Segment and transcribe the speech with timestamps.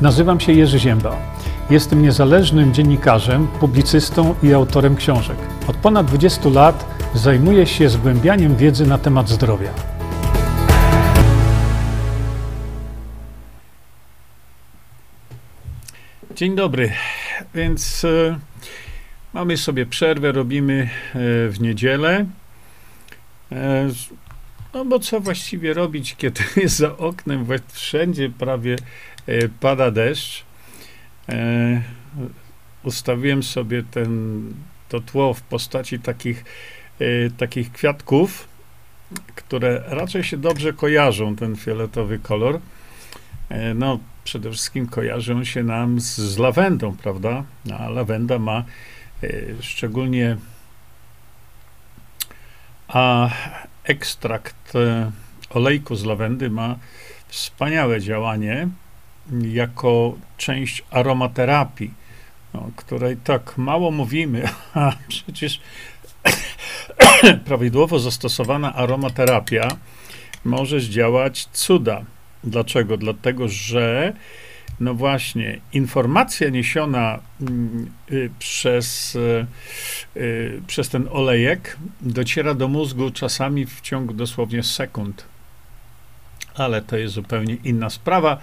[0.00, 1.16] Nazywam się Jerzy Ziemba.
[1.70, 5.36] Jestem niezależnym dziennikarzem, publicystą i autorem książek.
[5.66, 9.70] Od ponad 20 lat zajmuję się zgłębianiem wiedzy na temat zdrowia.
[16.36, 16.92] Dzień dobry.
[17.54, 18.38] Więc e,
[19.32, 20.88] mamy sobie przerwę, robimy e,
[21.48, 22.26] w niedzielę.
[23.52, 23.88] E,
[24.74, 28.76] no bo co właściwie robić, kiedy jest za oknem, wszędzie prawie
[29.60, 30.44] pada deszcz.
[31.28, 31.82] E,
[32.82, 34.42] ustawiłem sobie ten,
[34.88, 36.44] to tło w postaci takich,
[37.00, 38.48] e, takich kwiatków,
[39.34, 42.60] które raczej się dobrze kojarzą, ten fioletowy kolor.
[43.48, 47.44] E, no, przede wszystkim kojarzą się nam z, z lawendą, prawda?
[47.78, 48.64] A lawenda ma
[49.22, 49.28] e,
[49.60, 50.36] szczególnie
[52.88, 53.30] a
[53.84, 55.10] ekstrakt e,
[55.50, 56.76] olejku z lawendy ma
[57.28, 58.68] wspaniałe działanie
[59.42, 61.90] jako część aromaterapii,
[62.52, 65.60] o której tak mało mówimy, a przecież
[67.46, 69.68] prawidłowo zastosowana aromaterapia
[70.44, 72.04] może zdziałać cuda.
[72.44, 72.96] Dlaczego?
[72.96, 74.12] Dlatego, że
[74.80, 79.46] no właśnie, informacja niesiona mm, y, przez, y,
[80.16, 85.24] y, przez ten olejek dociera do mózgu czasami w ciągu dosłownie sekund.
[86.54, 88.38] Ale to jest zupełnie inna sprawa.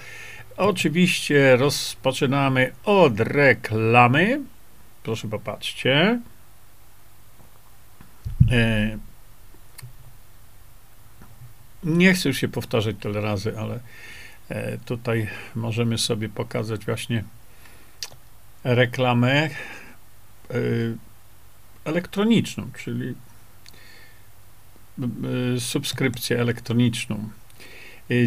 [0.57, 4.41] Oczywiście rozpoczynamy od reklamy.
[5.03, 6.19] Proszę popatrzcie.
[8.51, 8.97] E,
[11.83, 13.79] nie chcę już się powtarzać tyle razy, ale
[14.49, 17.23] E, tutaj możemy sobie pokazać właśnie
[18.63, 19.49] reklamę e,
[21.85, 23.15] elektroniczną, czyli
[25.59, 27.29] subskrypcję elektroniczną.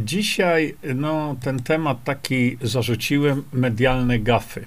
[0.02, 4.64] Dzisiaj no, ten temat taki zarzuciłem medialne gafy.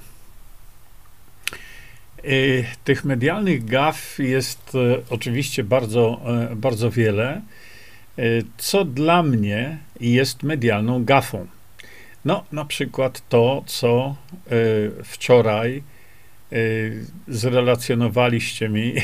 [2.84, 4.72] Tych medialnych gaf jest
[5.10, 6.22] oczywiście bardzo,
[6.56, 7.42] bardzo wiele.
[8.58, 11.48] Co dla mnie jest medialną gafą.
[12.26, 14.16] No, na przykład to, co
[14.52, 15.84] y, wczoraj
[16.54, 18.94] y, zrelacjonowaliście mi,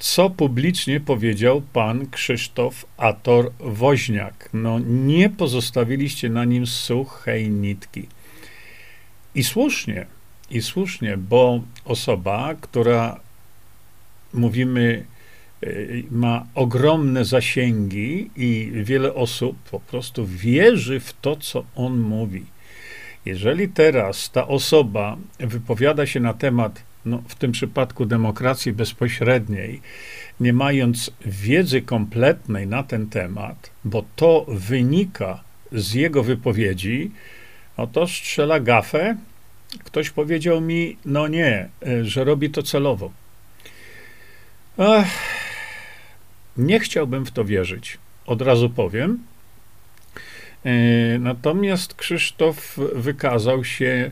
[0.00, 4.48] co publicznie powiedział pan Krzysztof Ator Woźniak.
[4.52, 8.06] No, nie pozostawiliście na nim suchej nitki.
[9.34, 10.06] I słusznie,
[10.50, 13.20] i słusznie, bo osoba, która
[14.34, 15.04] mówimy,
[15.62, 22.44] Y, ma ogromne zasięgi i wiele osób po prostu wierzy w to, co on mówi.
[23.24, 29.80] Jeżeli teraz ta osoba wypowiada się na temat, no, w tym przypadku demokracji bezpośredniej,
[30.40, 37.10] nie mając wiedzy kompletnej na ten temat, bo to wynika z jego wypowiedzi,
[37.78, 39.16] no to strzela gafę.
[39.84, 43.12] Ktoś powiedział mi, no nie, y, że robi to celowo.
[46.56, 49.18] Nie chciałbym w to wierzyć, od razu powiem.
[50.64, 54.10] E, natomiast Krzysztof wykazał się e,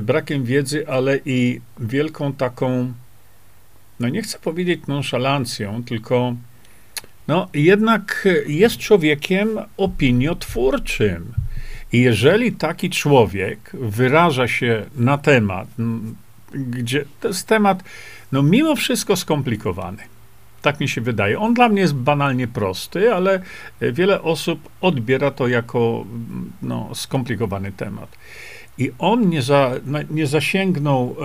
[0.00, 2.92] brakiem wiedzy, ale i wielką taką,
[4.00, 6.34] no nie chcę powiedzieć nonszalancją, tylko
[7.28, 11.32] no jednak jest człowiekiem opiniotwórczym.
[11.92, 15.68] I jeżeli taki człowiek wyraża się na temat,
[16.54, 17.84] gdzie to jest temat,
[18.32, 20.02] no mimo wszystko skomplikowany,
[20.62, 21.38] tak mi się wydaje.
[21.38, 23.42] On dla mnie jest banalnie prosty, ale
[23.80, 26.04] wiele osób odbiera to jako
[26.62, 28.16] no, skomplikowany temat.
[28.78, 29.72] I on nie, za,
[30.10, 31.16] nie, zasięgnął,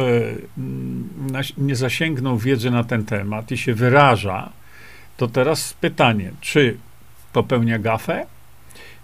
[1.34, 4.50] e, nie zasięgnął wiedzy na ten temat i się wyraża,
[5.18, 6.78] to teraz pytanie, czy
[7.34, 8.26] popełnia gafę,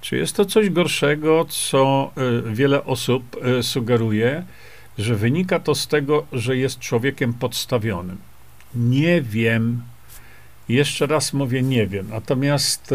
[0.02, 4.44] czy jest to coś gorszego, co e, wiele osób e, sugeruje,
[4.97, 8.18] że wynika to z tego, że jest człowiekiem podstawionym.
[8.75, 9.81] Nie wiem,
[10.69, 12.08] jeszcze raz mówię, nie wiem.
[12.09, 12.94] Natomiast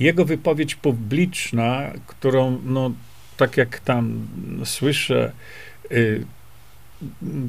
[0.00, 2.90] jego wypowiedź publiczna, którą, no,
[3.36, 4.26] tak jak tam
[4.64, 5.32] słyszę,
[5.90, 5.94] e,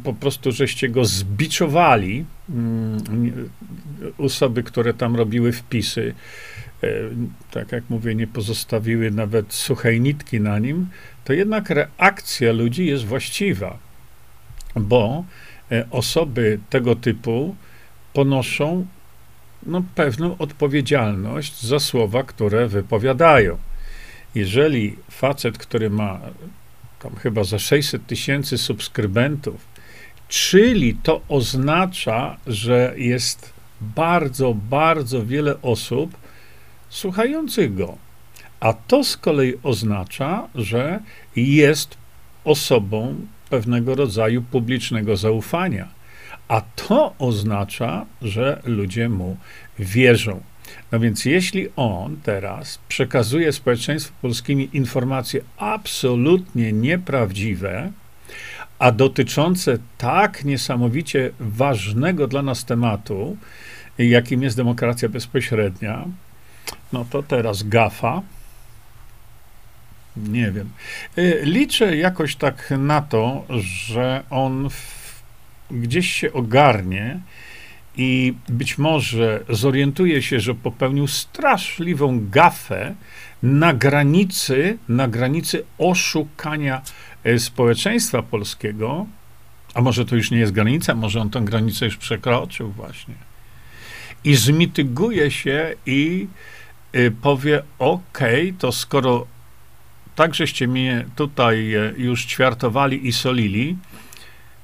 [0.04, 3.50] po prostu żeście go zbiczowali, mm,
[4.18, 6.14] osoby, które tam robiły wpisy,
[6.84, 6.88] e,
[7.52, 10.88] tak jak mówię, nie pozostawiły nawet suchej nitki na nim,
[11.26, 13.78] to jednak reakcja ludzi jest właściwa,
[14.76, 15.26] bo
[15.92, 17.56] osoby tego typu
[18.14, 18.86] ponoszą
[19.66, 23.58] no, pewną odpowiedzialność za słowa, które wypowiadają.
[24.36, 26.20] Jeżeli facet, który ma
[27.00, 29.66] tam chyba za 600 tysięcy subskrybentów,
[30.28, 36.18] czyli to oznacza, że jest bardzo, bardzo wiele osób
[36.90, 37.98] słuchających go.
[38.60, 41.00] A to z kolei oznacza, że
[41.36, 41.98] jest
[42.44, 43.16] osobą
[43.50, 45.88] pewnego rodzaju publicznego zaufania.
[46.48, 49.38] A to oznacza, że ludzie mu
[49.80, 50.42] wierzą.
[50.92, 57.92] No więc jeśli on teraz przekazuje społeczeństwu polskiemu informacje absolutnie nieprawdziwe,
[58.80, 63.38] a dotyczące tak niesamowicie ważnego dla nas tematu,
[63.98, 66.06] jakim jest demokracja bezpośrednia,
[66.94, 68.22] no to teraz gafa.
[70.18, 70.70] Nie wiem.
[71.18, 75.22] Y, liczę jakoś tak na to, że on w,
[75.72, 77.20] gdzieś się ogarnie
[77.98, 82.96] i być może zorientuje się, że popełnił straszliwą gafę
[83.44, 86.82] na granicy, na granicy oszukania
[87.24, 89.06] e, społeczeństwa polskiego,
[89.74, 93.16] a może to już nie jest granica, może on tę granicę już przekroczył właśnie.
[94.24, 96.28] I zmityguje się i
[96.96, 99.28] y, powie, okay, to skoro
[100.16, 103.78] tak żeście mnie tutaj e, już ćwiartowali i solili,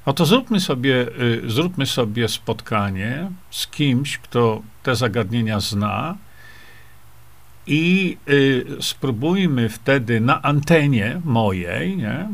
[0.10, 6.18] no to zróbmy sobie, y, zróbmy sobie spotkanie z kimś, kto te zagadnienia zna
[7.68, 12.28] i y, spróbujmy wtedy na antenie mojej nie,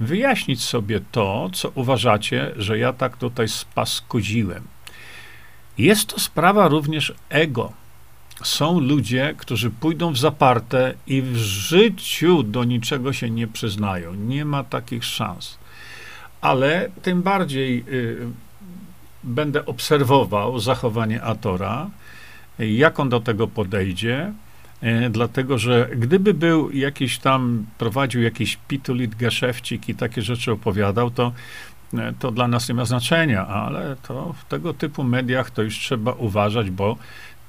[0.00, 4.62] wyjaśnić sobie to, co uważacie, że ja tak tutaj spaskudziłem.
[5.78, 7.72] Jest to sprawa również ego.
[8.42, 14.14] Są ludzie, którzy pójdą w zaparte i w życiu do niczego się nie przyznają.
[14.14, 15.63] Nie ma takich szans
[16.44, 18.16] ale tym bardziej y,
[19.24, 21.90] będę obserwował zachowanie Atora,
[22.58, 24.32] jak on do tego podejdzie,
[24.82, 31.10] y, dlatego że gdyby był jakiś tam, prowadził jakiś pitulit geszewcik i takie rzeczy opowiadał,
[31.10, 31.32] to,
[31.94, 35.78] y, to dla nas nie ma znaczenia, ale to w tego typu mediach to już
[35.78, 36.96] trzeba uważać, bo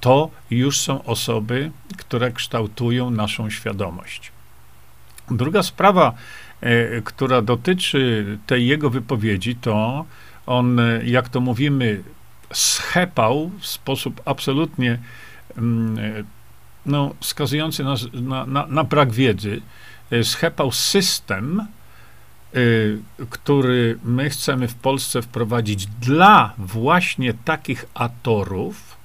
[0.00, 4.32] to już są osoby, które kształtują naszą świadomość.
[5.30, 6.12] Druga sprawa,
[7.04, 10.04] która dotyczy tej jego wypowiedzi, to
[10.46, 12.02] on, e, jak to mówimy,
[12.52, 14.98] schepał w sposób absolutnie
[15.56, 16.24] mm, e,
[16.86, 19.60] no, wskazujący na, na, na, na brak wiedzy,
[20.22, 21.66] schepał system,
[23.30, 28.96] który my chcemy w Polsce wprowadzić dla właśnie takich atorów,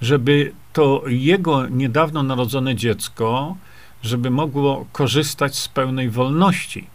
[0.00, 3.56] żeby to jego niedawno narodzone dziecko
[4.04, 6.86] żeby mogło korzystać z pełnej wolności.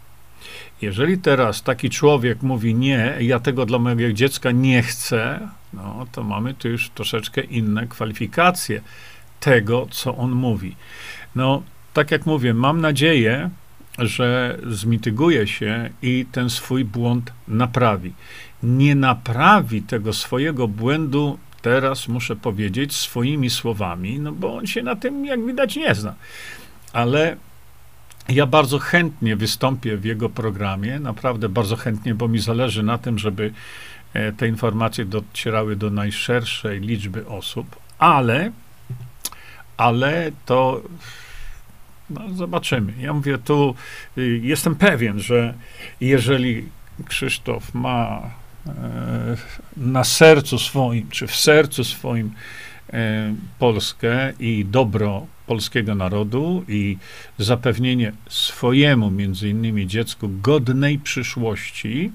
[0.82, 6.22] Jeżeli teraz taki człowiek mówi nie, ja tego dla mojego dziecka nie chcę, no to
[6.22, 8.80] mamy tu już troszeczkę inne kwalifikacje
[9.40, 10.76] tego, co on mówi.
[11.36, 11.62] No,
[11.92, 13.50] tak jak mówię, mam nadzieję,
[13.98, 18.12] że zmityguje się i ten swój błąd naprawi.
[18.62, 24.96] Nie naprawi tego swojego błędu, teraz muszę powiedzieć, swoimi słowami, no bo on się na
[24.96, 26.14] tym, jak widać, nie zna
[26.92, 27.36] ale
[28.28, 33.18] ja bardzo chętnie wystąpię w jego programie, naprawdę bardzo chętnie, bo mi zależy na tym,
[33.18, 33.52] żeby
[34.14, 38.52] e, te informacje docierały do najszerszej liczby osób, ale,
[39.76, 40.82] ale to
[42.10, 42.92] no, zobaczymy.
[43.00, 43.74] Ja mówię tu,
[44.18, 45.54] y, jestem pewien, że
[46.00, 46.68] jeżeli
[47.08, 48.20] Krzysztof ma
[48.66, 48.70] e,
[49.76, 52.34] na sercu swoim, czy w sercu swoim
[52.92, 56.96] e, Polskę i dobro polskiego narodu i
[57.38, 62.12] zapewnienie swojemu, między innymi dziecku, godnej przyszłości,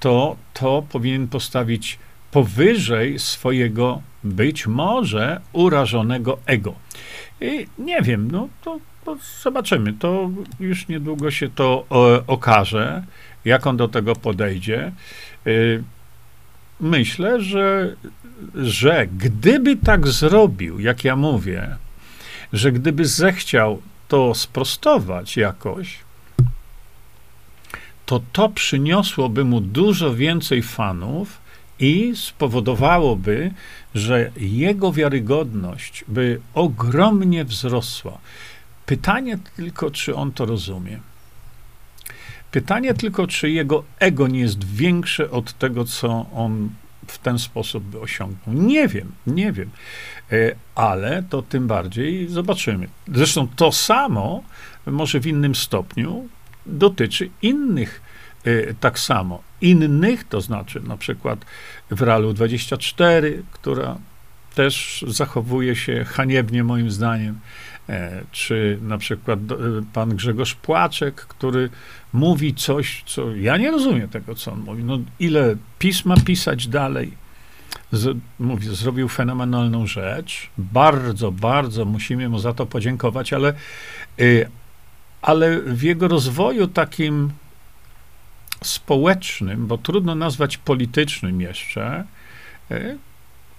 [0.00, 1.98] to to powinien postawić
[2.30, 6.74] powyżej swojego być może urażonego ego.
[7.40, 9.92] I nie wiem, no to, to zobaczymy.
[9.92, 13.02] To już niedługo się to e, okaże,
[13.44, 14.92] jak on do tego podejdzie.
[15.46, 15.50] E,
[16.80, 17.96] myślę, że,
[18.54, 21.76] że gdyby tak zrobił, jak ja mówię,
[22.54, 25.98] że gdyby zechciał to sprostować jakoś,
[28.06, 31.40] to to przyniosłoby mu dużo więcej fanów
[31.78, 33.50] i spowodowałoby,
[33.94, 38.18] że jego wiarygodność by ogromnie wzrosła.
[38.86, 41.00] Pytanie tylko, czy on to rozumie.
[42.50, 46.68] Pytanie tylko, czy jego ego nie jest większe od tego, co on
[47.06, 48.56] w ten sposób by osiągnął.
[48.56, 49.70] Nie wiem, nie wiem.
[50.32, 52.88] E, ale to tym bardziej zobaczymy.
[53.14, 54.42] Zresztą to samo,
[54.86, 56.28] może w innym stopniu,
[56.66, 58.00] dotyczy innych
[58.44, 59.42] e, tak samo.
[59.60, 61.44] Innych, to znaczy na przykład
[61.90, 63.98] w Realu 24, która
[64.54, 67.40] też zachowuje się haniebnie moim zdaniem,
[68.32, 69.38] czy na przykład
[69.92, 71.70] pan Grzegorz Płaczek, który
[72.12, 74.84] mówi coś, co ja nie rozumiem tego, co on mówi.
[74.84, 77.12] No, ile pisma pisać dalej,
[77.92, 80.50] z, mówię, zrobił fenomenalną rzecz.
[80.58, 83.54] Bardzo, bardzo musimy mu za to podziękować, ale,
[84.20, 84.48] y,
[85.22, 87.32] ale w jego rozwoju takim
[88.62, 92.04] społecznym, bo trudno nazwać politycznym jeszcze,
[92.70, 92.98] y,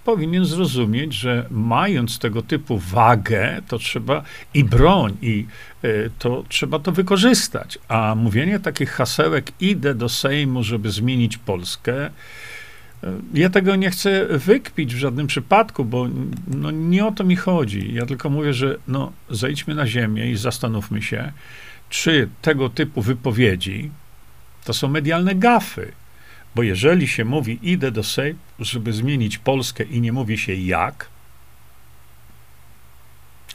[0.06, 4.22] powinien zrozumieć, że mając tego typu wagę, to trzeba
[4.54, 5.46] i broń, i
[5.84, 7.78] y, to trzeba to wykorzystać.
[7.88, 12.10] A mówienie takich hasełek, idę do Sejmu, żeby zmienić Polskę,
[13.34, 16.08] ja tego nie chcę wykpić w żadnym przypadku, bo
[16.48, 17.94] no, nie o to mi chodzi.
[17.94, 21.32] Ja tylko mówię, że no, zejdźmy na ziemię i zastanówmy się,
[21.88, 23.90] czy tego typu wypowiedzi
[24.64, 25.92] to są medialne gafy.
[26.56, 31.08] Bo jeżeli się mówi, idę do Sejmu, żeby zmienić Polskę i nie mówi się jak,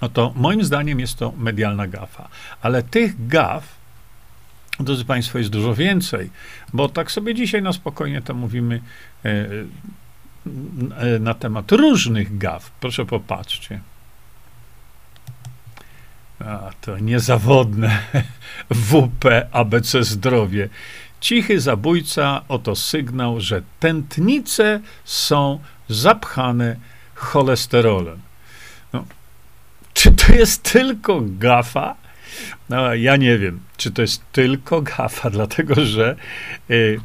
[0.01, 2.29] no to moim zdaniem jest to medialna gafa.
[2.61, 3.81] Ale tych gaf
[4.79, 6.29] drodzy Państwo, jest dużo więcej,
[6.73, 8.81] bo tak sobie dzisiaj na spokojnie to mówimy
[9.25, 9.29] e,
[10.97, 12.71] e, na temat różnych gaw.
[12.71, 13.79] Proszę popatrzcie.
[16.39, 17.99] A, to niezawodne
[18.69, 20.69] WP ABC Zdrowie.
[21.21, 25.59] Cichy zabójca, oto sygnał, że tętnice są
[25.89, 26.75] zapchane
[27.15, 28.19] cholesterolem.
[28.93, 29.05] No,
[29.93, 31.95] czy to jest tylko gafa?
[32.69, 36.15] No, ja nie wiem, czy to jest tylko gafa, dlatego że
[36.69, 36.99] y,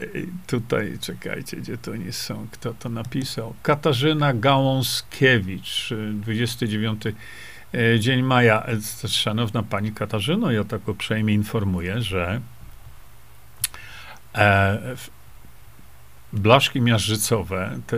[0.00, 3.54] y, tutaj, czekajcie, gdzie to nie są, kto to napisał?
[3.62, 8.66] Katarzyna Gałąskiewicz, 29 y, dzień maja.
[9.06, 12.57] Szanowna pani Katarzyno, ja tak uprzejmie informuję, że e,
[16.32, 17.96] blaszki miażdżycowe, te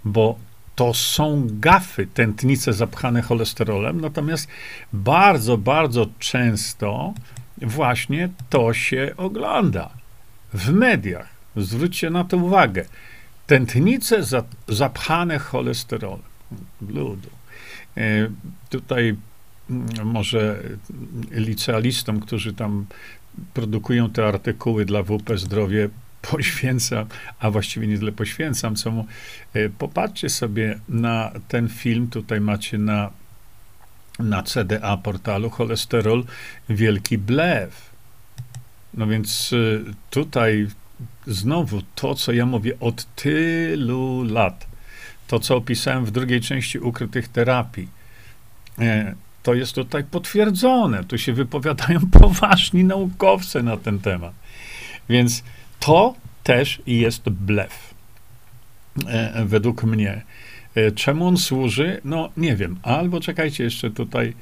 [0.04, 0.38] bo
[0.74, 4.48] to są gafy, tętnice zapchane cholesterolem, natomiast
[4.92, 7.14] bardzo, bardzo często
[7.62, 9.90] właśnie to się ogląda
[10.54, 11.28] w mediach.
[11.56, 12.84] Zwróćcie na to uwagę.
[13.46, 16.32] Tętnice za, zapchane cholesterolem.
[16.88, 17.28] Ludu.
[17.96, 18.28] E,
[18.70, 19.16] tutaj
[19.70, 20.62] mm, może
[21.30, 22.86] licealistom, którzy tam
[23.54, 25.88] produkują te artykuły dla WP Zdrowie,
[26.30, 27.06] poświęcam,
[27.38, 29.06] a właściwie nie tyle poświęcam, co mu.
[29.54, 33.10] E, popatrzcie sobie na ten film, tutaj macie na,
[34.18, 36.24] na CDA portalu cholesterol,
[36.68, 37.90] wielki blef.
[38.94, 40.68] No więc e, tutaj
[41.26, 44.66] znowu to, co ja mówię od tylu lat,
[45.26, 47.88] to, co opisałem w drugiej części ukrytych terapii,
[48.78, 51.04] e, to jest tutaj potwierdzone.
[51.04, 54.32] Tu się wypowiadają poważni naukowcy na ten temat.
[55.08, 55.42] Więc
[55.82, 57.94] to też jest blef,
[59.06, 60.22] e, według mnie.
[60.74, 62.00] E, czemu on służy?
[62.04, 62.78] No, nie wiem.
[62.82, 64.34] Albo czekajcie jeszcze tutaj.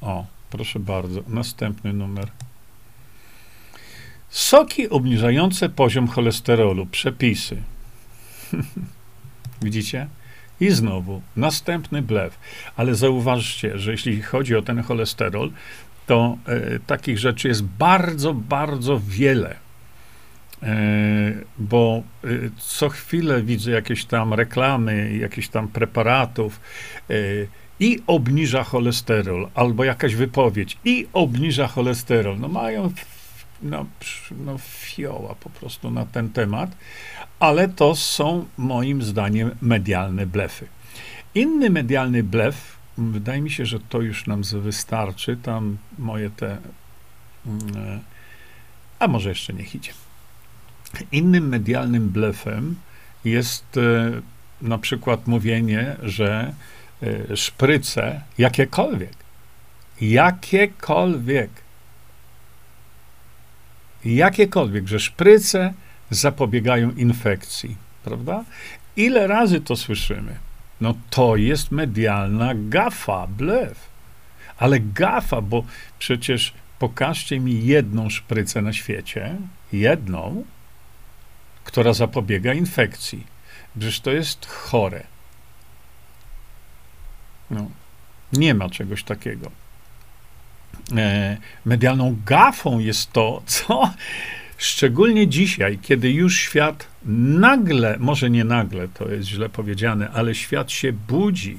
[0.00, 2.28] O, proszę bardzo, następny numer.
[4.30, 6.86] Soki obniżające poziom cholesterolu.
[6.86, 7.62] Przepisy.
[9.62, 10.06] Widzicie?
[10.60, 12.38] I znowu następny blef.
[12.76, 15.50] Ale zauważcie, że jeśli chodzi o ten cholesterol,
[16.06, 19.56] to e, takich rzeczy jest bardzo, bardzo wiele.
[20.62, 20.76] E,
[21.58, 26.60] bo e, co chwilę widzę jakieś tam reklamy, jakieś tam preparatów
[27.10, 27.14] e,
[27.80, 32.38] i obniża cholesterol, albo jakaś wypowiedź i obniża cholesterol.
[32.40, 32.92] No mają
[33.62, 33.86] no,
[34.30, 36.70] no fioła po prostu na ten temat,
[37.38, 40.66] ale to są moim zdaniem medialne blefy.
[41.34, 45.36] Inny medialny blef, wydaje mi się, że to już nam wystarczy.
[45.36, 46.58] Tam moje te.
[47.46, 48.00] Mm,
[48.98, 49.92] a może jeszcze niech idzie.
[51.12, 52.76] Innym medialnym blefem
[53.24, 54.20] jest e,
[54.62, 56.54] na przykład mówienie, że
[57.02, 59.14] e, szpryce, jakiekolwiek,
[60.00, 61.50] jakiekolwiek,
[64.04, 65.74] jakiekolwiek, że szpryce
[66.10, 68.44] zapobiegają infekcji, prawda?
[68.96, 70.49] Ile razy to słyszymy?
[70.80, 73.90] No to jest medialna gafa, blef.
[74.58, 75.64] Ale gafa, bo
[75.98, 79.36] przecież pokażcie mi jedną szprycę na świecie,
[79.72, 80.44] jedną,
[81.64, 83.26] która zapobiega infekcji.
[83.78, 85.02] Przecież to jest chore.
[87.50, 87.70] No,
[88.32, 89.50] nie ma czegoś takiego.
[90.96, 93.94] E, medialną gafą jest to, co
[94.60, 100.72] szczególnie dzisiaj, kiedy już świat nagle, może nie nagle, to jest źle powiedziane, ale świat
[100.72, 101.58] się budzi.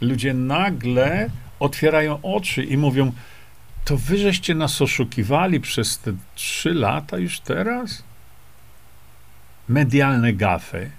[0.00, 3.12] Ludzie nagle otwierają oczy i mówią:
[3.84, 8.08] To wy żeście nas oszukiwali przez te trzy lata już teraz?
[9.68, 10.90] medialne gafy.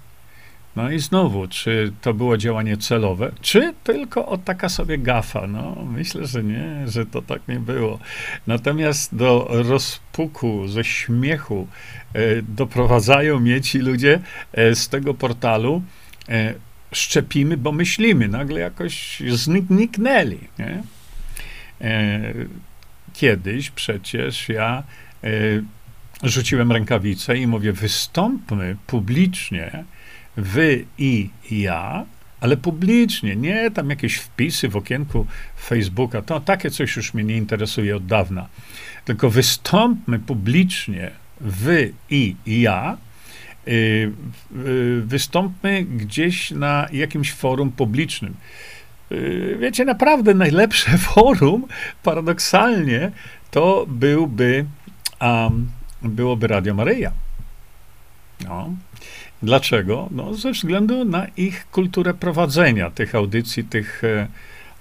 [0.76, 5.46] No i znowu, czy to było działanie celowe, czy tylko o taka sobie gafa?
[5.46, 7.98] No, myślę, że nie, że to tak nie było.
[8.46, 11.66] Natomiast do rozpuku, ze śmiechu
[12.12, 14.20] e, doprowadzają mnie ci ludzie
[14.52, 15.82] e, z tego portalu.
[16.28, 16.54] E,
[16.92, 18.28] szczepimy, bo myślimy.
[18.28, 20.38] Nagle jakoś zniknęli.
[20.58, 20.82] Nie?
[21.80, 22.20] E,
[23.12, 24.82] kiedyś przecież ja
[25.24, 25.28] e,
[26.22, 29.84] rzuciłem rękawicę i mówię: wystąpmy publicznie,
[30.36, 32.04] wy i ja,
[32.40, 36.22] ale publicznie, nie tam jakieś wpisy w okienku Facebooka.
[36.22, 38.48] To takie coś już mnie nie interesuje od dawna.
[39.04, 41.10] Tylko wystąpmy publicznie,
[41.40, 42.96] wy i ja,
[43.66, 43.72] yy,
[44.64, 48.34] yy, wystąpmy gdzieś na jakimś forum publicznym.
[49.10, 51.66] Yy, wiecie, naprawdę najlepsze forum,
[52.02, 53.12] paradoksalnie,
[53.50, 54.64] to byłby
[55.20, 55.70] um,
[56.02, 57.12] byłoby Radio Maryja.
[58.44, 58.74] No.
[59.42, 60.08] Dlaczego?
[60.10, 64.02] No, ze względu na ich kulturę prowadzenia tych audycji, tych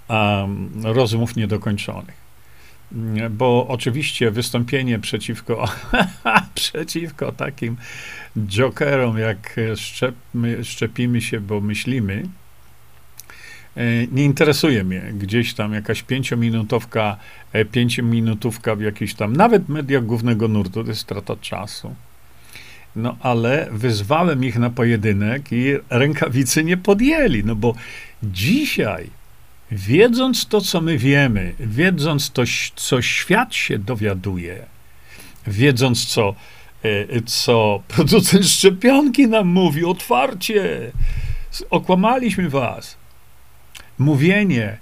[0.08, 2.30] um, rozmów niedokończonych.
[3.32, 5.67] Bo oczywiście wystąpienie przeciwko,
[6.56, 7.78] przeciwko takim
[8.48, 12.24] jokerom, jak szczepmy, szczepimy się, bo myślimy,
[13.76, 17.17] e, nie interesuje mnie gdzieś tam jakaś pięciominutowka
[17.54, 21.95] E, pięciominutówka w jakiejś tam, nawet mediach głównego nurtu, to jest strata czasu.
[22.95, 27.75] No ale wyzwałem ich na pojedynek i rękawicy nie podjęli, no bo
[28.23, 29.10] dzisiaj,
[29.71, 32.43] wiedząc to, co my wiemy, wiedząc to,
[32.75, 34.65] co świat się dowiaduje,
[35.47, 36.36] wiedząc, co,
[36.84, 40.91] e, co producent szczepionki nam mówi otwarcie,
[41.69, 42.97] okłamaliśmy was.
[43.97, 44.78] Mówienie,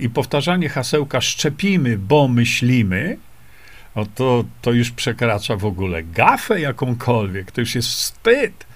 [0.00, 3.16] i powtarzanie hasełka szczepimy, bo myślimy,
[3.96, 8.66] no to, to już przekracza w ogóle gafę jakąkolwiek, to już jest wstyd.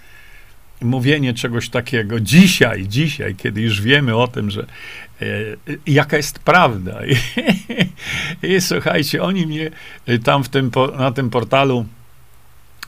[0.80, 4.66] Mówienie czegoś takiego dzisiaj, dzisiaj, kiedy już wiemy o tym, że
[5.22, 5.26] e,
[5.86, 7.00] jaka jest prawda.
[7.06, 7.16] I,
[8.56, 9.70] I, słuchajcie, oni mnie
[10.24, 11.86] tam w tym, na tym portalu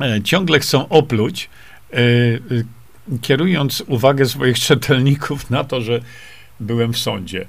[0.01, 1.51] e, ciągle chcą opluć,
[1.93, 1.99] e,
[3.23, 6.01] kierując uwagę swoich czytelników na to, że
[6.61, 7.47] byłem w sądzie.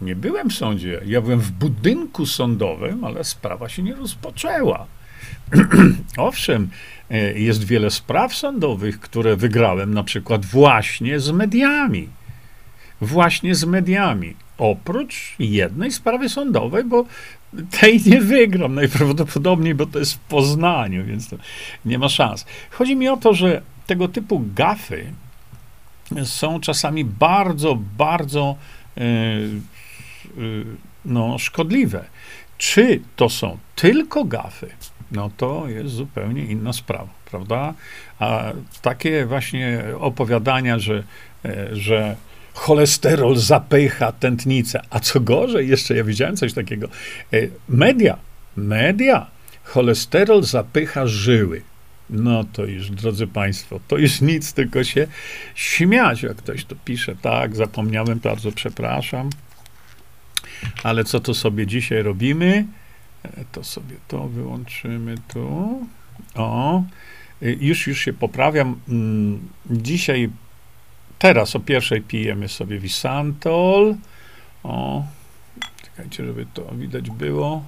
[0.00, 1.00] Nie byłem w sądzie.
[1.06, 4.86] Ja byłem w budynku sądowym, ale sprawa się nie rozpoczęła.
[6.16, 6.68] Owszem,
[7.10, 12.08] e, jest wiele spraw sądowych, które wygrałem na przykład właśnie z mediami.
[13.00, 14.34] Właśnie z mediami.
[14.58, 17.04] Oprócz jednej sprawy sądowej, bo
[17.80, 21.34] tej nie wygram najprawdopodobniej, bo to jest w Poznaniu, więc
[21.84, 22.46] nie ma szans.
[22.70, 25.04] Chodzi mi o to, że tego typu gafy
[26.24, 28.56] są czasami bardzo, bardzo
[28.98, 29.60] Y,
[31.04, 32.04] no, szkodliwe.
[32.58, 34.70] Czy to są tylko gafy,
[35.12, 37.74] no to jest zupełnie inna sprawa, prawda?
[38.18, 41.02] A takie właśnie opowiadania, że,
[41.44, 42.16] e, że
[42.54, 46.88] cholesterol zapycha tętnicę, a co gorzej, jeszcze ja widziałem coś takiego,
[47.32, 48.18] e, media,
[48.56, 49.26] media,
[49.64, 51.62] cholesterol zapycha żyły.
[52.10, 55.06] No to już, drodzy Państwo, to już nic, tylko się
[55.54, 57.16] śmiać, jak ktoś to pisze.
[57.22, 59.30] Tak, zapomniałem, bardzo przepraszam.
[60.82, 62.66] Ale co to sobie dzisiaj robimy?
[63.22, 65.80] E, to sobie to wyłączymy tu.
[66.34, 66.82] O,
[67.42, 68.80] e, już, już się poprawiam.
[68.88, 70.30] Mm, dzisiaj,
[71.18, 73.94] teraz o pierwszej pijemy sobie Wisantol.
[74.62, 75.04] O,
[75.82, 77.64] czekajcie, żeby to widać było.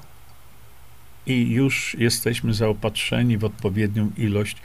[1.27, 4.57] i już jesteśmy zaopatrzeni w odpowiednią ilość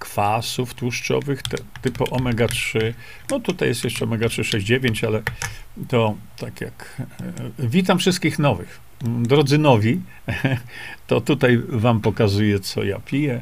[0.00, 2.92] kwasów tłuszczowych te, typu omega-3.
[3.30, 5.22] No tutaj jest jeszcze omega-3 6,9, ale
[5.88, 7.02] to tak jak...
[7.20, 8.80] E, witam wszystkich nowych.
[9.00, 10.00] Drodzy nowi,
[11.06, 13.40] to tutaj wam pokazuję, co ja piję.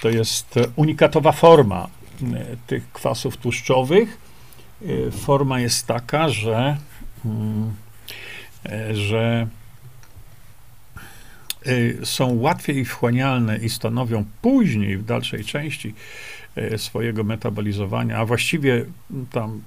[0.00, 1.88] To jest unikatowa forma
[2.22, 4.18] e, tych kwasów tłuszczowych.
[4.82, 6.76] E, forma jest taka, że,
[7.24, 7.74] mm,
[8.92, 9.46] że
[12.04, 15.94] są łatwiej wchłanialne i stanowią później, w dalszej części
[16.58, 18.84] y, swojego metabolizowania, a właściwie
[19.30, 19.62] tam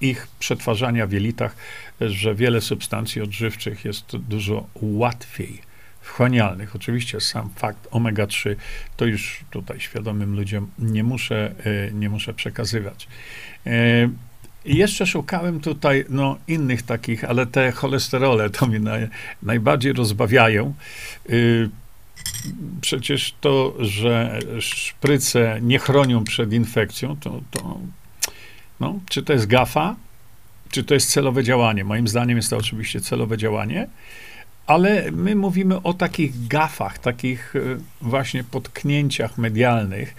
[0.00, 1.56] ich przetwarzania w jelitach,
[2.00, 5.60] że wiele substancji odżywczych jest dużo łatwiej
[6.00, 6.76] wchłanialnych.
[6.76, 8.56] Oczywiście sam fakt omega-3
[8.96, 13.08] to już tutaj świadomym ludziom nie muszę, y, nie muszę przekazywać.
[14.64, 19.08] I jeszcze szukałem tutaj no, innych takich, ale te cholesterole to mnie naj,
[19.42, 20.74] najbardziej rozbawiają.
[21.28, 21.70] Yy,
[22.80, 27.78] przecież to, że szpryce nie chronią przed infekcją, to, to
[28.80, 29.96] no, czy to jest gafa,
[30.70, 31.84] czy to jest celowe działanie?
[31.84, 33.88] Moim zdaniem jest to oczywiście celowe działanie,
[34.68, 37.60] ale my mówimy o takich gafach, takich e,
[38.00, 40.14] właśnie potknięciach medialnych,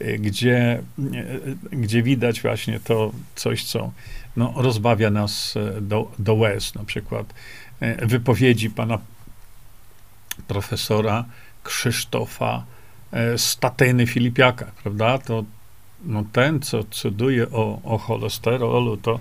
[0.00, 3.92] e, gdzie, e, gdzie widać właśnie to coś, co
[4.36, 6.74] no, rozbawia nas do, do łez.
[6.74, 7.34] Na przykład
[8.02, 8.98] wypowiedzi pana
[10.48, 11.24] profesora
[11.62, 12.64] Krzysztofa
[13.36, 15.18] Statyny Filipiaka, prawda?
[15.18, 15.44] To
[16.04, 19.20] no, ten, co cuduje o, o cholesterolu, to,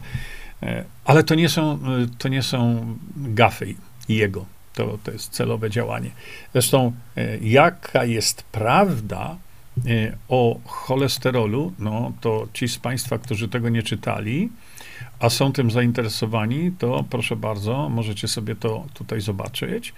[1.06, 1.80] ale to nie są,
[2.18, 3.76] to nie są gafy
[4.10, 6.12] jego to, to jest celowe działanie.
[6.54, 9.38] Zresztą, e, jaka jest prawda
[9.88, 14.50] e, o cholesterolu, no to ci z Państwa, którzy tego nie czytali,
[15.20, 19.94] a są tym zainteresowani, to proszę bardzo, możecie sobie to tutaj zobaczyć.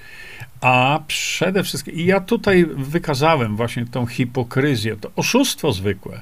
[0.61, 6.21] A przede wszystkim, i ja tutaj wykazałem właśnie tą hipokryzję, to oszustwo zwykłe,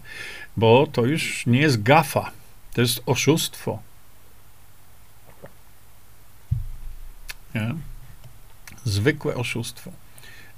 [0.57, 2.31] bo to już nie jest gafa,
[2.73, 3.79] to jest oszustwo.
[7.55, 7.75] Nie?
[8.83, 9.91] Zwykłe oszustwo.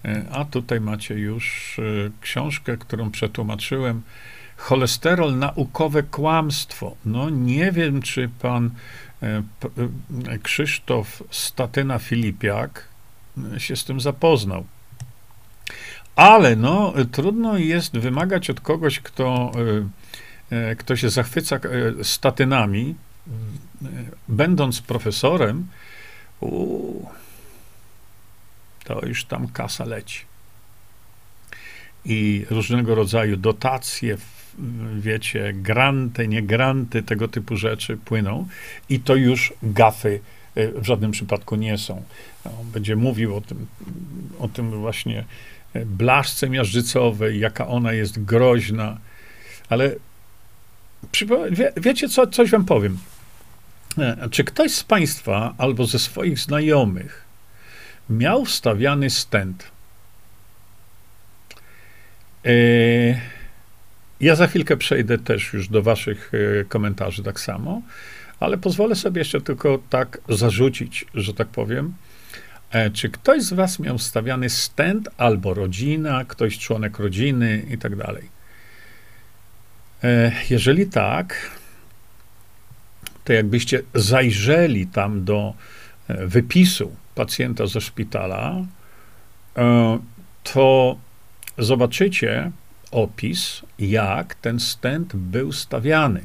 [0.06, 4.02] E, a tutaj macie już e, książkę, którą przetłumaczyłem.
[4.58, 6.96] Cholesterol, naukowe kłamstwo.
[7.06, 8.72] No nie wiem, czy pan
[9.24, 9.44] e,
[10.44, 12.88] Krzysztof Statyna Filipiak
[13.58, 14.66] się z tym zapoznał.
[16.16, 19.52] Ale no, trudno jest wymagać od kogoś, kto,
[20.78, 21.60] kto się zachwyca
[22.04, 22.96] statynami,
[24.28, 25.68] będąc profesorem,
[26.40, 27.06] u,
[28.84, 30.20] to już tam kasa leci.
[32.06, 34.18] I różnego rodzaju dotacje,
[35.00, 38.48] wiecie, granty, nie granty, tego typu rzeczy płyną
[38.90, 40.20] i to już gafy
[40.56, 42.04] e, w żadnym przypadku nie są.
[42.46, 43.68] No, będzie mówił o tym,
[44.40, 45.26] o tym właśnie
[45.74, 48.98] e, blaszce miażdżycowej, jaka ona jest groźna,
[49.70, 49.96] ale
[51.52, 52.98] wie, wiecie co, coś wam powiem.
[53.98, 57.23] E, czy ktoś z Państwa albo ze swoich znajomych
[58.10, 59.72] miał wstawiany stent.
[62.46, 62.52] E,
[64.20, 67.82] ja za chwilkę przejdę też już do Waszych e, komentarzy tak samo,
[68.40, 71.94] ale pozwolę sobie jeszcze tylko tak zarzucić, że tak powiem.
[72.72, 77.96] E, czy ktoś z Was miał wstawiany stent albo rodzina, ktoś członek rodziny i tak
[77.96, 78.34] dalej?
[80.50, 81.52] Jeżeli tak,
[83.24, 85.54] to jakbyście zajrzeli tam do
[86.08, 88.66] wypisu pacjenta ze szpitala,
[89.58, 90.00] e,
[90.44, 90.98] to
[91.58, 92.52] zobaczycie
[92.92, 96.24] opis, jak ten stent był stawiany.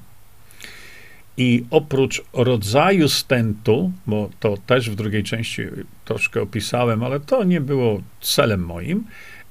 [1.36, 5.62] I oprócz rodzaju stentu, bo to też w drugiej części
[6.04, 9.04] troszkę opisałem, ale to nie było celem moim,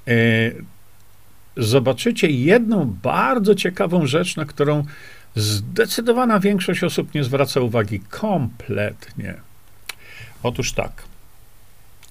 [0.08, 0.13] e,
[1.58, 4.84] zobaczycie jedną bardzo ciekawą rzecz, na którą
[5.36, 9.36] zdecydowana większość osób nie zwraca uwagi kompletnie.
[10.43, 11.04] Otóż tak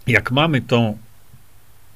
[0.07, 0.99] jak mamy tą,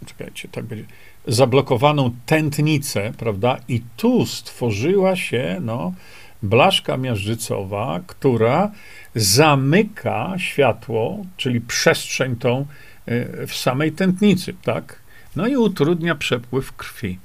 [0.07, 0.85] czekajcie, tak będzie,
[1.27, 5.93] zablokowaną tętnicę, prawda, i tu stworzyła się, no,
[6.43, 8.71] blaszka miażdżycowa, która
[9.15, 12.67] zamyka światło, czyli przestrzeń tą
[13.09, 15.01] y, w samej tętnicy, tak?
[15.37, 17.19] No i utrudnia przepływ krwi.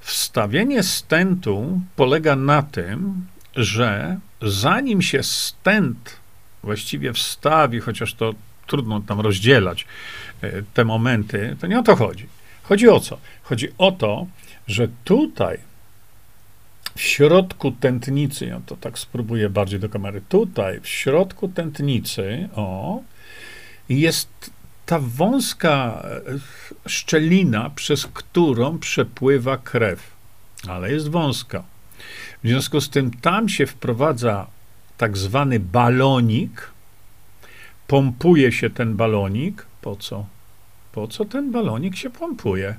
[0.00, 6.16] Wstawienie stentu polega na tym, że zanim się stent
[6.62, 8.34] właściwie wstawi, chociaż to
[8.66, 9.86] trudno tam rozdzielać
[10.42, 12.26] e, te momenty, to nie o to chodzi.
[12.62, 13.18] Chodzi o co?
[13.42, 14.26] Chodzi o to,
[14.66, 15.58] że tutaj
[16.94, 23.00] w środku tętnicy, ja to tak spróbuję bardziej do kamery, tutaj w środku tętnicy, o,
[23.88, 24.50] jest
[24.86, 26.02] ta wąska
[26.84, 30.10] e, szczelina, przez którą przepływa krew,
[30.68, 31.64] ale jest wąska.
[32.44, 34.46] W związku z tym tam się wprowadza
[34.98, 36.70] tak zwany balonik,
[37.86, 39.66] pompuje się ten balonik.
[39.80, 40.26] Po co?
[40.92, 42.74] Po co ten balonik się pompuje?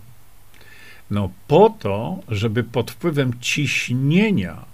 [1.11, 4.65] No po to, żeby pod wpływem ciśnienia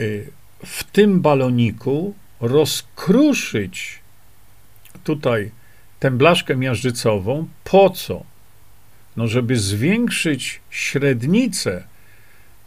[0.00, 0.30] y,
[0.64, 3.98] w tym baloniku rozkruszyć
[5.04, 5.50] tutaj
[6.00, 7.48] tę blaszkę miażdżycową.
[7.64, 8.24] Po co?
[9.16, 11.84] No, żeby zwiększyć średnicę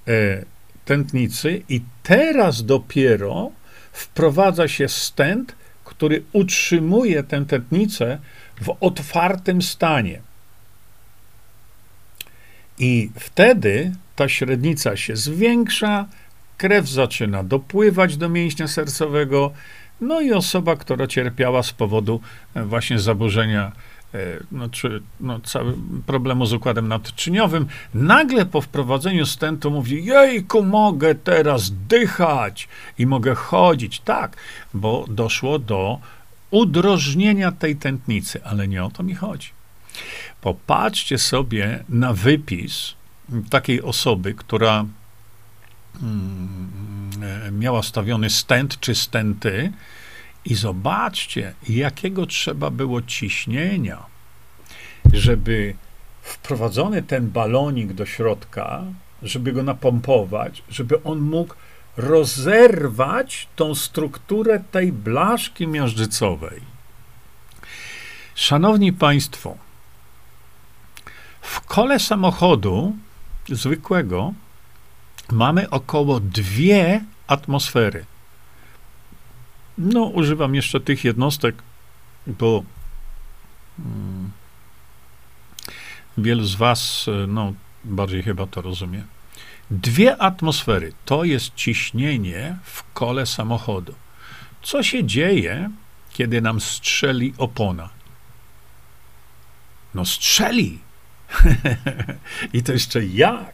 [0.08, 0.46] e,
[0.86, 3.52] tętnicy i teraz dopiero
[3.92, 5.56] wprowadza się stent,
[5.98, 8.20] który utrzymuje tę tętnicę
[8.62, 10.22] w otwartym stanie.
[12.80, 16.06] I wtedy ta średnica się zwiększa,
[16.58, 19.52] krew zaczyna dopływać do mięśnia sercowego,
[20.02, 22.22] no i osoba, która cierpiała z powodu
[22.56, 23.72] e, właśnie zaburzenia
[24.52, 25.74] no, czy no, cały
[26.06, 33.36] problemu z układem nadczyniowym, nagle po wprowadzeniu stentu mówi, jejku, mogę teraz dychać i mogę
[33.36, 34.00] chodzić.
[34.00, 34.38] Tak,
[34.74, 36.00] bo doszło do
[36.52, 39.50] udrożnienia tej tętnicy, ale nie o to mi chodzi.
[40.42, 42.94] Popatrzcie sobie na wypis
[43.50, 44.86] takiej osoby, która
[46.02, 47.10] mm,
[47.48, 49.72] e, miała stawiony stent czy stenty
[50.46, 54.04] i zobaczcie, jakiego trzeba było ciśnienia,
[55.14, 55.76] żeby
[56.22, 58.84] wprowadzony ten balonik do środka,
[59.24, 61.54] żeby go napompować, żeby on mógł
[61.98, 66.62] rozerwać tą strukturę tej blaszki miażdżycowej.
[68.36, 69.58] Szanowni Państwo,
[71.42, 72.96] w kole samochodu
[73.50, 74.34] zwykłego
[75.32, 78.06] mamy około dwie atmosfery.
[79.78, 81.56] No, używam jeszcze tych jednostek,
[82.28, 82.64] bo
[83.78, 84.32] hmm,
[86.18, 89.04] wielu z Was, no, bardziej chyba to rozumie.
[89.72, 93.94] Dwie atmosfery to jest ciśnienie w kole samochodu.
[94.62, 95.70] Co się dzieje,
[96.12, 97.90] kiedy nam strzeli opona?
[99.94, 100.80] No, strzeli.
[102.54, 103.54] I to jeszcze jak?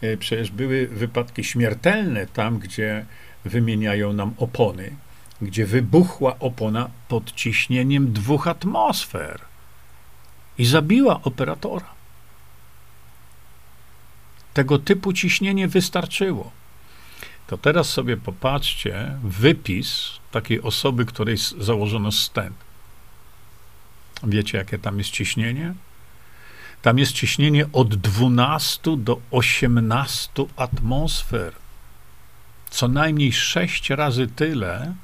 [0.00, 3.06] E, przecież były wypadki śmiertelne tam, gdzie
[3.44, 4.96] wymieniają nam opony,
[5.42, 9.40] gdzie wybuchła opona pod ciśnieniem dwóch atmosfer
[10.58, 11.90] i zabiła operatora.
[14.54, 16.50] Tego typu ciśnienie wystarczyło.
[17.46, 22.56] To teraz sobie popatrzcie wypis takiej osoby, której założono stent.
[24.22, 25.74] Wiecie, jakie tam jest ciśnienie?
[26.82, 31.52] Tam jest ciśnienie od 12 do 18 atmosfer.
[32.70, 34.94] Co najmniej 6 razy tyle,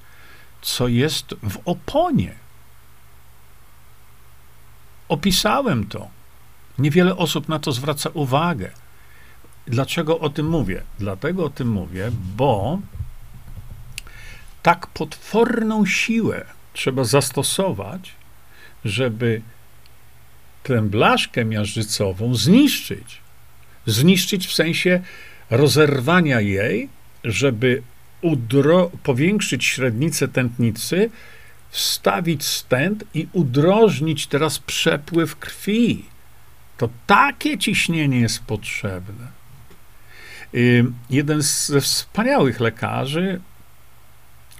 [0.66, 2.34] co jest w oponie.
[5.08, 6.08] Opisałem to.
[6.78, 8.70] Niewiele osób na to zwraca uwagę.
[9.66, 10.82] Dlaczego o tym mówię?
[10.98, 12.78] Dlatego o tym mówię, bo
[14.62, 18.12] tak potworną siłę trzeba zastosować,
[18.84, 19.42] żeby
[20.62, 23.20] tę blaszkę miażdżycową zniszczyć.
[23.86, 25.00] Zniszczyć w sensie
[25.50, 26.88] rozerwania jej,
[27.24, 27.82] żeby
[28.22, 31.10] udro- powiększyć średnicę tętnicy,
[31.70, 36.04] wstawić stent i udrożnić teraz przepływ krwi.
[36.78, 39.36] To takie ciśnienie jest potrzebne.
[41.10, 43.40] Jeden ze wspaniałych lekarzy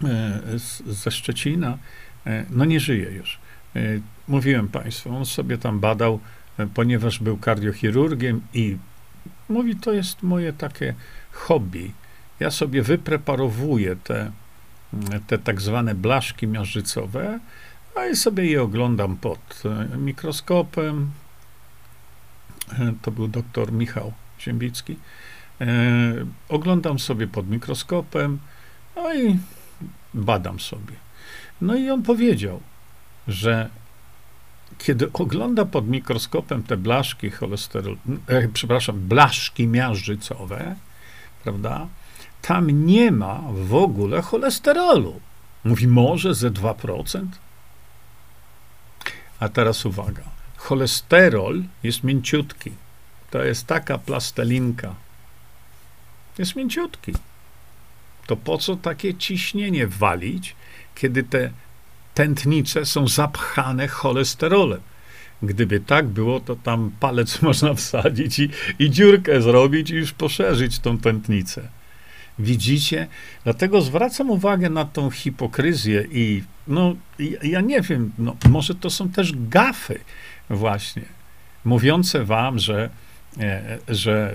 [0.05, 0.41] e,
[0.87, 1.79] ze Szczecina,
[2.27, 3.39] e, no nie żyje już.
[3.77, 3.81] E,
[4.29, 6.21] mówiłem Państwu, on sobie tam badał,
[6.75, 8.77] ponieważ był kardiochirurgiem i
[9.49, 10.95] mówi, to jest moje takie
[11.33, 11.93] hobby.
[12.41, 14.31] Ja sobie wypreparowuję te,
[15.27, 17.41] te tak zwane blaszki miażdżycowe,
[17.95, 19.63] a i sobie je oglądam pod
[19.97, 21.11] mikroskopem.
[23.03, 24.97] To był doktor Michał Ziembicki.
[25.61, 25.67] E,
[26.49, 28.39] oglądam sobie pod mikroskopem,
[28.97, 29.39] no i
[30.15, 30.93] badam sobie.
[31.61, 32.61] No i on powiedział,
[33.29, 33.71] że
[34.79, 37.97] kiedy ogląda pod mikroskopem te blaszki cholesterol,
[38.27, 40.77] e, przepraszam, blaszki miażdżycowe,
[41.45, 41.87] prawda,
[42.43, 45.21] tam nie ma w ogóle cholesterolu.
[45.65, 47.27] Mówi, może ze 2%?
[49.41, 50.23] A teraz uwaga.
[50.57, 52.71] Cholesterol jest mięciutki.
[53.31, 54.95] To jest taka plastelinka.
[56.39, 57.13] Jest mięciutki.
[58.27, 60.57] To po co takie ciśnienie walić,
[60.95, 61.51] kiedy te
[62.15, 64.81] tętnice są zapchane cholesterolem?
[65.43, 70.79] Gdyby tak było, to tam palec można wsadzić i, i dziurkę zrobić i już poszerzyć
[70.79, 71.69] tą tętnicę.
[72.39, 73.07] Widzicie?
[73.45, 76.97] Dlatego zwracam uwagę na tą hipokryzję i no,
[77.43, 80.01] ja nie wiem, no, może to są też gafy
[80.51, 81.03] właśnie,
[81.65, 82.91] mówiące wam, że,
[83.41, 84.35] e, że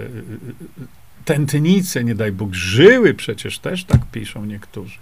[1.25, 4.97] tętnice, nie daj Bóg, żyły przecież też tak piszą niektórzy,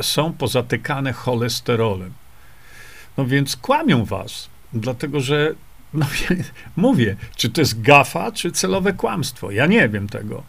[0.00, 2.12] są pozatykane cholesterolem.
[3.16, 5.54] No więc kłamią was, dlatego że
[5.94, 6.06] no,
[6.76, 9.50] mówię, czy to jest gafa, czy celowe kłamstwo.
[9.50, 10.42] Ja nie wiem tego.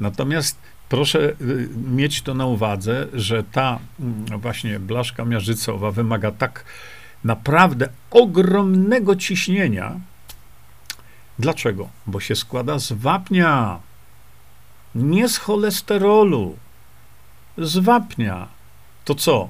[0.00, 0.58] Natomiast
[0.92, 6.64] proszę y, mieć to na uwadze, że ta mm, właśnie blaszka miażdżycowa wymaga tak
[7.24, 10.00] naprawdę ogromnego ciśnienia.
[11.38, 11.88] Dlaczego?
[12.06, 13.80] Bo się składa z wapnia,
[14.94, 16.56] nie z cholesterolu,
[17.58, 18.48] z wapnia.
[19.04, 19.48] To co?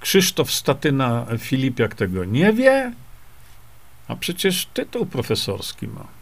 [0.00, 2.92] Krzysztof Statyna Filipiak tego nie wie?
[4.08, 6.15] A przecież tytuł profesorski ma.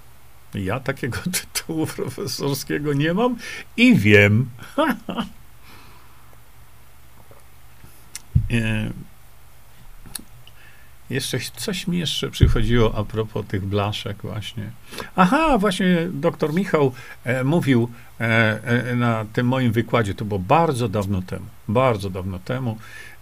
[0.54, 3.36] Ja takiego tytułu profesorskiego nie mam
[3.76, 4.50] i wiem.
[8.50, 8.90] E,
[11.10, 14.70] jeszcze coś mi jeszcze przychodziło a propos tych blaszek właśnie.
[15.16, 16.92] Aha, właśnie doktor Michał
[17.24, 17.90] e, mówił
[18.20, 18.24] e,
[18.64, 22.78] e, na tym moim wykładzie, to było bardzo dawno temu, bardzo dawno temu,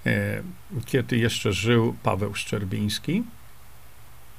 [0.07, 0.43] e,
[0.87, 3.23] kiedy jeszcze żył Paweł Szczerbiński.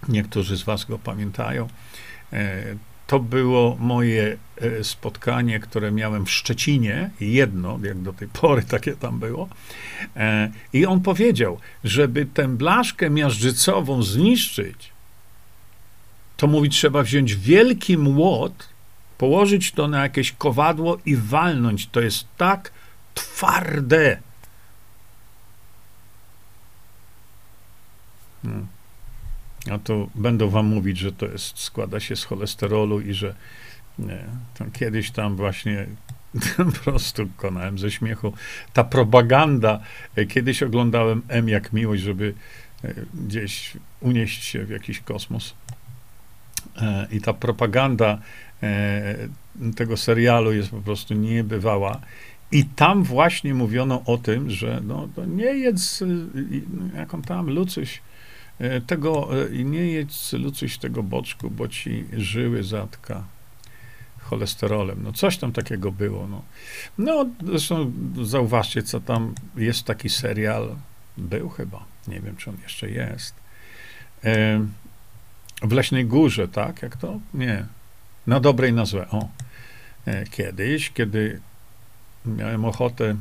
[0.10, 1.68] Niektórzy z was go pamiętają.
[2.34, 2.64] E,
[3.08, 8.94] to było moje e, spotkanie, które miałem w Szczecinie, jedno, jak do tej pory takie
[8.94, 9.50] tam było.
[10.16, 14.94] E, I on powiedział, żeby tę blaszkę miażdżycową zniszczyć,
[16.38, 18.70] to mówi, trzeba wziąć wielki młot,
[19.18, 21.88] położyć to na jakieś kowadło i walnąć.
[21.88, 22.72] To jest tak
[23.14, 24.20] twarde.
[28.44, 28.68] Hmm.
[29.72, 33.36] A to będą wam mówić, że to jest, składa się z cholesterolu i że
[34.00, 35.86] nie, to kiedyś tam właśnie
[36.58, 38.34] po prostu konałem ze śmiechu.
[38.74, 39.80] Ta propaganda,
[40.16, 42.34] e, kiedyś oglądałem M jak miłość, żeby
[42.84, 45.54] e, gdzieś unieść się w jakiś kosmos.
[46.78, 48.20] E, I ta propaganda
[49.76, 52.02] tego serialu jest po prostu niebywała.
[52.52, 56.04] I tam właśnie mówiono o tym, że no, to nie jest,
[56.96, 58.02] jak on tam, Lucyś,
[58.88, 63.24] tego e, nie jedz, Lucuś, tego boczku, bo ci żyły zatka
[64.20, 65.04] cholesterolem.
[65.04, 66.28] No coś tam takiego było.
[66.28, 66.42] No,
[66.98, 70.76] no zresztą zauważcie, co tam jest taki serial.
[71.18, 71.86] Był chyba.
[72.08, 73.36] Nie wiem, czy on jeszcze jest.
[74.24, 74.60] E,
[75.62, 76.82] w Leśnej Górze, tak?
[76.82, 77.20] Jak to?
[77.34, 77.66] Nie.
[78.28, 79.08] Na dobrej nazwę.
[79.10, 79.30] O.
[80.32, 81.42] Kiedyś, kiedy
[82.26, 83.16] miałem ochotę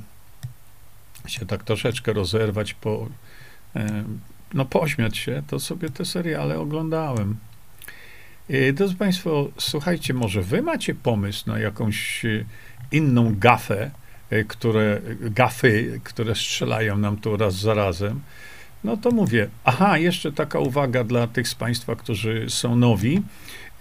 [1.27, 3.09] się tak troszeczkę rozerwać po
[4.55, 7.37] no pośmiać się, to sobie te seriale oglądałem.
[8.73, 12.45] Drodzy Państwo, słuchajcie, może wy macie pomysł na jakąś e,
[12.93, 13.91] inną gafę,
[14.31, 18.21] e, które, gafy, które strzelają nam tu raz za razem.
[18.85, 23.23] No to mówię, aha, jeszcze taka uwaga dla tych z Państwa, którzy są nowi.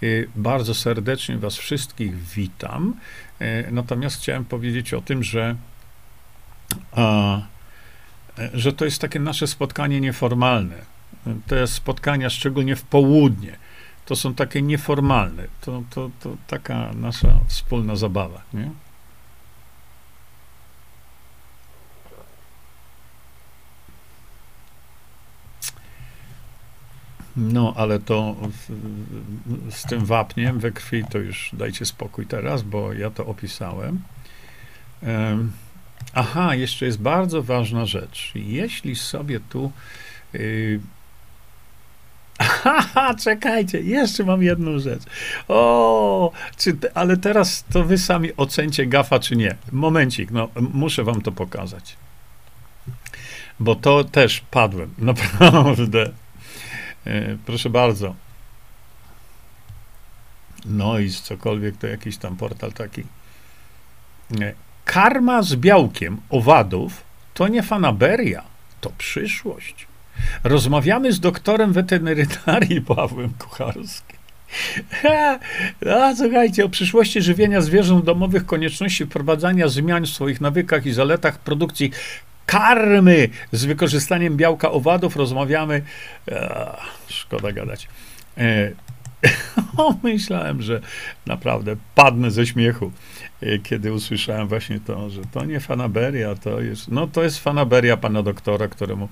[0.02, 0.06] E,
[0.36, 2.94] bardzo serdecznie Was wszystkich witam.
[3.70, 5.56] Natomiast chciałem powiedzieć o tym, że
[6.92, 7.51] a, E,
[8.54, 10.76] że to jest takie nasze spotkanie nieformalne.
[11.46, 13.56] Te spotkania, szczególnie w południe,
[14.06, 15.44] to są takie nieformalne.
[15.60, 18.42] To, to, to taka nasza wspólna zabawa.
[18.54, 18.70] Nie?
[27.36, 28.36] No, ale to
[29.70, 34.02] z tym wapniem we krwi to już dajcie spokój teraz, bo ja to opisałem.
[35.02, 35.52] Um,
[36.14, 38.32] Aha, jeszcze jest bardzo ważna rzecz.
[38.34, 39.72] Jeśli sobie tu.
[40.32, 40.80] Yy...
[42.64, 45.02] Aha, czekajcie, jeszcze mam jedną rzecz.
[45.48, 49.56] O, czy ale teraz to wy sami ocencie gafa, czy nie.
[49.72, 51.96] Momencik, no, muszę wam to pokazać.
[53.60, 56.10] Bo to też padłem, naprawdę.
[57.06, 58.14] Yy, proszę bardzo.
[60.64, 63.02] No i cokolwiek to jakiś tam portal taki.
[64.30, 64.54] Nie.
[64.92, 68.42] Karma z białkiem owadów to nie fanaberia,
[68.80, 69.86] to przyszłość.
[70.44, 74.16] Rozmawiamy z doktorem weterynarii Pawłem Kucharskim.
[75.90, 81.38] A, słuchajcie, o przyszłości żywienia zwierząt domowych, konieczności wprowadzania zmian w swoich nawykach i zaletach
[81.38, 81.90] produkcji
[82.46, 85.82] karmy z wykorzystaniem białka owadów rozmawiamy.
[86.32, 86.76] A,
[87.08, 87.88] szkoda gadać.
[88.38, 88.70] E,
[90.02, 90.80] myślałem, że
[91.26, 92.92] naprawdę padnę ze śmiechu.
[93.42, 97.96] Y, kiedy usłyszałem właśnie to, że to nie fanaberia, to jest, no to jest fanaberia
[97.96, 99.08] pana doktora, któremu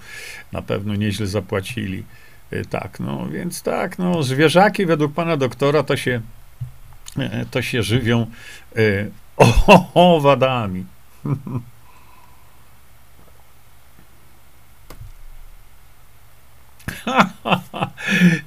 [0.52, 2.04] na pewno nieźle zapłacili.
[2.52, 6.20] Y, tak, no więc tak, no zwierzaki według pana doktora to się,
[7.18, 8.26] y, to się żywią
[9.94, 10.84] owadami.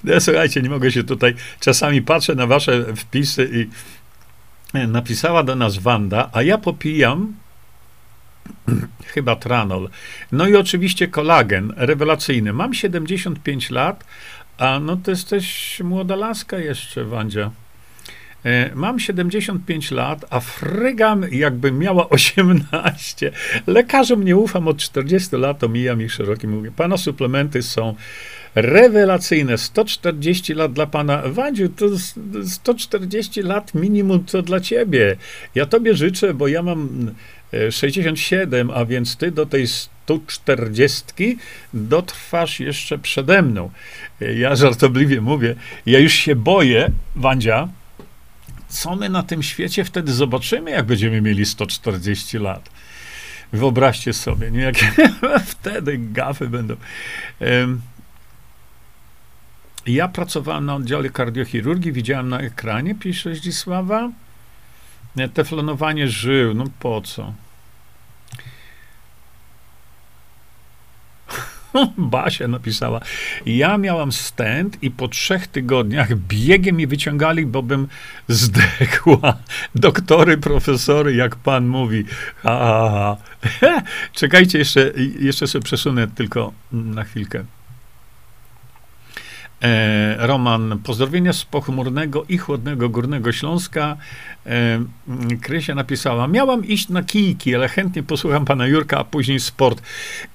[0.03, 1.35] no, słuchajcie, nie mogę się tutaj.
[1.59, 3.69] Czasami patrzę na wasze wpisy i
[4.73, 7.33] napisała do nas Wanda, a ja popijam
[9.13, 9.89] chyba tranol.
[10.31, 12.53] No i oczywiście kolagen rewelacyjny.
[12.53, 14.03] Mam 75 lat,
[14.57, 17.51] a no to jesteś młoda laska jeszcze, Wandzia.
[18.45, 23.31] E, mam 75 lat, a frygam jakbym miała 18.
[23.67, 26.71] Lekarzom nie ufam od 40 lat, omijam ich szerokim mówię.
[26.71, 27.95] Pana suplementy są
[28.55, 29.57] rewelacyjne.
[29.57, 31.21] 140 lat dla pana.
[31.25, 31.85] Wadziu, to
[32.47, 35.15] 140 lat minimum to dla ciebie.
[35.55, 37.11] Ja tobie życzę, bo ja mam
[37.71, 41.37] 67, e, a więc ty do tej 140
[41.73, 43.71] dotrwasz jeszcze przede mną.
[44.21, 47.67] E, ja żartobliwie mówię, ja już się boję, Wandzia,
[48.67, 52.69] co my na tym świecie wtedy zobaczymy, jak będziemy mieli 140 lat.
[53.53, 54.71] Wyobraźcie sobie, nie?
[55.45, 56.75] wtedy gafy będą.
[59.87, 64.09] Ja pracowałem na oddziale kardiochirurgii, widziałem na ekranie, pisze Zdzisława,
[65.33, 67.33] teflonowanie żył, no po co?
[71.97, 72.99] Basia napisała.
[73.45, 77.87] Ja miałam stent i po trzech tygodniach biegiem mi wyciągali, bo bym
[78.27, 79.37] zdechła.
[79.75, 82.05] Doktory, profesory, jak pan mówi.
[82.43, 83.17] Ha, ha,
[83.61, 83.81] ha.
[84.13, 87.45] Czekajcie, jeszcze, jeszcze sobie przesunę tylko na chwilkę.
[89.63, 93.97] E, Roman, pozdrowienia z pochmurnego i chłodnego Górnego Śląska.
[94.45, 94.83] E,
[95.41, 99.81] Krysia napisała, miałam iść na kijki, ale chętnie posłucham pana Jurka, a później sport.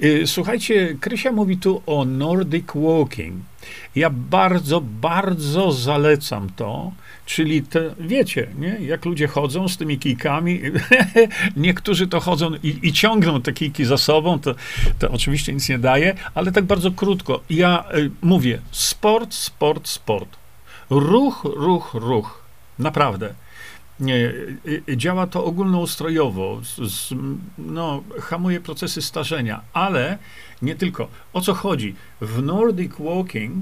[0.00, 3.34] E, słuchajcie, Krysia mówi tu o Nordic Walking.
[3.94, 6.92] Ja bardzo, bardzo zalecam to,
[7.28, 8.76] czyli te, wiecie, nie?
[8.80, 10.60] jak ludzie chodzą z tymi kijkami,
[11.56, 14.54] niektórzy to chodzą i, i, ciągną te kijki za sobą, to,
[14.98, 17.40] to oczywiście nic nie daje, ale tak bardzo krótko.
[17.50, 20.36] Ja y, mówię, sport, sport, sport.
[20.90, 22.42] Ruch, ruch, ruch.
[22.78, 23.34] Naprawdę.
[24.00, 27.14] Nie, y, y, działa to ogólnoustrojowo, z, z,
[27.58, 30.18] no, hamuje procesy starzenia, ale
[30.62, 31.08] nie tylko.
[31.32, 31.94] O co chodzi?
[32.20, 33.54] W Nordic Walking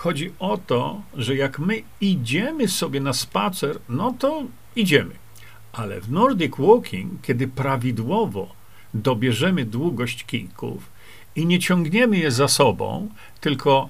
[0.00, 4.42] chodzi o to, że jak my idziemy sobie na spacer, no to
[4.76, 5.14] idziemy.
[5.72, 8.48] Ale w Nordic Walking, kiedy prawidłowo
[8.94, 10.90] dobierzemy długość kijków
[11.36, 13.08] i nie ciągniemy je za sobą,
[13.40, 13.88] tylko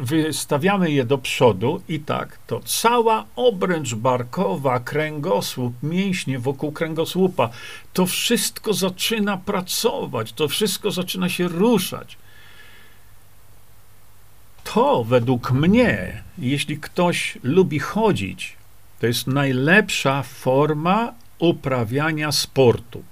[0.00, 7.50] wystawiamy je do przodu i tak, to cała obręcz barkowa, kręgosłup, mięśnie wokół kręgosłupa,
[7.92, 12.18] to wszystko zaczyna pracować, to wszystko zaczyna się ruszać.
[14.74, 18.56] To według mnie, jeśli ktoś lubi chodzić,
[19.00, 23.02] to jest najlepsza forma uprawiania sportu.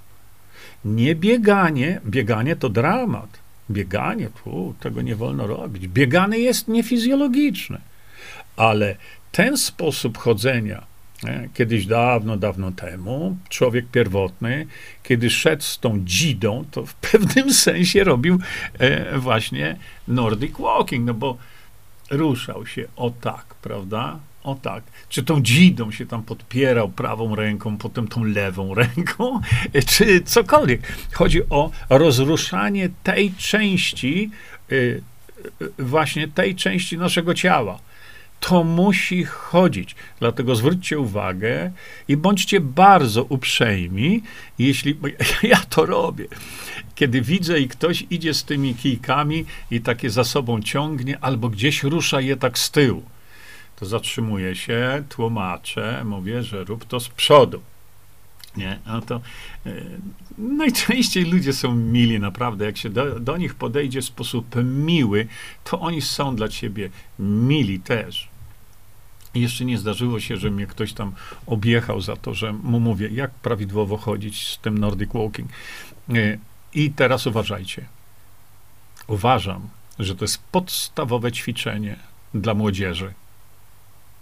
[0.85, 5.87] Nie bieganie, bieganie to dramat Bieganie, tu, tego nie wolno robić.
[5.87, 7.81] Bieganie jest niefizjologiczne,
[8.55, 8.95] ale
[9.31, 10.85] ten sposób chodzenia,
[11.53, 14.67] kiedyś dawno, dawno temu, człowiek pierwotny,
[15.03, 18.39] kiedy szedł z tą dzidą, to w pewnym sensie robił
[18.79, 21.37] e, właśnie Nordic Walking, no bo
[22.11, 24.19] ruszał się o tak, prawda?
[24.43, 24.83] O tak.
[25.09, 29.41] Czy tą dzidą się tam podpierał prawą ręką, potem tą lewą ręką,
[29.87, 30.81] czy cokolwiek.
[31.13, 34.31] Chodzi o rozruszanie tej części,
[35.79, 37.79] właśnie tej części naszego ciała.
[38.39, 39.95] To musi chodzić.
[40.19, 41.71] Dlatego zwróćcie uwagę
[42.07, 44.23] i bądźcie bardzo uprzejmi,
[44.59, 44.97] jeśli
[45.43, 46.25] ja to robię.
[46.95, 51.83] Kiedy widzę i ktoś idzie z tymi kijkami i takie za sobą ciągnie, albo gdzieś
[51.83, 53.03] rusza je tak z tyłu
[53.75, 57.61] to zatrzymuję się, tłumaczę, mówię, że rób to z przodu.
[58.57, 59.21] Nie, no to
[59.65, 59.71] e,
[60.37, 62.65] najczęściej ludzie są mili, naprawdę.
[62.65, 65.27] Jak się do, do nich podejdzie w sposób miły,
[65.63, 66.89] to oni są dla ciebie
[67.19, 68.27] mili też.
[69.35, 71.11] Jeszcze nie zdarzyło się, że mnie ktoś tam
[71.45, 75.49] objechał za to, że mu mówię, jak prawidłowo chodzić z tym Nordic Walking.
[76.09, 76.37] E,
[76.73, 77.85] I teraz uważajcie.
[79.07, 81.95] Uważam, że to jest podstawowe ćwiczenie
[82.33, 83.13] dla młodzieży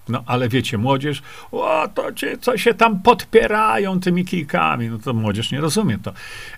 [0.10, 4.90] no ale wiecie, młodzież, o, to ci, co się tam podpierają tymi kijkami.
[4.90, 6.14] No to młodzież nie rozumie to.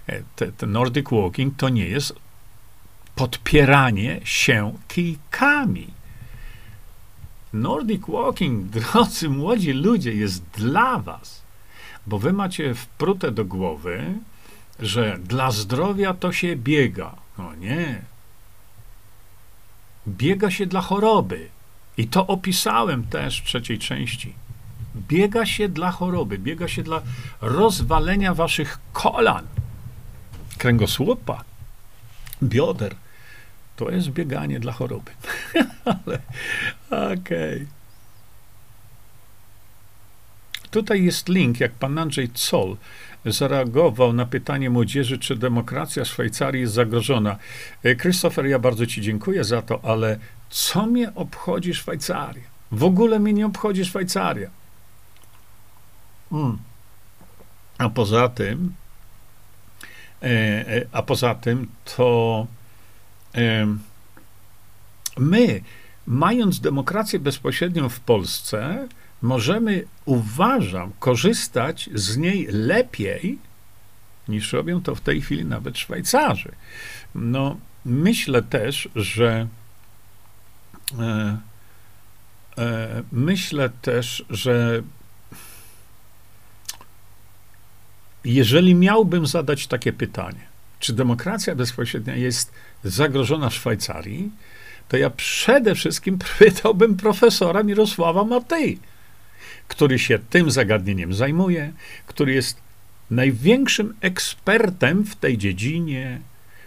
[0.08, 2.16] E, te, te Nordic Walking to nie jest
[3.16, 5.88] podpieranie się kijkami.
[7.54, 11.44] Nordic Walking, drodzy młodzi ludzie, jest dla was,
[12.08, 14.14] bo wy macie wprute do głowy,
[14.80, 17.16] że dla zdrowia to się biega.
[17.38, 18.02] No nie.
[20.08, 21.50] Biega się dla choroby.
[21.98, 24.34] I to opisałem też w trzeciej części.
[24.96, 27.02] biega się dla choroby, biega się dla
[27.42, 29.48] rozwalenia waszych kolan,
[30.58, 31.44] kręgosłupa,
[32.44, 32.96] bioder.
[33.76, 35.12] To jest bieganie dla choroby.
[35.86, 36.20] Ale
[36.90, 37.56] okej.
[37.56, 37.68] Okay.
[40.72, 42.78] Tutaj jest link, jak pan Andrzej Zoll
[43.26, 47.38] zareagował na pytanie młodzieży, czy demokracja Szwajcarii jest zagrożona.
[47.84, 50.20] E, Christopher, ja bardzo ci dziękuję za to, ale
[50.56, 52.44] co mnie obchodzi Szwajcaria?
[52.72, 54.50] W ogóle mnie nie obchodzi Szwajcaria.
[56.32, 56.58] Mm.
[57.78, 58.74] A poza tym,
[60.22, 62.48] e, e, a poza tym, to
[65.18, 65.62] my,
[66.08, 68.88] mając demokrację bezpośrednią w Polsce,
[69.22, 73.38] możemy, uważam, korzystać z niej lepiej,
[74.28, 76.52] niż robią to w tej chwili nawet Szwajcarzy.
[77.16, 79.65] No, myślę też, że e, e,
[83.12, 84.82] myślę też, że
[88.24, 90.48] jeżeli miałbym zadać takie pytanie,
[90.80, 92.52] czy demokracja bezpośrednia jest
[92.84, 94.32] zagrożona w Szwajcarii,
[94.88, 98.80] to ja przede wszystkim pytałbym profesora Mirosława Matyi
[99.68, 101.74] który się tym zagadnieniem zajmuje,
[102.06, 102.58] który jest
[103.12, 106.20] największym ekspertem w tej dziedzinie,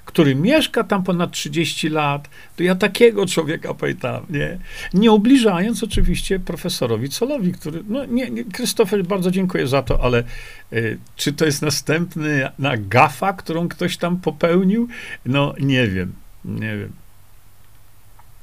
[0.08, 4.58] który mieszka tam ponad 30 lat, to ja takiego człowieka pytam, nie?
[4.94, 10.24] Nie ubliżając oczywiście profesorowi Colowi, który, no nie, nie Krzysztofer, bardzo dziękuję za to, ale
[10.72, 14.88] y, czy to jest następny na gafa, którą ktoś tam popełnił?
[15.26, 16.12] No nie wiem,
[16.44, 16.92] nie wiem.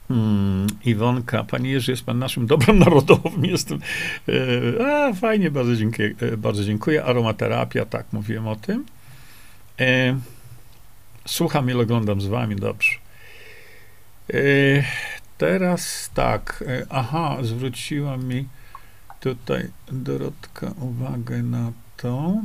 [0.07, 3.45] Hmm, Iwonka, Panie Jerzy, jest Pan naszym dobrym narodowym.
[3.55, 3.80] Jestem.
[4.30, 6.16] E, a, fajnie, bardzo dziękuję.
[6.22, 7.03] E, bardzo dziękuję.
[7.03, 8.86] Aromaterapia, tak, mówiłem o tym.
[9.80, 10.16] E,
[11.28, 12.91] słucham i oglądam z Wami, dobrze.
[14.34, 14.38] E,
[15.38, 16.63] teraz tak.
[16.67, 18.47] E, aha, zwróciła mi
[19.19, 22.36] tutaj Dorotka uwagę na to.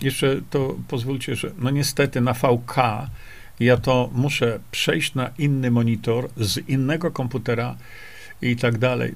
[0.00, 2.76] Jeszcze to pozwólcie, że no niestety na VK
[3.60, 7.76] ja to muszę przejść na inny monitor z innego komputera
[8.42, 9.14] i tak dalej.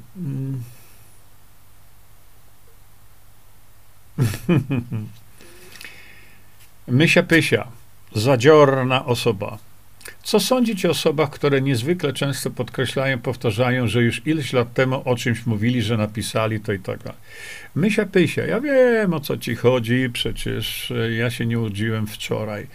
[6.88, 7.68] Mysia Pysia,
[8.14, 9.58] zadziorna osoba.
[10.22, 15.16] Co sądzić o osobach, które niezwykle często podkreślają, powtarzają, że już ileś lat temu o
[15.16, 17.20] czymś mówili, że napisali to i tak dalej.
[17.74, 22.66] Mysia Pysia, ja wiem o co ci chodzi, przecież ja się nie urodziłem wczoraj.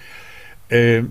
[0.72, 1.06] Y,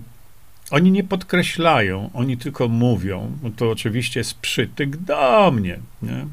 [0.71, 6.25] oni nie podkreślają, oni tylko mówią, to oczywiście jest przytyk do mnie, nie?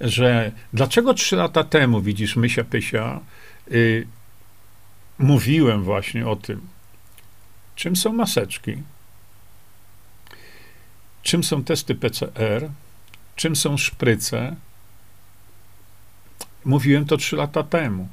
[0.00, 3.20] że dlaczego trzy lata temu, widzisz, Mysia Pysia,
[3.72, 4.06] y,
[5.20, 6.60] mówiłem właśnie o tym,
[7.76, 8.76] czym są maseczki,
[11.22, 12.70] czym są testy PCR,
[13.36, 14.56] czym są szpryce.
[16.64, 18.08] Mówiłem to trzy lata temu.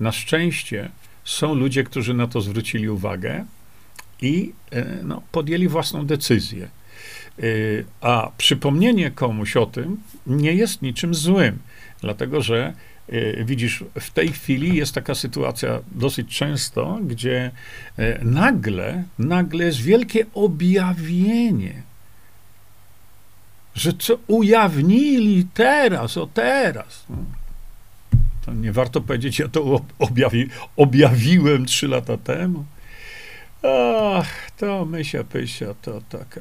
[0.00, 0.90] Na szczęście
[1.24, 3.44] są ludzie, którzy na to zwrócili uwagę
[4.22, 6.68] i e, no, podjęli własną decyzję.
[7.38, 7.42] E,
[8.00, 11.58] a przypomnienie komuś o tym nie jest niczym złym,
[12.00, 12.74] dlatego że
[13.44, 17.50] widzisz, w tej chwili jest taka sytuacja dosyć często, gdzie
[18.22, 21.82] nagle, nagle jest wielkie objawienie,
[23.74, 27.06] że co ujawnili teraz, o teraz.
[28.46, 32.64] To nie warto powiedzieć, ja to objawi, objawiłem trzy lata temu.
[34.16, 36.40] Ach, to mysia pysia, to taka.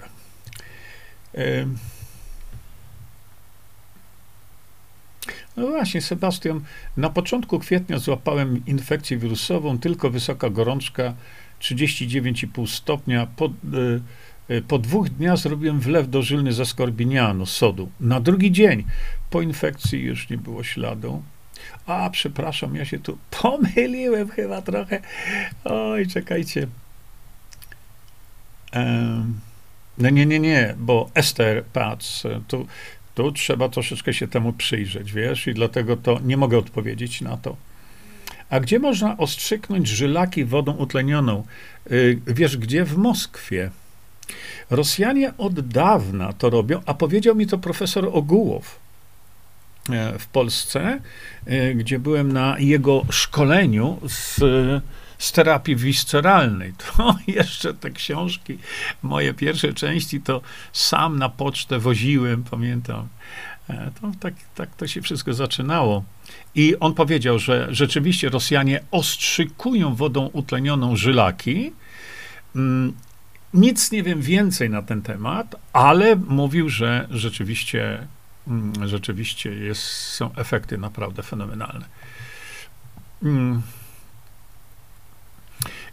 [5.58, 6.62] No właśnie, Sebastian,
[6.98, 11.14] na początku kwietnia złapałem infekcję wirusową, tylko wysoka gorączka
[11.60, 13.28] 39,5 stopnia.
[13.36, 13.52] Po, y,
[14.54, 17.90] y, po dwóch dniach zrobiłem wlew dożylny ze skorbinianu, sodu.
[18.00, 18.86] Na drugi dzień
[19.30, 21.24] po infekcji już nie było śladu.
[21.86, 25.02] A, przepraszam, ja się tu pomyliłem chyba trochę.
[25.64, 26.68] Oj, czekajcie.
[29.98, 32.68] No nie, nie, nie, bo Ester, patrz, tu,
[33.22, 37.56] tu trzeba troszeczkę się temu przyjrzeć, wiesz, i dlatego to nie mogę odpowiedzieć na to.
[38.50, 41.44] A gdzie można ostrzyknąć żylaki wodą utlenioną?
[41.92, 42.86] Y, wiesz, gdzie?
[42.86, 43.72] W Moskwie.
[44.70, 48.80] Rosjanie od dawna to robią, a powiedział mi to profesor Ogółow
[49.90, 51.00] e, w Polsce,
[51.46, 54.40] e, gdzie byłem na jego szkoleniu z
[55.22, 56.74] z terapii wisceralnej.
[56.98, 58.58] To jeszcze te książki,
[59.04, 60.42] moje pierwsze części, to
[60.74, 63.08] sam na pocztę woziłem, pamiętam.
[63.70, 66.04] E, to, tak, tak to się wszystko zaczynało.
[66.56, 71.74] I on powiedział, że rzeczywiście Rosjanie ostrzykują wodą utlenioną żylaki.
[72.56, 72.94] Mm,
[73.54, 78.08] nic nie wiem więcej na ten temat, ale mówił, że rzeczywiście
[78.48, 81.86] mm, rzeczywiście jest, są efekty naprawdę fenomenalne.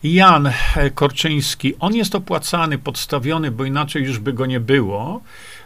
[0.03, 0.53] Jan
[0.95, 5.21] Korczyński, on jest opłacany, podstawiony, bo inaczej już by go nie było.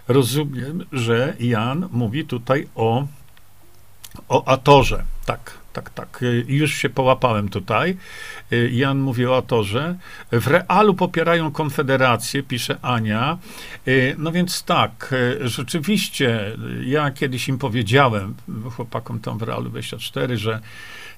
[0.08, 3.06] Rozumiem, że Jan mówi tutaj o,
[4.28, 5.04] o Atorze.
[5.26, 6.20] Tak, tak, tak.
[6.46, 7.96] Już się połapałem tutaj.
[8.70, 9.96] Jan mówi o Atorze.
[10.32, 13.38] W realu popierają Konfederację, pisze Ania.
[14.18, 18.34] No więc tak, rzeczywiście, ja kiedyś im powiedziałem,
[18.76, 20.60] chłopakom tam w realu 24, że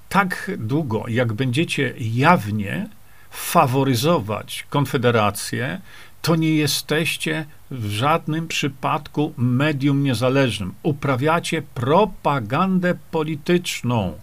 [0.09, 2.89] tak długo, jak będziecie jawnie
[3.35, 5.81] faworyzować Konfederację,
[6.23, 10.75] to nie jesteście w żadnym przypadku medium niezależnym.
[10.83, 14.19] Uprawiacie propagandę polityczną.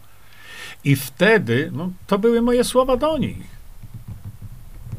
[0.84, 3.62] I wtedy, no, to były moje słowa do nich.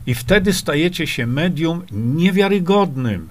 [0.07, 3.31] I wtedy stajecie się medium niewiarygodnym,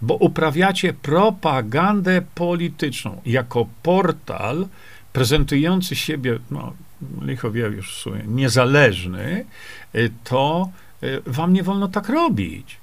[0.00, 3.20] bo uprawiacie propagandę polityczną.
[3.26, 4.66] Jako portal
[5.12, 6.72] prezentujący siebie, no,
[7.22, 9.44] licho wie już w sumie, niezależny,
[9.94, 10.70] y, to
[11.02, 12.76] y, wam nie wolno tak robić.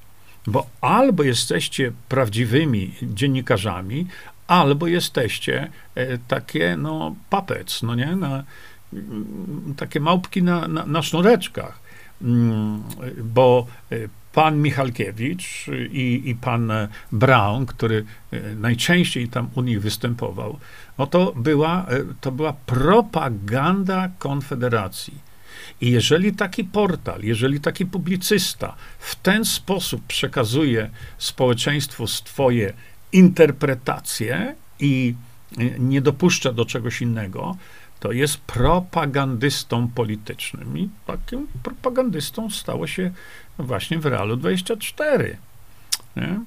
[0.47, 4.07] Bo albo jesteście prawdziwymi dziennikarzami,
[4.47, 8.43] albo jesteście y, takie, no, papec, no nie, na,
[9.78, 11.80] takie małpki na, na, na sznureczkach.
[12.22, 12.84] Mm,
[13.24, 13.68] bo
[14.36, 16.71] pan Michalkiewicz i, i pan
[17.11, 18.05] Brown, który
[18.55, 20.59] najczęściej tam u nich występował,
[20.97, 25.13] no to była, e, to była propaganda Konfederacji.
[25.81, 32.73] I jeżeli taki portal, jeżeli taki publicysta w ten sposób przekazuje społeczeństwu swoje
[33.11, 35.15] interpretacje i
[35.57, 37.57] e, nie dopuszcza do czegoś innego,
[38.05, 40.77] to jest propagandystą politycznym.
[40.77, 43.11] I takim propagandystą stało się
[43.57, 45.37] właśnie w Realu 24.
[46.15, 46.39] Nie?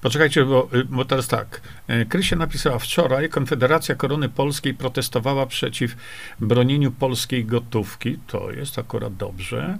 [0.00, 1.60] Poczekajcie, bo, y, bo teraz tak.
[1.90, 5.96] Y, Krysia napisała wczoraj, Konfederacja Korony Polskiej protestowała przeciw
[6.40, 8.18] bronieniu polskiej gotówki.
[8.26, 9.78] To jest akurat dobrze.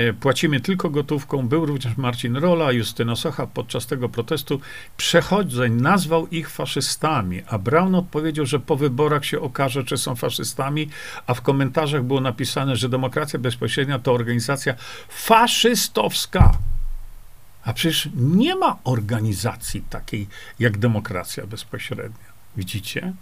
[0.00, 1.48] Y, płacimy tylko gotówką.
[1.48, 4.60] Był również Marcin Rola, Justyna Socha podczas tego protestu.
[4.96, 10.88] Przechodzeń nazwał ich faszystami, a Brown odpowiedział, że po wyborach się okaże, czy są faszystami,
[11.26, 14.74] a w komentarzach było napisane, że demokracja bezpośrednia to organizacja
[15.08, 16.58] faszystowska.
[17.64, 20.26] A przecież nie ma organizacji takiej
[20.58, 22.28] jak demokracja bezpośrednia.
[22.56, 23.12] Widzicie?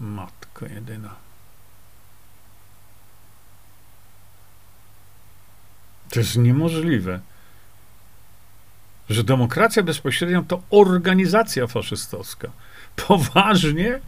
[0.00, 1.23] Matko jedyna.
[6.14, 7.20] To jest niemożliwe,
[9.10, 12.48] że demokracja bezpośrednia to organizacja faszystowska.
[12.96, 14.00] Poważnie?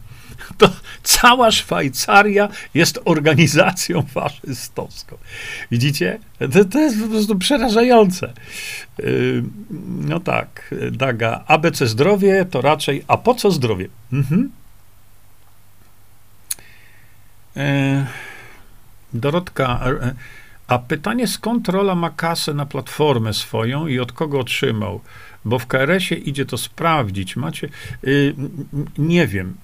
[0.57, 0.69] to
[1.03, 5.17] cała Szwajcaria jest organizacją faszystowską.
[5.71, 6.19] Widzicie?
[6.53, 8.33] To, to jest po prostu przerażające.
[8.97, 9.43] Yy,
[9.97, 13.87] no tak, Daga, ABC zdrowie to raczej, a po co zdrowie?
[14.13, 14.51] Mhm.
[17.55, 18.05] Yy,
[19.13, 19.83] Dorotka,
[20.67, 25.01] a pytanie, skąd rola ma kasę na platformę swoją i od kogo otrzymał?
[25.45, 27.35] Bo w KRS-ie idzie to sprawdzić.
[27.35, 27.69] Macie,
[28.03, 28.35] yy,
[28.97, 29.57] nie wiem,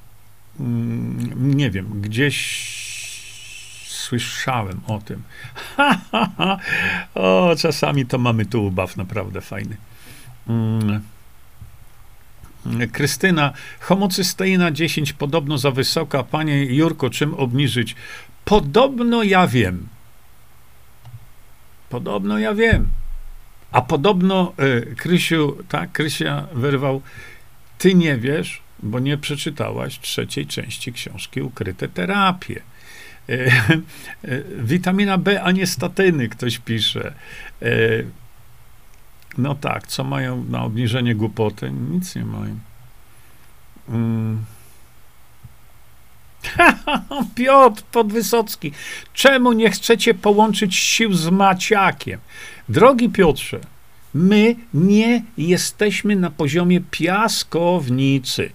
[0.59, 2.37] Mm, nie wiem, gdzieś
[3.87, 5.23] słyszałem o tym.
[7.15, 9.77] O, czasami to mamy tu ubaw naprawdę fajny.
[10.47, 11.01] Mm.
[12.91, 16.23] Krystyna, homocysteina 10 podobno za wysoka.
[16.23, 17.95] Panie Jurko, czym obniżyć?
[18.45, 19.87] Podobno ja wiem.
[21.93, 22.87] Podobno ja wiem.
[23.71, 27.01] A podobno y, Krysiu, tak, Krysia wyrwał,
[27.77, 32.61] ty nie wiesz, bo nie przeczytałaś trzeciej części książki Ukryte terapie.
[33.29, 37.13] E, e, witamina B, a nie statyny, ktoś pisze.
[37.61, 37.69] E,
[39.37, 41.71] no tak, co mają na obniżenie głupoty?
[41.71, 42.59] Nic nie mają.
[43.89, 44.45] Mm.
[47.35, 48.71] Piotr Podwysocki,
[49.13, 52.19] czemu nie chcecie połączyć sił z Maciakiem?
[52.69, 53.59] Drogi Piotrze,
[54.13, 58.51] my nie jesteśmy na poziomie piaskownicy.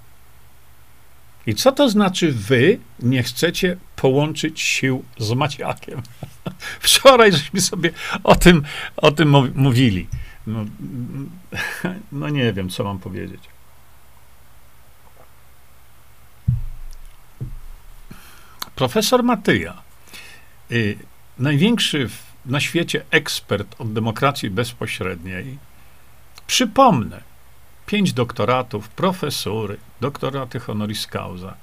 [1.47, 6.03] I co to znaczy wy nie chcecie połączyć sił z Maciakiem?
[6.81, 7.91] Wczoraj żeśmy sobie
[8.25, 8.63] o tym,
[8.97, 10.07] o tym mówili.
[10.47, 10.65] No,
[12.13, 13.41] no nie wiem, co mam powiedzieć.
[18.79, 19.83] Profesor Matyja,
[20.71, 20.99] y,
[21.39, 22.09] największy
[22.47, 25.59] na świecie ekspert od demokracji bezpośredniej,
[26.47, 27.23] przypomnę,–
[27.87, 31.55] 5 doktoratów, profesury, doktoraty honoris causa.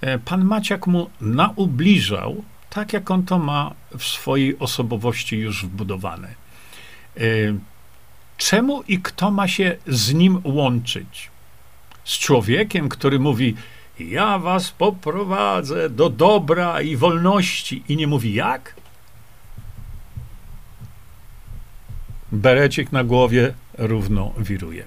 [0.00, 6.28] e, pan Maciak mu naubliżał, tak jak on to ma w swojej osobowości już wbudowane.
[6.28, 7.20] E,
[8.36, 11.30] czemu i kto ma się z nim łączyć?
[12.04, 13.56] Z człowiekiem, który mówi:
[13.98, 18.74] Ja was poprowadzę do dobra i wolności, i nie mówi jak?
[22.32, 24.84] Berecik na głowie równo wiruje.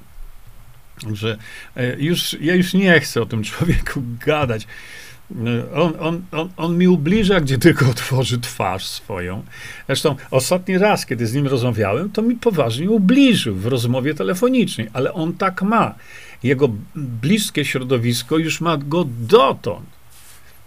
[1.13, 1.37] Że
[1.75, 4.67] e, już, ja już nie chcę o tym człowieku gadać.
[5.31, 9.43] E, on, on, on, on mi ubliża, gdzie tylko otworzy twarz swoją.
[9.87, 15.13] Zresztą ostatni raz, kiedy z nim rozmawiałem, to mi poważnie ubliżył w rozmowie telefonicznej, ale
[15.13, 15.95] on tak ma.
[16.43, 19.89] Jego bliskie środowisko już ma go dotąd.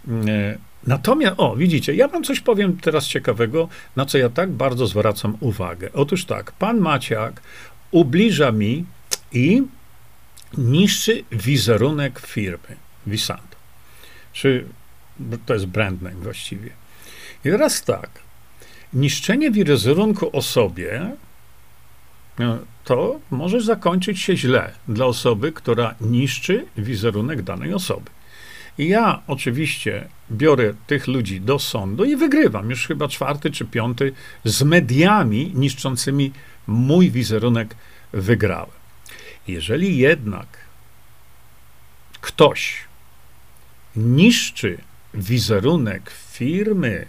[0.08, 4.86] E, natomiast, o, widzicie, ja wam coś powiem teraz ciekawego, na co ja tak bardzo
[4.86, 5.90] zwracam uwagę.
[5.92, 7.42] Otóż tak, pan Maciak
[7.90, 8.84] ubliża mi
[9.32, 9.62] i
[10.58, 13.56] niszczy wizerunek firmy Visanto.
[14.32, 14.64] Czy
[15.46, 16.70] to jest brand name właściwie.
[17.44, 18.10] I teraz tak,
[18.92, 21.10] niszczenie wizerunku osobie
[22.84, 28.10] to może zakończyć się źle dla osoby, która niszczy wizerunek danej osoby.
[28.78, 34.12] I ja oczywiście biorę tych ludzi do sądu i wygrywam już chyba czwarty czy piąty
[34.44, 36.32] z mediami niszczącymi
[36.66, 37.76] mój wizerunek
[38.12, 38.82] wygrałem.
[39.48, 40.46] Jeżeli jednak
[42.20, 42.84] ktoś
[43.96, 44.78] niszczy
[45.14, 47.06] wizerunek firmy,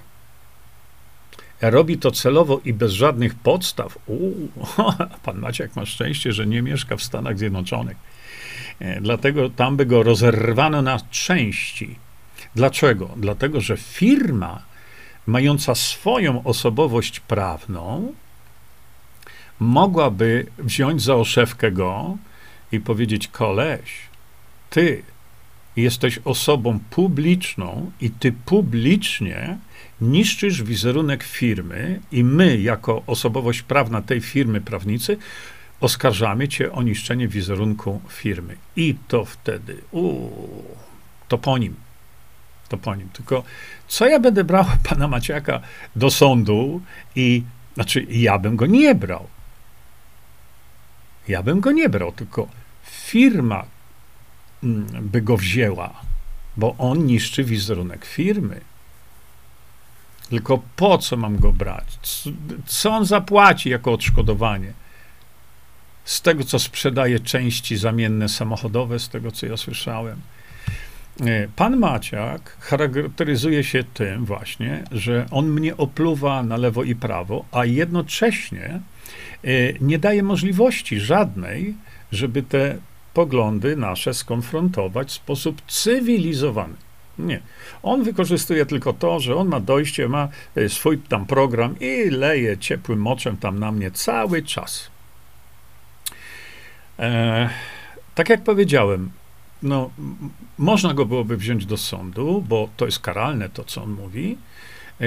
[1.70, 4.49] robi to celowo i bez żadnych podstaw, uu,
[5.26, 7.97] pan Maciek ma szczęście, że nie mieszka w Stanach Zjednoczonych.
[8.80, 11.95] E, dlatego tam by go rozerwano na części.
[12.55, 13.09] Dlaczego?
[13.18, 14.61] Dlatego, że firma
[15.28, 18.14] mająca swoją osobowość prawną
[19.59, 22.18] mogłaby wziąć za oszewkę go
[22.72, 23.91] i powiedzieć: Koleś,
[24.70, 25.03] ty
[25.76, 29.57] jesteś osobą publiczną i ty publicznie
[30.02, 35.18] niszczysz wizerunek firmy, i my, jako osobowość prawna tej firmy, prawnicy,
[35.80, 38.58] oskarżamy cię o niszczenie wizerunku firmy.
[38.76, 40.66] I to wtedy, uuu,
[41.28, 41.76] to po nim.
[42.70, 43.10] To po nim.
[43.10, 43.44] Tylko
[43.88, 45.62] co ja będę brał pana Maciaka
[45.96, 46.82] do sądu
[47.16, 49.28] i, znaczy, ja bym go nie brał.
[51.28, 52.48] Ja bym go nie brał, tylko
[52.84, 53.66] firma
[54.64, 56.02] mm, by go wzięła,
[56.58, 58.62] bo on niszczy wizerunek firmy.
[60.34, 61.99] Tylko po co mam go brać?
[62.65, 64.73] Co on zapłaci jako odszkodowanie?
[66.05, 70.21] Z tego, co sprzedaje części zamienne samochodowe, z tego, co ja słyszałem.
[71.21, 77.45] E, pan Maciak charakteryzuje się tym właśnie, że on mnie opluwa na lewo i prawo,
[77.51, 78.65] a jednocześnie
[79.43, 79.49] e,
[79.81, 81.73] nie daje możliwości żadnej,
[82.11, 82.77] żeby te
[83.13, 86.75] poglądy nasze skonfrontować w sposób cywilizowany.
[87.18, 87.41] Nie.
[87.84, 92.57] On wykorzystuje tylko to, że on ma dojście, ma e, swój tam program i leje
[92.57, 94.89] ciepłym moczem tam na mnie cały czas.
[96.99, 97.49] E,
[98.16, 99.11] tak jak powiedziałem,
[99.64, 99.89] no,
[100.57, 104.38] można go byłoby wziąć do sądu, bo to jest karalne to, co on mówi,
[105.01, 105.05] e,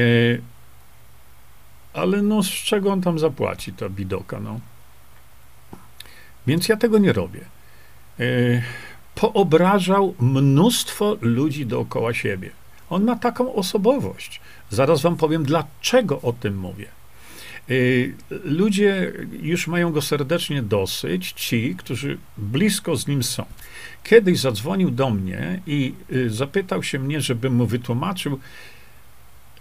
[1.95, 4.61] ale no, z czego on tam zapłaci, ta bidoka, no.
[6.47, 7.41] Więc ja tego nie robię.
[8.21, 8.25] E,
[9.17, 12.51] poobrażał mnóstwo ludzi dookoła siebie.
[12.91, 14.41] On ma taką osobowość.
[14.71, 16.87] Zaraz wam powiem, dlaczego o tym mówię.
[17.71, 18.15] Y,
[18.45, 19.13] ludzie
[19.43, 23.45] już mają go serdecznie dosyć, ci, którzy blisko z nim są.
[24.05, 28.39] Kiedyś zadzwonił do mnie i y, zapytał się mnie, żebym mu wytłumaczył,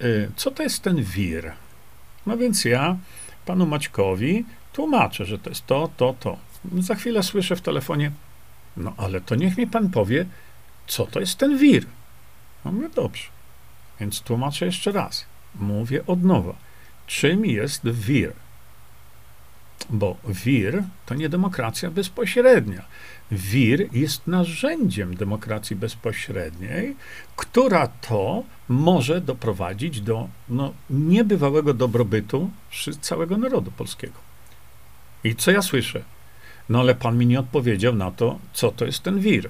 [0.01, 1.53] y, co to jest ten wir.
[2.25, 2.97] No więc ja
[3.45, 6.37] panu Maćkowi tłumaczę, że to jest to, to, to.
[6.79, 8.11] Za chwilę słyszę w telefonie,
[8.77, 10.25] no ale to niech mi pan powie,
[10.87, 11.85] co to jest ten wir.
[12.65, 13.23] No mówię, dobrze.
[13.99, 15.25] Więc tłumaczę jeszcze raz.
[15.55, 16.55] Mówię od nowa.
[17.07, 18.33] Czym jest wir?
[19.89, 22.85] Bo wir to nie demokracja bezpośrednia.
[23.31, 26.95] Wir jest narzędziem demokracji bezpośredniej,
[27.35, 32.49] która to może doprowadzić do no, niebywałego dobrobytu
[33.01, 34.19] całego narodu polskiego.
[35.23, 36.03] I co ja słyszę?
[36.69, 39.49] No ale pan mi nie odpowiedział na to, co to jest ten wir.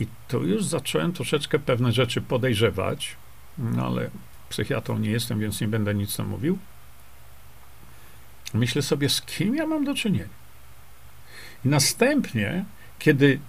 [0.00, 3.16] I tu już zacząłem troszeczkę pewne rzeczy podejrzewać,
[3.58, 4.10] no ale
[4.48, 6.58] psychiatrą nie jestem, więc nie będę nic tam mówił.
[8.54, 10.28] Myślę sobie, z kim ja mam do czynienia.
[11.64, 12.64] I następnie,
[12.98, 13.40] kiedy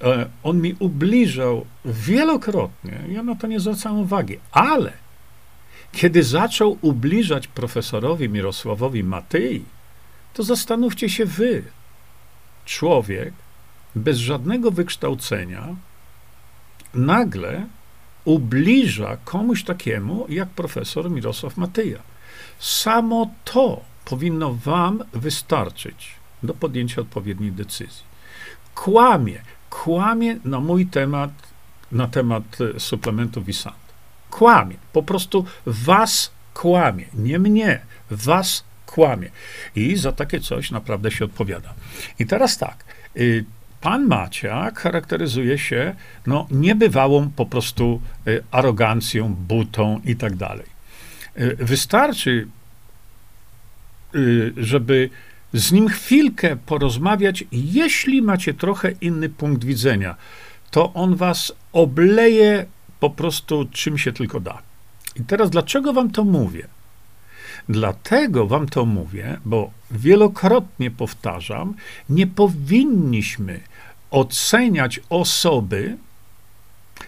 [0.00, 4.92] e, on mi ubliżał wielokrotnie, ja na to nie zwracałem uwagi, ale
[5.92, 9.64] kiedy zaczął ubliżać profesorowi Mirosławowi Matyi,
[10.34, 11.64] to zastanówcie się wy.
[12.64, 13.34] Człowiek
[13.94, 15.76] bez żadnego wykształcenia,
[16.94, 17.66] nagle
[18.24, 21.98] ubliża komuś takiemu jak profesor Mirosław Matyja.
[22.58, 28.02] Samo to powinno wam wystarczyć do podjęcia odpowiedniej decyzji.
[28.74, 31.30] Kłamie, kłamie na mój temat,
[31.92, 33.76] na temat e, suplementu Wisant.
[34.30, 37.80] Kłamie, po prostu was kłamie, nie mnie,
[38.10, 39.30] was kłamie.
[39.76, 41.74] I za takie coś naprawdę się odpowiada.
[42.18, 42.84] I teraz tak,
[43.16, 43.44] y,
[43.80, 45.94] pan Maciak charakteryzuje się
[46.26, 50.66] no, niebywałą po prostu y, arogancją, butą i tak dalej.
[51.38, 52.46] Y, wystarczy,
[54.56, 55.10] żeby
[55.52, 60.16] z nim chwilkę porozmawiać, jeśli macie trochę inny punkt widzenia,
[60.70, 62.66] to on was obleje
[63.00, 64.62] po prostu czym się tylko da.
[65.16, 66.68] I teraz dlaczego wam to mówię?
[67.68, 71.74] Dlatego wam to mówię, bo wielokrotnie powtarzam,
[72.08, 73.60] nie powinniśmy
[74.10, 75.96] oceniać osoby,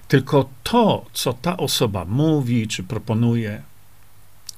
[0.09, 3.63] tylko to, co ta osoba mówi czy proponuje.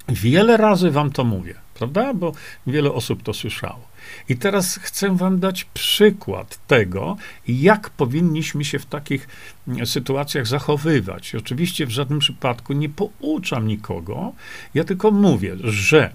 [0.09, 2.15] Wiele razy wam to mówię, prawda?
[2.15, 2.33] Bo
[2.67, 3.86] wiele osób to słyszało.
[4.29, 7.17] I teraz chcę Wam dać przykład tego,
[7.49, 9.29] jak powinniśmy się w takich
[9.69, 11.35] mm, sytuacjach zachowywać.
[11.35, 14.33] Oczywiście w żadnym przypadku nie pouczam nikogo,
[14.75, 16.15] ja tylko mówię, że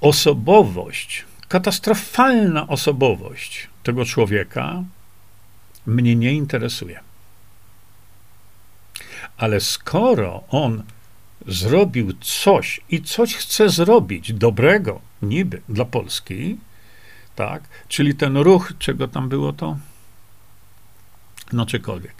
[0.00, 4.82] osobowość, katastrofalna osobowość tego człowieka
[5.86, 7.00] mnie nie interesuje.
[9.36, 10.82] Ale skoro on
[11.46, 16.56] zrobił coś i coś chce zrobić dobrego, niby dla Polski,
[17.36, 19.76] tak, czyli ten ruch, czego tam było to?
[21.52, 22.14] No, czykolwiek.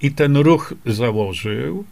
[0.00, 1.84] I ten ruch założył,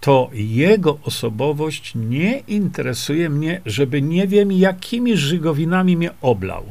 [0.00, 6.64] to jego osobowość nie interesuje mnie, żeby nie wiem, jakimi żygowinami mnie oblał.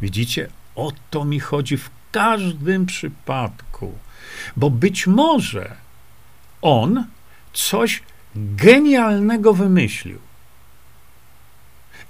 [0.00, 0.48] Widzicie?
[0.74, 3.92] O to mi chodzi w każdym przypadku.
[4.56, 5.76] Bo być może
[6.62, 7.06] on
[7.52, 8.02] coś
[8.36, 10.18] genialnego wymyślił.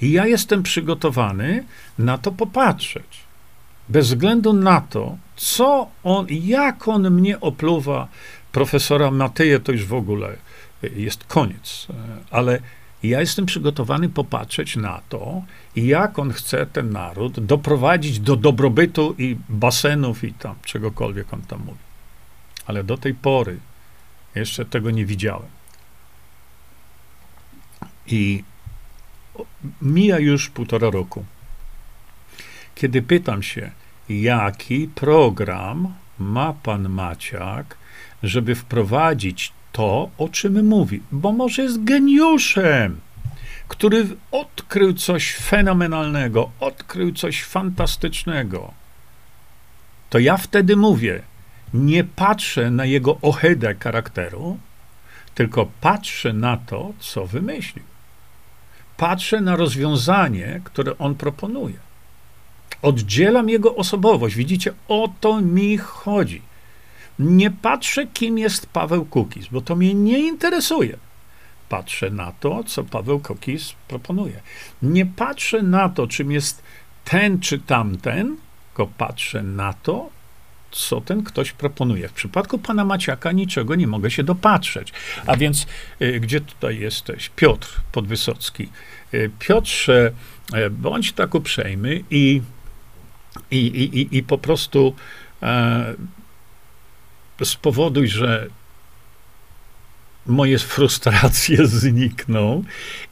[0.00, 1.64] I ja jestem przygotowany
[1.98, 3.26] na to popatrzeć.
[3.88, 8.08] Bez względu na to, co on, jak on mnie opluwa,
[8.52, 10.36] profesora Mateje to już w ogóle
[10.82, 11.86] jest koniec.
[12.30, 12.58] Ale
[13.02, 15.42] ja jestem przygotowany popatrzeć na to,
[15.76, 21.58] jak on chce ten naród doprowadzić do dobrobytu i basenów i tam czegokolwiek on tam
[21.58, 21.78] mówi.
[22.66, 23.58] Ale do tej pory
[24.34, 25.55] jeszcze tego nie widziałem.
[28.08, 28.44] I
[29.82, 31.24] mija już półtora roku.
[32.74, 33.70] Kiedy pytam się,
[34.08, 37.76] jaki program ma pan Maciak,
[38.22, 43.00] żeby wprowadzić to, o czym mówi, bo może jest geniuszem,
[43.68, 48.74] który odkrył coś fenomenalnego, odkrył coś fantastycznego,
[50.10, 51.22] to ja wtedy mówię,
[51.74, 54.58] nie patrzę na jego ohydę charakteru,
[55.34, 57.84] tylko patrzę na to, co wymyślił
[58.96, 61.76] patrzę na rozwiązanie, które on proponuje.
[62.82, 64.36] Oddzielam jego osobowość.
[64.36, 66.42] Widzicie, o to mi chodzi.
[67.18, 70.96] Nie patrzę, kim jest Paweł Kukis, bo to mnie nie interesuje.
[71.68, 74.40] Patrzę na to, co Paweł Kukis proponuje.
[74.82, 76.62] Nie patrzę na to, czym jest
[77.04, 78.36] ten czy tamten,
[78.66, 80.10] tylko patrzę na to,
[80.76, 82.08] co ten ktoś proponuje.
[82.08, 84.92] W przypadku pana Maciaka niczego nie mogę się dopatrzeć.
[85.26, 85.66] A więc,
[86.02, 87.30] y, gdzie tutaj jesteś?
[87.36, 88.68] Piotr Podwysocki.
[89.14, 90.12] Y, Piotrze,
[90.54, 92.42] y, bądź tak uprzejmy i,
[93.50, 94.94] i, i, i po prostu
[95.42, 95.94] e,
[97.44, 98.46] spowoduj, że
[100.26, 102.64] moje frustracje znikną.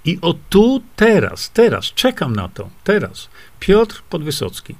[0.04, 3.28] I o tu, teraz, teraz, czekam na to, teraz.
[3.60, 4.74] Piotr Podwysocki,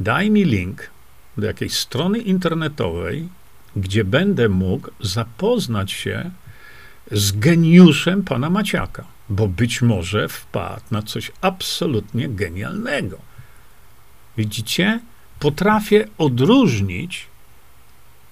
[0.00, 0.93] daj mi link
[1.36, 3.28] do jakiejś strony internetowej,
[3.76, 6.30] gdzie będę mógł zapoznać się
[7.12, 13.18] z geniuszem pana Maciaka, bo być może wpadł na coś absolutnie genialnego.
[14.36, 15.00] Widzicie?
[15.38, 17.26] Potrafię odróżnić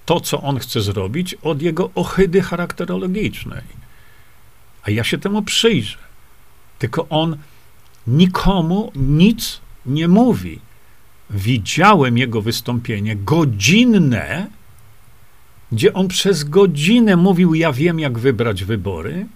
[0.07, 3.63] to, co on chce zrobić, od jego ohydy charakterologicznej.
[4.83, 5.99] A ja się temu przyjrzę.
[6.79, 7.37] Tylko on
[8.07, 10.59] nikomu nic nie mówi
[11.33, 14.47] widziałem jego wystąpienie godzinne,
[15.73, 19.27] gdzie on przez godzinę mówił: Ja wiem, jak wybrać wybory,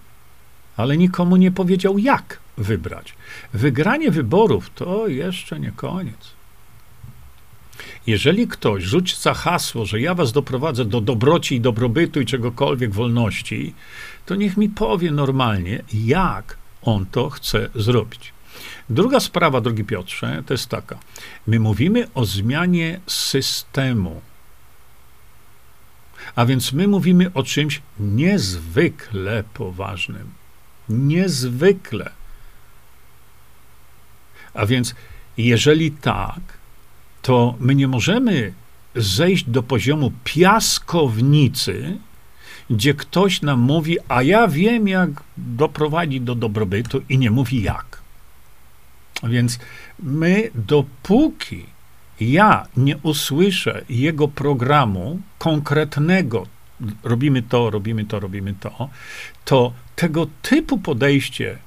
[0.77, 3.13] ale nikomu nie powiedział, jak wybrać.
[3.53, 6.37] Wygranie wyborów to jeszcze nie koniec.
[8.07, 13.73] Jeżeli ktoś rzuca hasło, że ja was doprowadzę do dobroci i dobrobytu i czegokolwiek wolności,
[14.25, 18.36] to niech mi powie normalnie, jak on to chce zrobić.
[18.89, 20.97] Druga sprawa, drogi Piotrze, to jest taka.
[21.47, 24.21] My mówimy o zmianie systemu.
[26.35, 30.31] A więc my mówimy o czymś niezwykle poważnym.
[30.89, 32.11] Niezwykle.
[34.53, 34.95] A więc,
[35.37, 36.39] jeżeli tak,
[37.21, 38.53] to my nie możemy
[38.95, 41.97] zejść do poziomu piaskownicy,
[42.69, 48.06] gdzie ktoś nam mówi, a ja wiem, jak doprowadzić do dobrobytu i nie mówi jak.
[49.23, 49.59] Więc
[49.99, 51.65] my, dopóki
[52.19, 56.47] ja nie usłyszę jego programu konkretnego,
[57.03, 58.89] robimy to, robimy to, robimy to,
[59.45, 61.57] to tego typu podejście,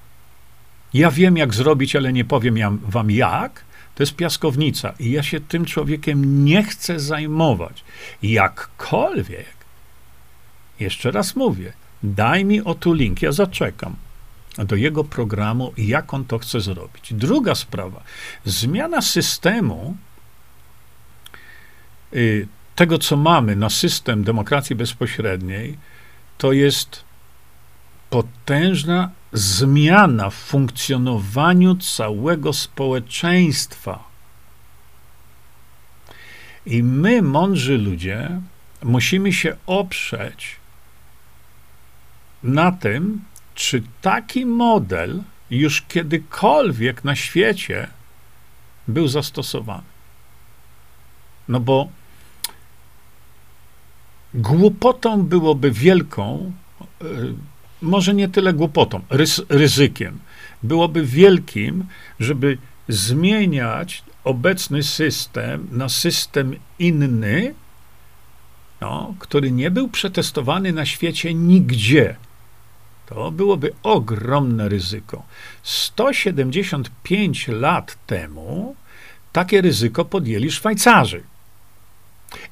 [0.95, 5.41] ja wiem, jak zrobić, ale nie powiem wam jak, to jest piaskownica i ja się
[5.41, 7.85] tym człowiekiem nie chcę zajmować.
[8.23, 9.57] Jakkolwiek,
[10.81, 11.73] jeszcze raz mówię,
[12.03, 13.97] daj mi o tu link, ja zaczekam
[14.59, 17.15] do jego programu, jak on to chce zrobić.
[17.15, 18.03] Druga sprawa,
[18.45, 19.97] zmiana systemu
[22.15, 25.79] y, tego, co mamy na system demokracji bezpośredniej,
[26.39, 27.05] to jest
[28.11, 34.05] potężna zmiana w funkcjonowaniu całego społeczeństwa.
[36.67, 38.41] I my, mądrzy ludzie,
[38.83, 40.57] musimy się oprzeć
[42.43, 43.23] na tym,
[43.61, 47.89] czy taki model już kiedykolwiek na świecie
[48.89, 49.91] był zastosowany.
[51.49, 51.89] No bo
[54.35, 56.53] głupotą byłoby wielką,
[57.03, 57.07] y,
[57.83, 59.01] może nie tyle głupotą,
[59.49, 60.19] ryzykiem.
[60.63, 61.85] Byłoby wielkim,
[62.21, 62.59] żeby
[62.89, 67.55] zmieniać obecny system na system inny,
[68.81, 72.17] no, który nie był przetestowany na świecie nigdzie.
[73.11, 75.23] To byłoby ogromne ryzyko.
[75.63, 78.77] 175 lat temu
[79.33, 81.23] takie ryzyko podjęli Szwajcarzy.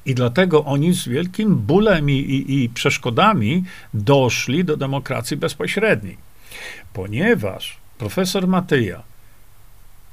[0.05, 6.17] I dlatego oni z wielkim bólem i, i, i przeszkodami doszli do demokracji bezpośredniej.
[6.93, 9.03] Ponieważ profesor Matyja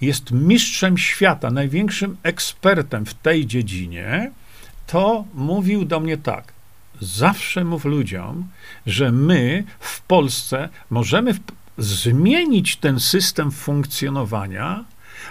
[0.01, 4.33] jest mistrzem świata, największym ekspertem w tej dziedzinie,
[4.87, 6.56] to mówił do mnie tak.
[7.01, 8.49] Zawsze mów ludziom,
[8.87, 11.35] że my w Polsce możemy
[11.79, 14.85] zmienić ten system funkcjonowania,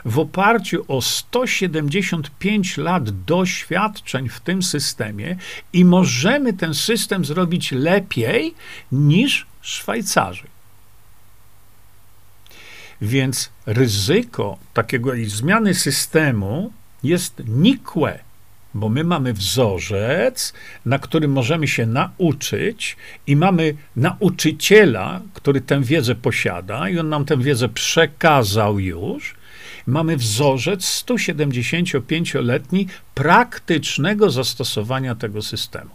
[0.05, 5.37] w oparciu o 175 lat doświadczeń w tym systemie
[5.73, 8.53] i możemy ten system zrobić lepiej
[8.91, 10.47] niż Szwajcarzy.
[13.01, 18.19] Więc ryzyko takiego zmiany systemu jest nikłe,
[18.75, 20.53] bo my mamy wzorzec,
[20.85, 22.97] na którym możemy się nauczyć,
[23.27, 29.35] i mamy nauczyciela, który tę wiedzę posiada, i on nam tę wiedzę przekazał już,
[29.87, 35.91] mamy wzorzec 175-letni praktycznego zastosowania tego systemu.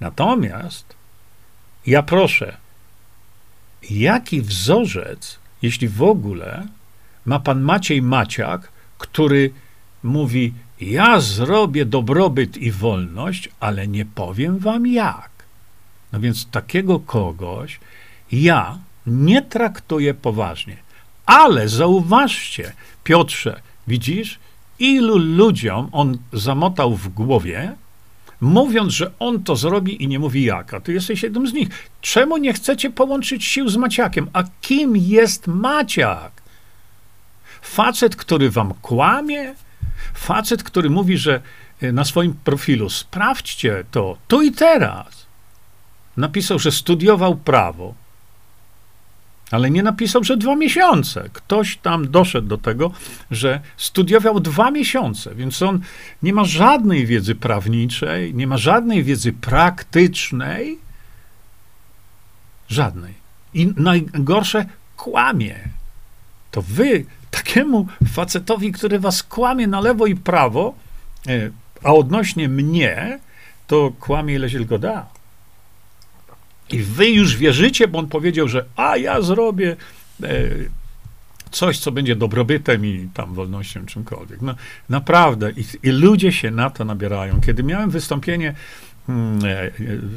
[0.00, 0.94] Natomiast
[1.86, 2.56] ja proszę,
[3.90, 6.66] jaki wzorzec, jeśli w ogóle,
[7.24, 8.68] ma pan Maciej Maciak,
[8.98, 9.50] który
[10.02, 10.52] mówi:
[10.82, 15.30] Ja zrobię dobrobyt i wolność, ale nie powiem wam jak.
[16.12, 17.80] No więc takiego kogoś
[18.32, 20.76] ja nie traktuję poważnie.
[21.26, 22.72] Ale zauważcie,
[23.04, 24.38] Piotrze, widzisz,
[24.78, 27.72] ilu ludziom on zamotał w głowie,
[28.40, 31.68] mówiąc, że on to zrobi i nie mówi jak, a ty jesteś jednym z nich.
[32.00, 34.28] Czemu nie chcecie połączyć sił z Maciakiem?
[34.32, 36.42] A kim jest Maciak?
[37.62, 39.54] Facet, który wam kłamie?
[40.14, 41.40] Facet, który mówi, że
[41.80, 45.26] e, na swoim profilu sprawdźcie to tu i teraz.
[46.16, 47.94] Napisał, że studiował prawo,
[49.52, 51.28] ale nie napisał, że dwa miesiące.
[51.32, 52.90] Ktoś tam doszedł do tego,
[53.30, 55.80] że studiował dwa miesiące, więc on
[56.22, 60.78] nie ma żadnej wiedzy prawniczej, nie ma żadnej wiedzy praktycznej,
[62.68, 63.14] żadnej.
[63.54, 65.68] I najgorsze, kłamie.
[66.50, 70.74] To wy takiemu facetowi, który was kłamie na lewo i prawo,
[71.28, 71.50] e,
[71.82, 73.18] a odnośnie mnie,
[73.66, 75.06] to kłamie ile się tylko da.
[76.70, 79.76] I wy już wierzycie, bo on powiedział, że a ja zrobię
[80.22, 80.26] e,
[81.50, 84.42] coś, co będzie dobrobytem i tam wolnością, czymkolwiek.
[84.42, 84.54] No,
[84.88, 85.50] naprawdę.
[85.50, 87.40] I, I, ludzie się na to nabierają.
[87.40, 88.54] Kiedy miałem wystąpienie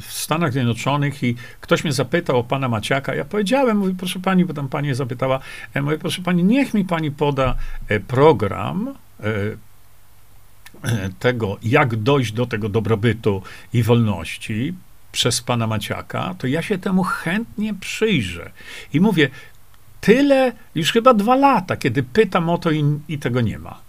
[0.01, 4.45] w Stanach Zjednoczonych i ktoś mnie zapytał o pana Maciaka, ja powiedziałem, mówi, proszę pani,
[4.45, 5.39] bo tam pani zapytała,
[5.75, 7.55] ja mówię, proszę pani, niech mi pani poda
[7.87, 8.93] e, program
[11.19, 13.41] tego, jak dojść do tego dobrobytu
[13.73, 14.73] i wolności,
[15.11, 18.51] przez pana Maciaka, to ja się temu chętnie przyjrzę.
[18.93, 19.29] I mówię,
[20.01, 23.81] tyle, już chyba dwa lata, kiedy pytam o to i, i tego nie ma.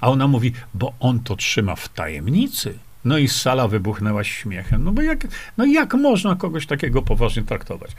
[0.00, 2.78] A ona mówi, bo on to trzyma w tajemnicy.
[3.04, 4.84] No i sala wybuchnęła śmiechem.
[4.84, 5.26] No bo jak,
[5.56, 7.90] no jak można kogoś takiego poważnie traktować?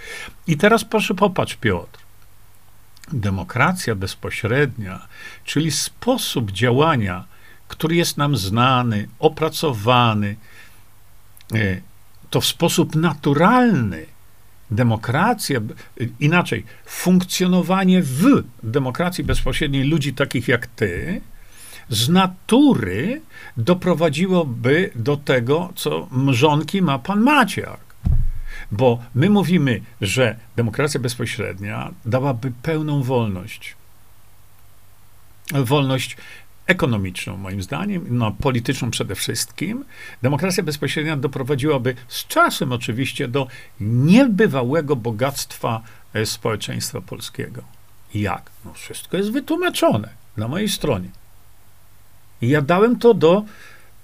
[0.48, 2.00] I teraz proszę popatrz, Piotr.
[3.14, 5.08] Demokracja bezpośrednia,
[5.44, 7.26] czyli sposób działania,
[7.68, 10.36] który jest nam znany, opracowany,
[11.54, 11.82] e,
[12.30, 14.06] to w sposób naturalny
[14.72, 15.60] demokracja,
[16.20, 21.22] inaczej, funkcjonowanie w demokracji bezpośredniej ludzi takich jak ty,
[21.90, 23.22] z natury
[23.58, 27.80] doprowadziłoby do tego, co mrzonki ma pan Maciak.
[28.72, 33.76] Bo my mówimy, że demokracja bezpośrednia dałaby pełną wolność.
[35.54, 36.18] Wolność
[36.66, 39.86] ekonomiczną, moim zdaniem, no, polityczną przede wszystkim.
[40.22, 43.48] Demokracja bezpośrednia doprowadziłaby z czasem oczywiście do
[43.80, 45.82] niebywałego bogactwa
[46.14, 47.62] e, społeczeństwa polskiego.
[48.14, 48.52] Jak?
[48.66, 51.10] No, wszystko jest wytłumaczone na mojej stronie.
[52.42, 53.44] I ja dałem to do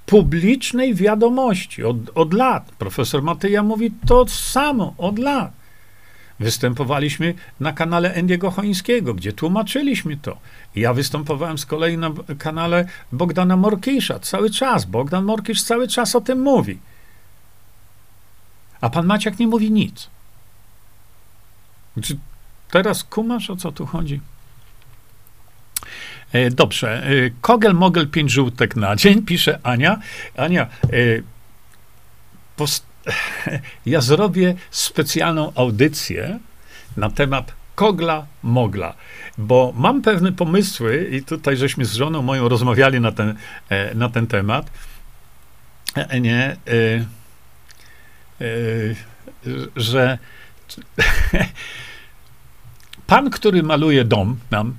[0.06, 2.72] publicznej wiadomości od, od lat.
[2.72, 5.52] Profesor Matyja mówi to samo od lat.
[6.40, 10.38] Występowaliśmy na kanale Endiego Chońskiego, gdzie tłumaczyliśmy to.
[10.76, 14.86] Ja występowałem z kolei na kanale Bogdana Morkisza cały czas.
[14.86, 16.80] Bogdan Morkisz cały czas o tym mówi.
[18.82, 20.10] A pan Maciak nie mówi nic.
[22.02, 22.18] Czy
[22.72, 24.22] teraz kumasz, o co tu chodzi?
[26.36, 27.04] E, dobrze.
[27.04, 30.00] E, Kogel Mogel 5 żółtek na dzień, pisze Ania.
[30.38, 30.88] Ania, e,
[33.86, 36.40] ja zrobię specjalną audycję
[36.98, 38.94] na temat Kogla Mogla,
[39.38, 43.36] bo mam pewne pomysły i tutaj żeśmy z żoną moją rozmawiali na ten,
[43.96, 44.72] na ten temat.
[46.22, 46.58] Nie,
[49.76, 50.18] że
[53.08, 54.76] pan, który maluje dom nam,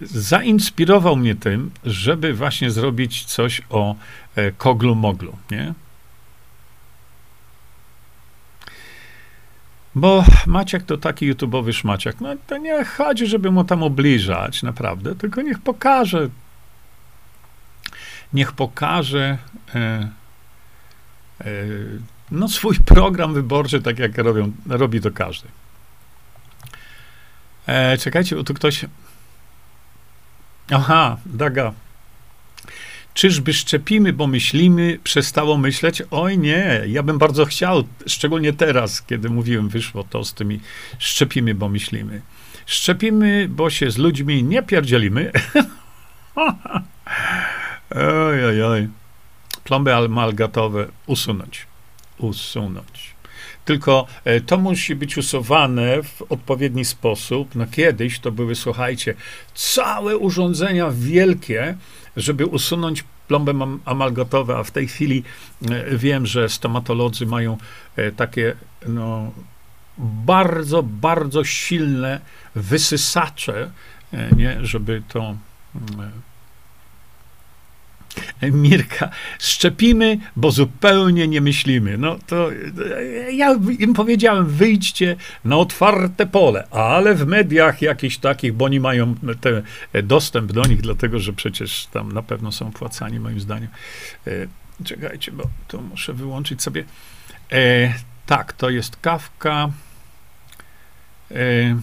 [0.00, 3.96] zainspirował mnie tym, żeby właśnie zrobić coś o
[4.36, 5.74] e, koglu moglu, nie?
[9.94, 12.20] Bo Maciek to taki YouTubeowy szmaciak.
[12.20, 16.28] No to nie chodzi, żeby mu tam obliżać, naprawdę, tylko niech pokaże.
[18.32, 19.38] Niech pokaże
[19.74, 19.78] e,
[21.40, 21.54] e,
[22.30, 25.48] no, swój program wyborczy, tak jak robią, robi to każdy.
[27.66, 28.84] E, czekajcie, bo tu ktoś
[30.74, 31.72] Aha, Daga.
[33.14, 36.02] Czyżby szczepimy, bo myślimy, przestało myśleć?
[36.10, 40.60] Oj nie, ja bym bardzo chciał, szczególnie teraz, kiedy mówiłem, wyszło to z tymi
[40.98, 42.20] szczepimy, bo myślimy.
[42.66, 45.32] Szczepimy, bo się z ludźmi nie pierdzielimy.
[47.90, 48.88] oj, oj, oj.
[49.64, 51.66] Plomby amalgatowe usunąć.
[52.18, 53.11] Usunąć.
[53.64, 57.54] Tylko e, to musi być usuwane w odpowiedni sposób.
[57.54, 59.14] No kiedyś to były, słuchajcie,
[59.54, 61.76] całe urządzenia wielkie,
[62.16, 63.52] żeby usunąć plomby
[63.84, 65.22] amalgatowe, a w tej chwili
[65.70, 67.58] e, wiem, że stomatolodzy mają
[67.96, 68.56] e, takie
[68.88, 69.32] no,
[69.98, 72.20] bardzo, bardzo silne
[72.54, 73.70] wysysacze,
[74.36, 75.36] nie, żeby to
[78.42, 81.98] Mirka, szczepimy, bo zupełnie nie myślimy.
[81.98, 82.50] No to
[83.32, 89.14] ja im powiedziałem, wyjdźcie na otwarte pole, ale w mediach jakichś takich, bo oni mają
[89.40, 89.62] te,
[90.02, 93.68] dostęp do nich, dlatego że przecież tam na pewno są płacani, moim zdaniem.
[94.26, 94.30] E,
[94.84, 96.84] czekajcie, bo to muszę wyłączyć sobie.
[97.52, 97.94] E,
[98.26, 99.70] tak, to jest kawka.
[101.30, 101.76] E,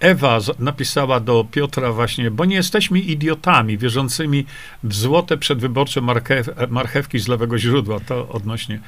[0.00, 4.46] Ewa napisała do Piotra właśnie, bo nie jesteśmy idiotami wierzącymi
[4.82, 8.00] w złote przedwyborcze marchew, marchewki z lewego źródła.
[8.00, 8.80] To odnośnie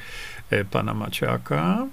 [0.49, 1.87] e, pana Maciaka.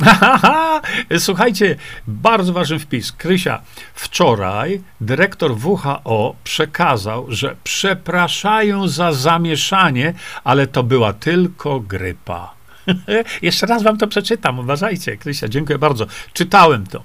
[1.18, 1.76] Słuchajcie,
[2.06, 3.12] bardzo ważny wpis.
[3.12, 3.62] Krysia,
[3.94, 10.14] wczoraj dyrektor WHO przekazał, że przepraszają za zamieszanie,
[10.44, 12.59] ale to była tylko grypa.
[13.42, 16.06] Jeszcze raz wam to przeczytam, uważajcie, Krysia, dziękuję bardzo.
[16.32, 17.04] Czytałem to.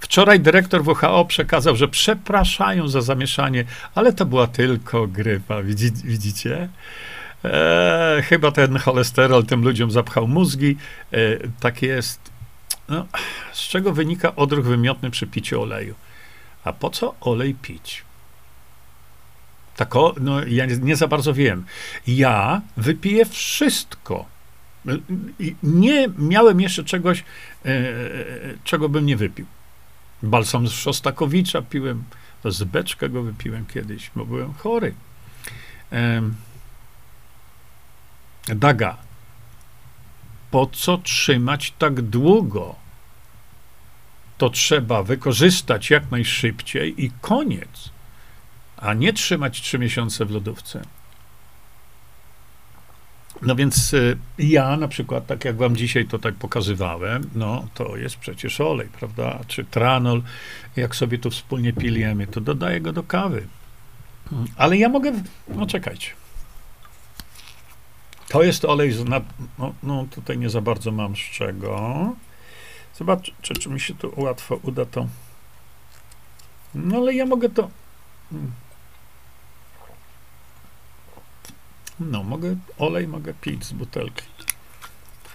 [0.00, 3.64] Wczoraj dyrektor WHO przekazał, że przepraszają za zamieszanie,
[3.94, 5.62] ale to była tylko grypa.
[5.62, 6.68] Widzi, widzicie?
[7.44, 10.76] E, chyba ten cholesterol tym ludziom zapchał mózgi.
[11.12, 11.18] E,
[11.60, 12.20] tak jest.
[12.88, 13.06] No,
[13.52, 15.94] z czego wynika odruch wymiotny przy piciu oleju?
[16.64, 18.04] A po co olej pić?
[19.76, 21.64] Tak, o, no, ja nie, nie za bardzo wiem.
[22.06, 24.33] Ja wypiję wszystko
[25.62, 27.24] nie miałem jeszcze czegoś,
[27.64, 27.74] e,
[28.64, 29.46] czego bym nie wypił.
[30.22, 32.04] Balsam z Szostakowicza piłem,
[32.44, 34.94] z beczka go wypiłem kiedyś, bo byłem chory.
[38.48, 38.96] Daga,
[40.50, 42.74] po co trzymać tak długo?
[44.38, 47.90] To trzeba wykorzystać jak najszybciej i koniec.
[48.76, 50.82] a nie trzymać trzy miesiące w lodówce.
[53.44, 57.96] No więc y, ja na przykład, tak jak wam dzisiaj to tak pokazywałem, no to
[57.96, 59.38] jest przecież olej, prawda?
[59.46, 60.22] Czy tranol,
[60.76, 63.46] jak sobie tu wspólnie piliemy, to dodaję go do kawy.
[64.56, 65.12] Ale ja mogę,
[65.48, 66.10] no czekajcie.
[68.28, 69.04] To jest olej, z,
[69.58, 72.12] no, no tutaj nie za bardzo mam z czego.
[72.94, 75.06] Zobaczcie, czy, czy mi się tu łatwo uda to.
[76.74, 77.70] No ale ja mogę to.
[78.30, 78.52] Hmm.
[82.00, 84.22] No, mogę olej, mogę pić z butelki.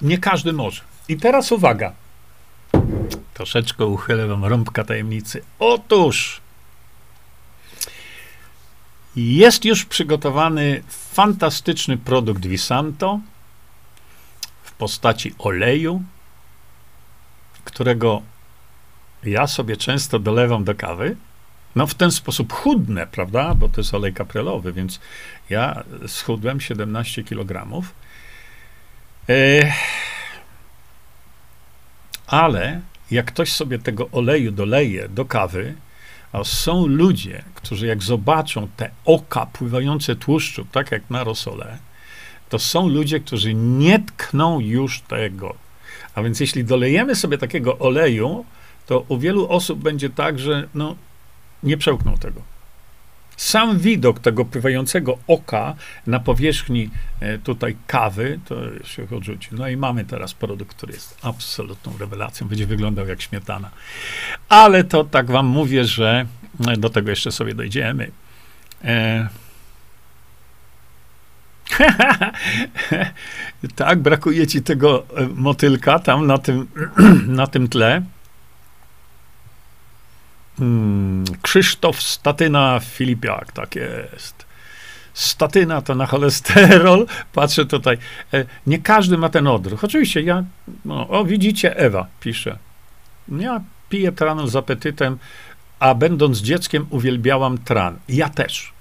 [0.01, 0.81] Nie każdy może.
[1.07, 1.93] I teraz uwaga.
[3.33, 5.43] Troszeczkę uchylę wam rąbka tajemnicy.
[5.59, 6.41] Otóż
[9.15, 13.19] jest już przygotowany fantastyczny produkt Visanto
[14.63, 16.03] w postaci oleju,
[17.63, 18.21] którego
[19.23, 21.15] ja sobie często dolewam do kawy.
[21.79, 23.55] No w ten sposób chudnę, prawda?
[23.55, 24.99] Bo to jest olej kaprelowy, więc
[25.49, 27.81] ja schudłem 17 kg.
[32.27, 32.81] Ale
[33.11, 35.75] jak ktoś sobie tego oleju doleje do kawy,
[36.31, 41.77] a są ludzie, którzy jak zobaczą te oka pływające tłuszczu, tak jak na rosole,
[42.49, 45.55] to są ludzie, którzy nie tkną już tego.
[46.15, 48.45] A więc jeśli dolejemy sobie takiego oleju,
[48.85, 50.95] to u wielu osób będzie tak, że no,
[51.63, 52.41] nie przełkną tego.
[53.39, 55.75] Sam widok tego pływającego oka
[56.07, 58.55] na powierzchni e, tutaj kawy, to
[58.85, 59.49] się odrzuci.
[59.51, 62.47] No i mamy teraz produkt, który jest absolutną rewelacją.
[62.47, 63.69] Będzie wyglądał jak śmietana.
[64.49, 66.25] Ale to tak wam mówię, że
[66.67, 68.11] e, do tego jeszcze sobie dojdziemy.
[68.83, 69.27] E...
[73.75, 76.67] tak, brakuje ci tego e, motylka tam na tym,
[77.27, 78.01] na tym tle.
[80.59, 84.45] Hmm, Krzysztof Statyna Filipiak, tak jest.
[85.13, 87.05] Statyna to na cholesterol.
[87.33, 87.97] Patrzę tutaj.
[88.33, 89.83] E, nie każdy ma ten odruch.
[89.83, 90.43] Oczywiście ja,
[90.85, 92.57] no, o widzicie, Ewa pisze.
[93.37, 95.17] Ja piję tranol z apetytem,
[95.79, 97.99] a będąc dzieckiem uwielbiałam tran.
[98.09, 98.73] Ja też.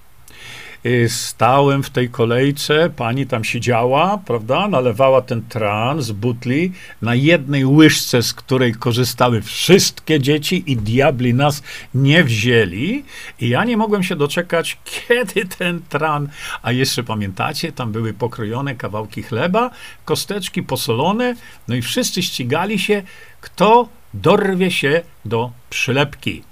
[0.86, 6.72] Y, stałem w tej kolejce, pani tam siedziała, prawda, nalewała ten tran z butli
[7.02, 11.62] na jednej łyżce, z której korzystały wszystkie dzieci i diabli nas
[11.94, 13.04] nie wzięli.
[13.40, 16.28] I ja nie mogłem się doczekać, kiedy ten tran,
[16.62, 19.70] a jeszcze pamiętacie, tam były pokrojone kawałki chleba,
[20.04, 21.34] kosteczki posolone,
[21.68, 23.02] no i wszyscy ścigali się,
[23.40, 26.47] kto dorwie się do przylepki.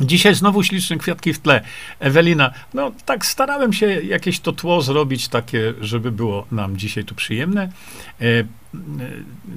[0.00, 1.60] Dzisiaj znowu śliczne kwiatki w tle.
[1.98, 7.14] Ewelina, no tak starałem się jakieś to tło zrobić takie, żeby było nam dzisiaj tu
[7.14, 7.62] przyjemne.
[7.62, 8.44] E, e,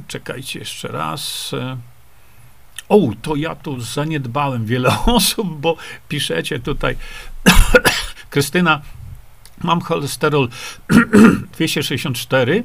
[0.08, 1.52] czekajcie jeszcze raz.
[1.54, 1.78] E,
[2.90, 6.96] o, to ja tu zaniedbałem wiele osób, bo piszecie tutaj.
[8.30, 8.82] Krystyna,
[9.64, 10.50] mam cholesterol
[11.54, 12.64] 264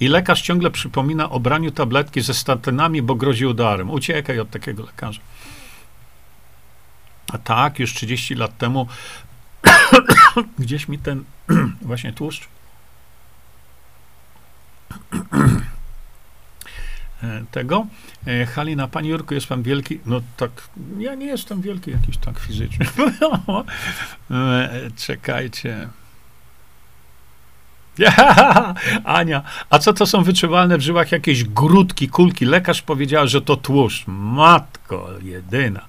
[0.00, 3.90] i lekarz ciągle przypomina o braniu tabletki ze statynami, bo grozi udarem.
[3.90, 5.20] Uciekaj od takiego lekarza.
[7.32, 8.86] A tak, już 30 lat temu
[10.58, 11.24] gdzieś mi ten
[11.82, 12.48] właśnie tłuszcz
[17.22, 17.86] e, tego.
[18.26, 20.00] E, Halina, Panie Jurku, jest Pan wielki?
[20.06, 20.50] No tak,
[20.98, 22.86] ja nie jestem wielki jakiś tak fizycznie.
[24.30, 25.88] E, czekajcie.
[29.04, 32.44] Ania, a co to są wyczuwalne w żyłach jakieś grudki, kulki?
[32.44, 34.04] Lekarz powiedział, że to tłuszcz.
[34.06, 35.86] Matko jedyna.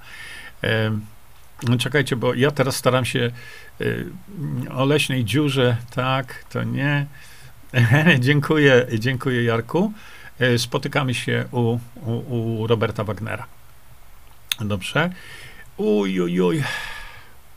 [1.63, 3.31] No czekajcie, bo ja teraz staram się
[3.81, 4.05] y,
[4.73, 7.05] o leśnej dziurze, tak, to nie.
[8.19, 9.93] dziękuję, dziękuję Jarku.
[10.41, 13.45] Y, spotykamy się u, u, u Roberta Wagnera.
[14.59, 15.09] Dobrze.
[15.77, 16.63] Uj, uj, uj.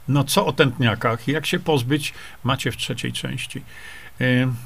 [0.08, 1.28] No co o tętniakach?
[1.28, 2.14] Jak się pozbyć?
[2.44, 3.62] Macie w trzeciej części.
[4.20, 4.56] Y, mm,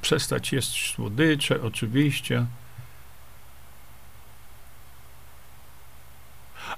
[0.00, 2.46] przestać jeść słodycze, oczywiście.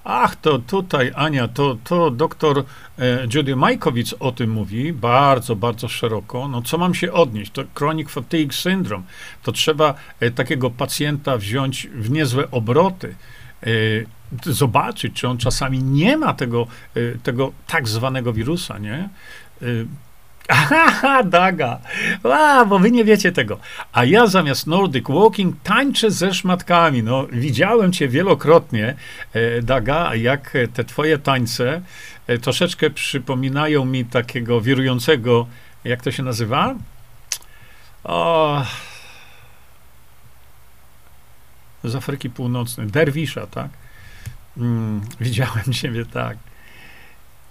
[0.04, 2.64] Ach, to tutaj, Ania, to, to doktor
[2.98, 6.48] e, Judy Majkowicz o tym mówi bardzo, bardzo szeroko.
[6.48, 7.52] No, co mam się odnieść?
[7.52, 9.04] To chronic fatigue syndrome.
[9.42, 13.14] To trzeba e, takiego pacjenta wziąć w niezłe obroty,
[13.62, 13.66] e,
[14.52, 16.66] zobaczyć, czy on czasami nie ma tego,
[17.22, 19.08] tego tak zwanego wirusa, nie?
[20.48, 21.80] Aha, Daga.
[22.22, 23.58] A, bo wy nie wiecie tego.
[23.92, 27.02] A ja zamiast Nordic Walking tańczę ze szmatkami.
[27.02, 28.94] No, widziałem cię wielokrotnie,
[29.32, 31.82] e, Daga, jak te twoje tańce
[32.26, 35.46] e, troszeczkę przypominają mi takiego wirującego,
[35.84, 36.74] jak to się nazywa?
[38.04, 38.62] O,
[41.84, 43.68] z Afryki Północnej, derwisza, tak?
[44.56, 46.38] Mm, widziałem siebie tak.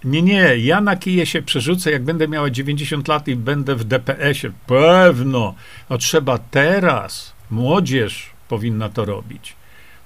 [0.04, 3.84] Nie, nie, ja na kije się przerzucę, jak będę miała 90 lat i będę w
[3.84, 4.52] DPS-ie.
[4.66, 5.54] Pewno.
[5.90, 7.32] No trzeba teraz.
[7.50, 9.56] Młodzież powinna to robić.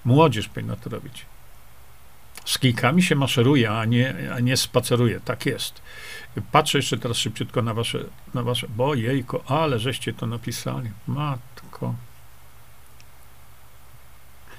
[0.05, 1.27] Młodzież powinna to robić.
[2.45, 5.21] Z kijkami się maszeruje, a nie, a nie spaceruje.
[5.25, 5.83] Tak jest.
[6.53, 8.05] Patrzę jeszcze teraz szybciutko na wasze,
[8.35, 10.91] na wasze, bo jejko, ale żeście to napisali.
[11.07, 11.95] Matko.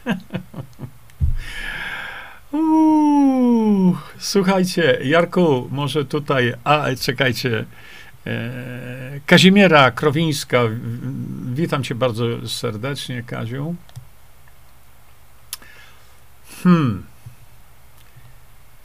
[4.20, 7.66] Słuchajcie, Jarku, może tutaj, a czekajcie,
[8.28, 10.62] e, Kazimiera Krowińska,
[11.54, 13.76] witam cię bardzo serdecznie, Kaziu.
[16.64, 17.04] Hmm.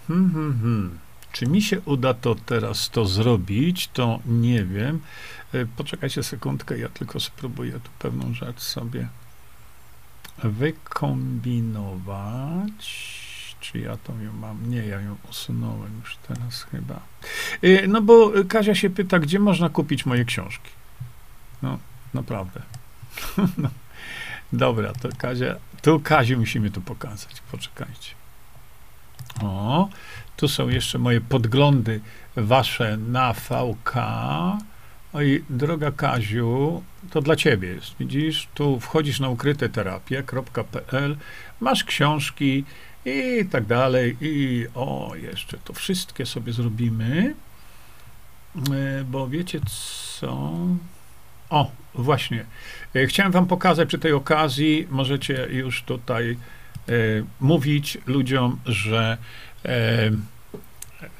[0.08, 0.98] Hmm, hmm, hmm.
[1.32, 5.00] Czy mi się uda to teraz to zrobić, to nie wiem.
[5.52, 9.08] E, poczekajcie sekundkę, ja tylko spróbuję tu pewną rzecz sobie
[10.42, 13.25] wykombinować.
[13.72, 14.70] Czy ja to ją mam?
[14.70, 17.00] Nie, ja ją usunąłem już teraz chyba.
[17.62, 20.70] E, no bo Kazia się pyta, gdzie można kupić moje książki.
[21.62, 21.78] No,
[22.14, 22.62] naprawdę.
[23.58, 23.68] No.
[24.52, 27.42] Dobra, to Kazia, tu Kaziu musimy tu pokazać.
[27.50, 28.10] Poczekajcie.
[29.42, 29.88] O,
[30.36, 32.00] tu są jeszcze moje podglądy
[32.36, 33.94] wasze na VK.
[35.12, 37.94] Oj, droga Kaziu, to dla ciebie jest.
[38.00, 41.16] Widzisz, tu wchodzisz na ukryte terapie.pl,
[41.60, 42.64] masz książki
[43.06, 44.16] i tak dalej.
[44.20, 47.34] I o, jeszcze to wszystkie sobie zrobimy,
[48.56, 49.60] e, bo wiecie
[50.20, 50.52] co?
[51.50, 52.44] O, właśnie.
[52.94, 56.92] E, chciałem wam pokazać przy tej okazji, możecie już tutaj e,
[57.40, 59.18] mówić ludziom, że
[59.66, 60.10] E,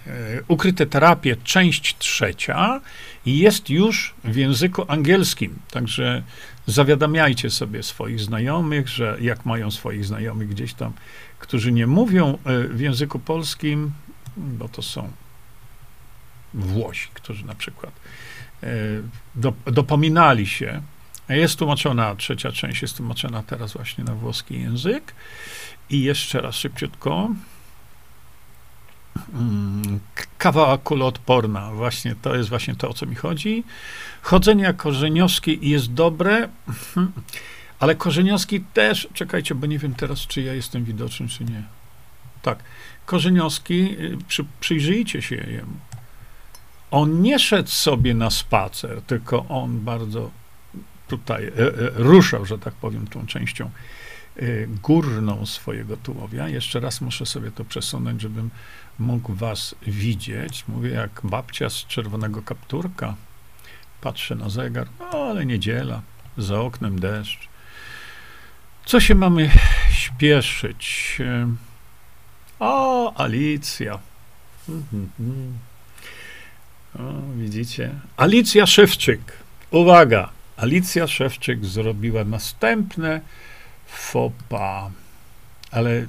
[0.06, 2.80] e, ukryte terapie, część trzecia,
[3.26, 5.58] jest już w języku angielskim.
[5.70, 6.22] Także
[6.66, 10.92] zawiadamiajcie sobie swoich znajomych, że jak mają swoich znajomych gdzieś tam,
[11.38, 13.92] którzy nie mówią e, w języku polskim,
[14.36, 15.10] bo to są
[16.54, 17.92] Włosi, którzy na przykład
[19.66, 20.82] dopominali się.
[21.28, 25.14] Jest tłumaczona, trzecia część jest tłumaczona teraz właśnie na włoski język.
[25.90, 27.30] I jeszcze raz szybciutko.
[29.34, 30.00] Mm,
[30.38, 33.64] kawa kuloodporna, właśnie to jest właśnie to, o co mi chodzi.
[34.22, 36.48] Chodzenie korzeniowski jest dobre,
[37.80, 41.62] ale korzeniowski też, czekajcie, bo nie wiem teraz, czy ja jestem widoczny, czy nie.
[42.42, 42.58] Tak,
[43.06, 45.76] korzeniowski, y, przy, przyjrzyjcie się jemu.
[46.90, 50.30] On nie szedł sobie na spacer, tylko on bardzo
[51.08, 53.70] tutaj e, e, ruszał, że tak powiem, tą częścią
[54.36, 56.48] e, górną swojego tułowia.
[56.48, 58.50] Jeszcze raz muszę sobie to przesunąć, żebym
[58.98, 60.64] mógł was widzieć.
[60.68, 63.14] Mówię, jak babcia z czerwonego kapturka.
[64.00, 66.02] Patrzę na zegar, no ale niedziela,
[66.38, 67.48] za oknem deszcz.
[68.86, 69.50] Co się mamy
[69.90, 71.18] śpieszyć?
[72.58, 73.98] O, Alicja.
[76.98, 77.90] O, widzicie?
[78.16, 79.20] Alicja Szewczyk.
[79.70, 80.30] Uwaga!
[80.56, 83.20] Alicja Szewczyk zrobiła następne
[83.86, 84.90] fopa.
[85.70, 86.06] Ale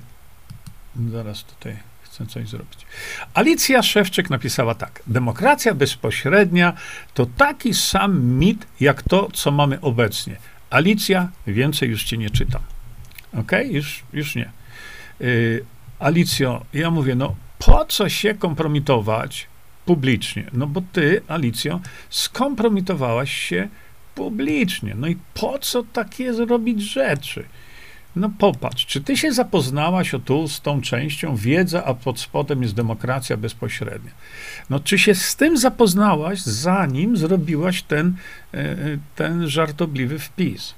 [1.12, 2.86] zaraz tutaj chcę coś zrobić.
[3.34, 5.04] Alicja Szewczyk napisała tak.
[5.08, 6.74] Demokracja bezpośrednia
[7.14, 10.38] to taki sam mit, jak to, co mamy obecnie.
[10.70, 12.62] Alicja, więcej już ci nie czytam.
[13.40, 13.52] Ok?
[13.70, 14.52] Już, już nie.
[15.20, 15.66] Yy,
[16.00, 19.48] Alicjo, ja mówię, no po co się kompromitować
[19.86, 20.46] publicznie?
[20.54, 21.80] No bo ty, Alicjo,
[22.10, 23.68] skompromitowałaś się
[24.16, 24.96] publicznie.
[24.98, 27.44] No i po co takie zrobić rzeczy?
[28.18, 32.62] No popatrz, czy ty się zapoznałaś o tu z tą częścią wiedza, a pod spodem
[32.62, 34.12] jest demokracja bezpośrednia.
[34.70, 38.16] No czy się z tym zapoznałaś, zanim zrobiłaś ten,
[38.54, 38.76] e, e,
[39.16, 40.76] ten żartobliwy wpis?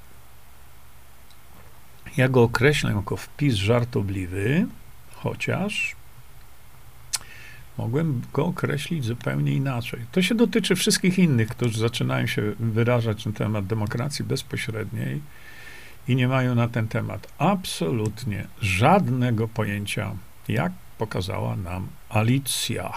[2.18, 4.68] Ja go określam jako wpis żartobliwy,
[5.14, 5.95] chociaż
[7.78, 9.99] mogłem go określić zupełnie inaczej.
[10.11, 15.22] To się dotyczy wszystkich innych, którzy zaczynają się wyrażać na temat demokracji bezpośredniej
[16.10, 20.15] i nie mają na ten temat absolutnie żadnego pojęcia,
[20.48, 22.94] jak pokazała nam Alicja.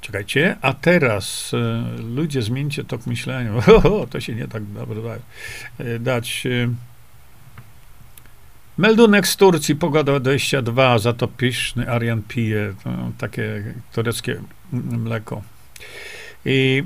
[0.00, 3.52] Czekajcie, a teraz y, ludzie zmieńcie tok myślenia.
[3.84, 5.14] O, to się nie tak dobrze da,
[5.84, 6.46] y, dać.
[6.46, 6.68] Y,
[8.78, 12.74] meldunek z Turcji, pogoda 22, za to pyszny Arian pije,
[13.18, 14.40] takie tureckie
[14.72, 15.42] mleko.
[16.44, 16.84] I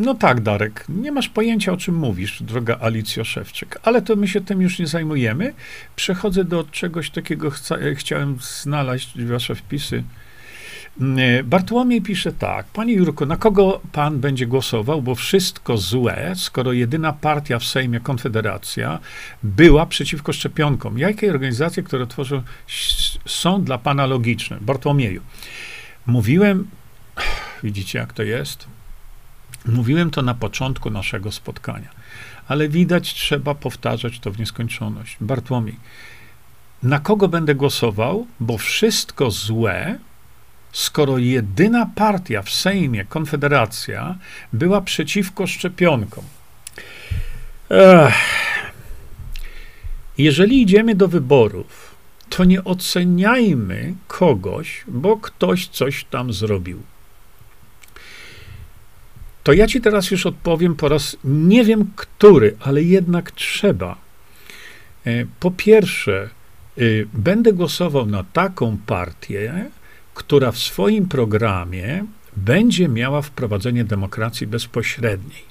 [0.00, 4.28] no tak, Darek, nie masz pojęcia, o czym mówisz, droga Alicjo Szewczyk, ale to my
[4.28, 5.54] się tym już nie zajmujemy.
[5.96, 10.02] Przechodzę do czegoś takiego, chca, chciałem znaleźć wasze wpisy.
[11.00, 12.66] E, Bartłomiej pisze tak.
[12.66, 18.00] Panie Jurku, na kogo pan będzie głosował, bo wszystko złe, skoro jedyna partia w Sejmie,
[18.00, 18.98] Konfederacja,
[19.42, 20.98] była przeciwko szczepionkom.
[20.98, 22.42] Jakie organizacje, które tworzą,
[23.26, 24.58] są dla pana logiczne?
[24.60, 25.22] Bartłomieju,
[26.06, 26.68] mówiłem,
[27.62, 28.79] widzicie jak to jest?
[29.66, 31.88] Mówiłem to na początku naszego spotkania,
[32.48, 35.16] ale widać, trzeba powtarzać to w nieskończoność.
[35.20, 35.76] Bartłomiej,
[36.82, 39.98] na kogo będę głosował, bo wszystko złe,
[40.72, 44.14] skoro jedyna partia w Sejmie, Konfederacja,
[44.52, 46.24] była przeciwko szczepionkom.
[47.70, 48.14] Ech.
[50.18, 51.94] Jeżeli idziemy do wyborów,
[52.28, 56.82] to nie oceniajmy kogoś, bo ktoś coś tam zrobił.
[59.42, 63.96] To ja ci teraz już odpowiem po raz nie wiem który, ale jednak trzeba.
[65.04, 66.30] E, po pierwsze,
[66.78, 69.70] y, będę głosował na taką partię,
[70.14, 72.04] która w swoim programie
[72.36, 75.42] będzie miała wprowadzenie demokracji bezpośredniej.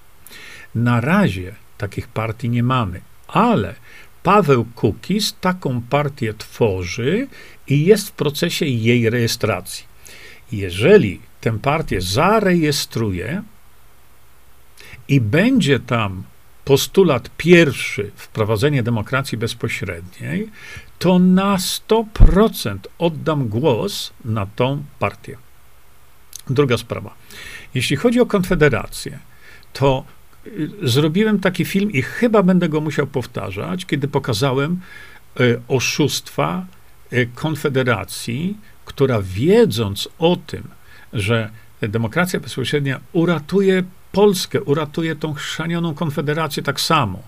[0.75, 3.75] Na razie takich partii nie mamy, ale
[4.23, 7.27] Paweł Kukiz taką partię tworzy
[7.67, 9.85] i jest w procesie jej rejestracji.
[10.51, 13.43] Jeżeli tę partię zarejestruje
[15.09, 16.23] i będzie tam
[16.65, 20.49] postulat pierwszy, wprowadzenie demokracji bezpośredniej,
[20.99, 25.37] to na 100% oddam głos na tą partię.
[26.49, 27.13] Druga sprawa.
[27.73, 29.19] Jeśli chodzi o Konfederację,
[29.73, 30.05] to
[30.47, 34.79] y, zrobiłem taki film i chyba będę go musiał powtarzać, kiedy pokazałem
[35.39, 36.65] y, oszustwa
[37.13, 40.63] y, Konfederacji, która wiedząc o tym,
[41.13, 41.49] że
[41.81, 47.19] demokracja bezpośrednia uratuje Polskę, uratuje tą chrzanioną konfederację tak samo.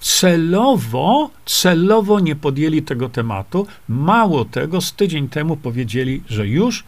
[0.00, 3.66] Celowo, celowo nie podjęli tego tematu.
[3.88, 6.84] Mało tego, z tydzień temu powiedzieli, że już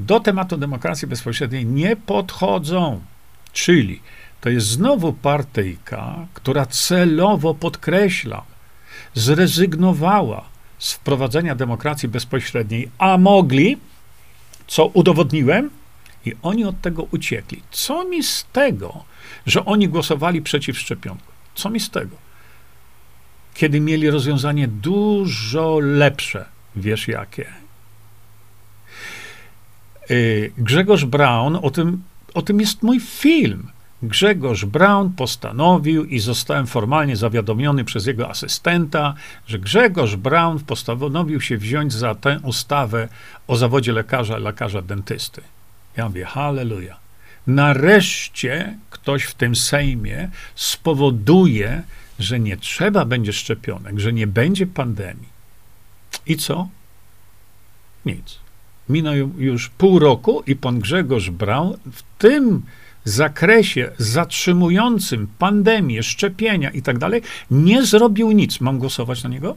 [0.00, 3.00] do tematu demokracji bezpośredniej nie podchodzą.
[3.52, 4.00] Czyli
[4.40, 8.42] to jest znowu partyjka, która celowo, podkreślam,
[9.14, 10.44] zrezygnowała
[10.78, 13.76] z wprowadzenia demokracji bezpośredniej, a mogli,
[14.66, 15.70] co udowodniłem,
[16.26, 17.62] i oni od tego uciekli.
[17.70, 19.04] Co mi z tego,
[19.46, 21.32] że oni głosowali przeciw szczepionkom?
[21.54, 22.16] Co mi z tego?
[23.54, 26.44] Kiedy mieli rozwiązanie dużo lepsze.
[26.76, 27.46] Wiesz jakie?
[30.10, 32.02] Y, Grzegorz Braun, o tym,
[32.34, 33.68] o tym jest mój film.
[34.02, 39.14] Grzegorz Braun postanowił i zostałem formalnie zawiadomiony przez jego asystenta,
[39.46, 43.08] że Grzegorz Braun postanowił się wziąć za tę ustawę
[43.46, 45.42] o zawodzie lekarza, lekarza dentysty.
[45.96, 46.98] Ja mówię, halleluja.
[47.46, 51.82] Nareszcie ktoś w tym Sejmie spowoduje,
[52.18, 55.28] że nie trzeba będzie szczepionek, że nie będzie pandemii.
[56.26, 56.68] I co?
[58.06, 58.38] Nic.
[58.88, 62.62] Minął już pół roku i pan Grzegorz Braun w tym
[63.04, 68.60] zakresie zatrzymującym pandemię, szczepienia i tak dalej, nie zrobił nic.
[68.60, 69.56] Mam głosować na niego?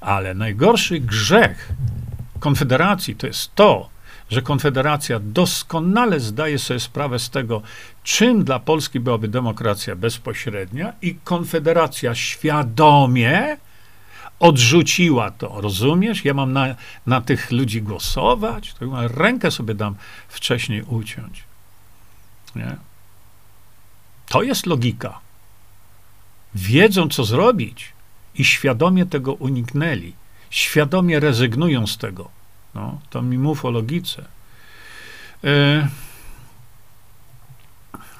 [0.00, 1.72] Ale najgorszy grzech
[2.40, 3.88] Konfederacji to jest to,
[4.30, 7.62] że Konfederacja doskonale zdaje sobie sprawę z tego,
[8.02, 13.56] czym dla Polski byłaby demokracja bezpośrednia, i Konfederacja świadomie
[14.38, 15.60] odrzuciła to.
[15.60, 16.24] Rozumiesz?
[16.24, 16.74] Ja mam na,
[17.06, 19.94] na tych ludzi głosować, to rękę sobie dam
[20.28, 21.44] wcześniej uciąć.
[22.56, 22.76] Nie?
[24.28, 25.20] To jest logika.
[26.54, 27.92] Wiedzą, co zrobić
[28.34, 30.12] i świadomie tego uniknęli.
[30.50, 32.35] Świadomie rezygnują z tego.
[32.76, 34.24] No, to mi mów o logice.
[35.44, 35.88] E...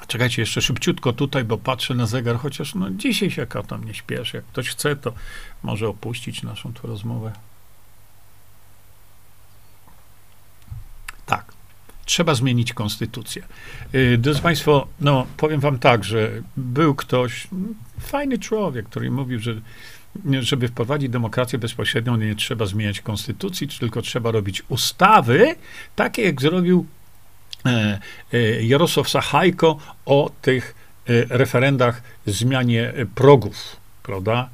[0.06, 4.36] Czekajcie jeszcze szybciutko tutaj, bo patrzę na zegar, chociaż no dzisiaj się tam nie śpieszy.
[4.36, 5.12] Jak ktoś chce, to
[5.62, 7.32] może opuścić naszą tu rozmowę.
[11.26, 11.52] Tak.
[12.04, 13.42] Trzeba zmienić konstytucję.
[13.92, 17.48] E, drodzy Państwo, no powiem Wam tak, że był ktoś,
[18.00, 19.54] fajny człowiek, który mówił, że
[20.40, 25.54] żeby wprowadzić demokrację bezpośrednią, nie trzeba zmieniać konstytucji, tylko trzeba robić ustawy,
[25.96, 26.86] takie jak zrobił
[27.66, 27.98] e,
[28.32, 30.74] e, Jarosław Sachajko o tych
[31.08, 34.48] e, referendach zmianie progów, prawda?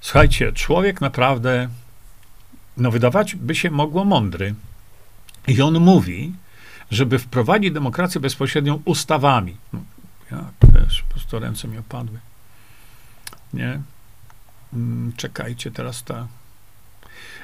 [0.00, 1.68] Słuchajcie, człowiek naprawdę,
[2.76, 4.54] no wydawać by się mogło mądry.
[5.48, 6.32] I on mówi,
[6.90, 9.56] żeby wprowadzić demokrację bezpośrednią ustawami.
[9.72, 9.80] No,
[10.30, 12.18] ja też, po prostu ręce mi opadły.
[13.54, 13.80] Nie?
[14.72, 16.26] Mm, czekajcie, teraz ta.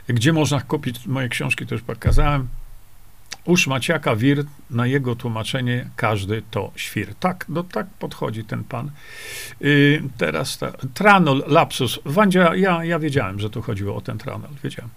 [0.09, 2.49] Gdzie można kupić moje książki, to już pokazałem.
[3.44, 7.15] U Szmaciaka Wir, na jego tłumaczenie każdy to świr.
[7.15, 8.90] Tak, no tak podchodzi ten pan.
[9.61, 12.01] Yy, teraz ta, tranol, lapsus.
[12.05, 14.90] Wandzia, ja, ja wiedziałem, że tu chodziło o ten tranol, wiedziałem.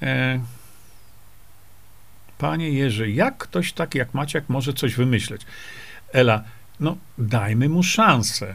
[0.00, 0.40] Yy.
[2.38, 5.42] Panie Jerzy, jak ktoś taki jak Maciek może coś wymyśleć?
[6.12, 6.44] Ela,
[6.80, 8.54] no dajmy mu szansę.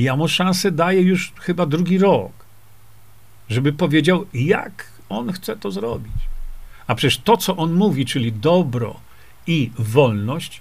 [0.00, 2.32] Ja mu szansę daję już chyba drugi rok,
[3.48, 6.12] żeby powiedział, jak on chce to zrobić.
[6.86, 9.00] A przecież to, co on mówi, czyli dobro
[9.46, 10.60] i wolność,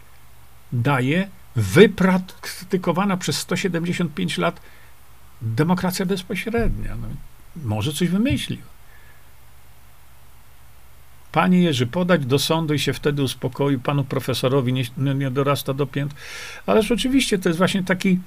[0.71, 4.61] daje wypraktykowana przez 175 lat
[5.41, 6.95] demokracja bezpośrednia.
[6.95, 7.07] No,
[7.55, 8.61] może coś wymyślił.
[11.31, 15.87] Panie Jerzy, podać do sądu i się wtedy uspokoi, panu profesorowi nie, nie dorasta do
[15.87, 16.13] pięt.
[16.65, 18.19] Ależ oczywiście to jest właśnie taki,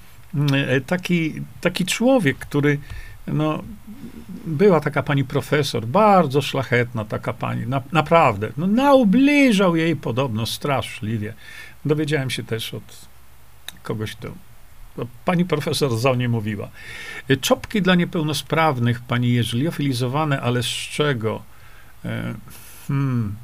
[0.87, 2.79] taki, taki człowiek, który
[3.27, 3.63] no,
[4.47, 8.53] była taka pani profesor, bardzo szlachetna taka pani, na, naprawdę.
[8.57, 11.35] No, naubliżał jej podobno straszliwie.
[11.85, 13.09] Dowiedziałem się też od
[13.83, 14.29] kogoś, kto
[15.25, 16.69] Pani profesor za nie mówiła.
[17.41, 21.43] Czopki dla niepełnosprawnych, pani Jerzy, liofilizowane, ale z czego?
[22.05, 22.35] E,
[22.89, 23.37] hmm.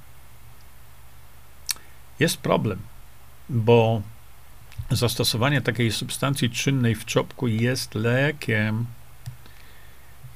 [2.20, 2.78] Jest problem,
[3.48, 4.02] bo
[4.90, 8.86] zastosowanie takiej substancji czynnej w czopku jest lekiem.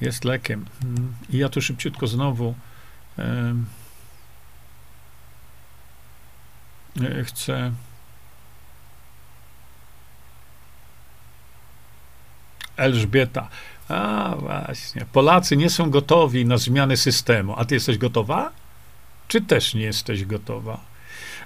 [0.00, 0.66] Jest lekiem.
[0.82, 1.14] Hmm.
[1.30, 2.54] I ja tu szybciutko znowu
[3.18, 3.54] e
[7.24, 7.72] chcę
[12.76, 13.48] Elżbieta.
[13.88, 15.06] A właśnie.
[15.12, 17.54] Polacy nie są gotowi na zmianę systemu.
[17.58, 18.52] A ty jesteś gotowa?
[19.28, 20.91] Czy też nie jesteś gotowa?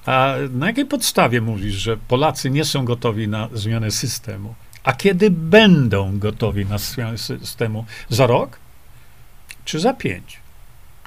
[0.07, 4.55] A na jakiej podstawie mówisz, że Polacy nie są gotowi na zmianę systemu?
[4.85, 7.85] A kiedy będą gotowi na zmianę systemu?
[8.09, 8.59] Za rok?
[9.65, 10.41] Czy za pięć?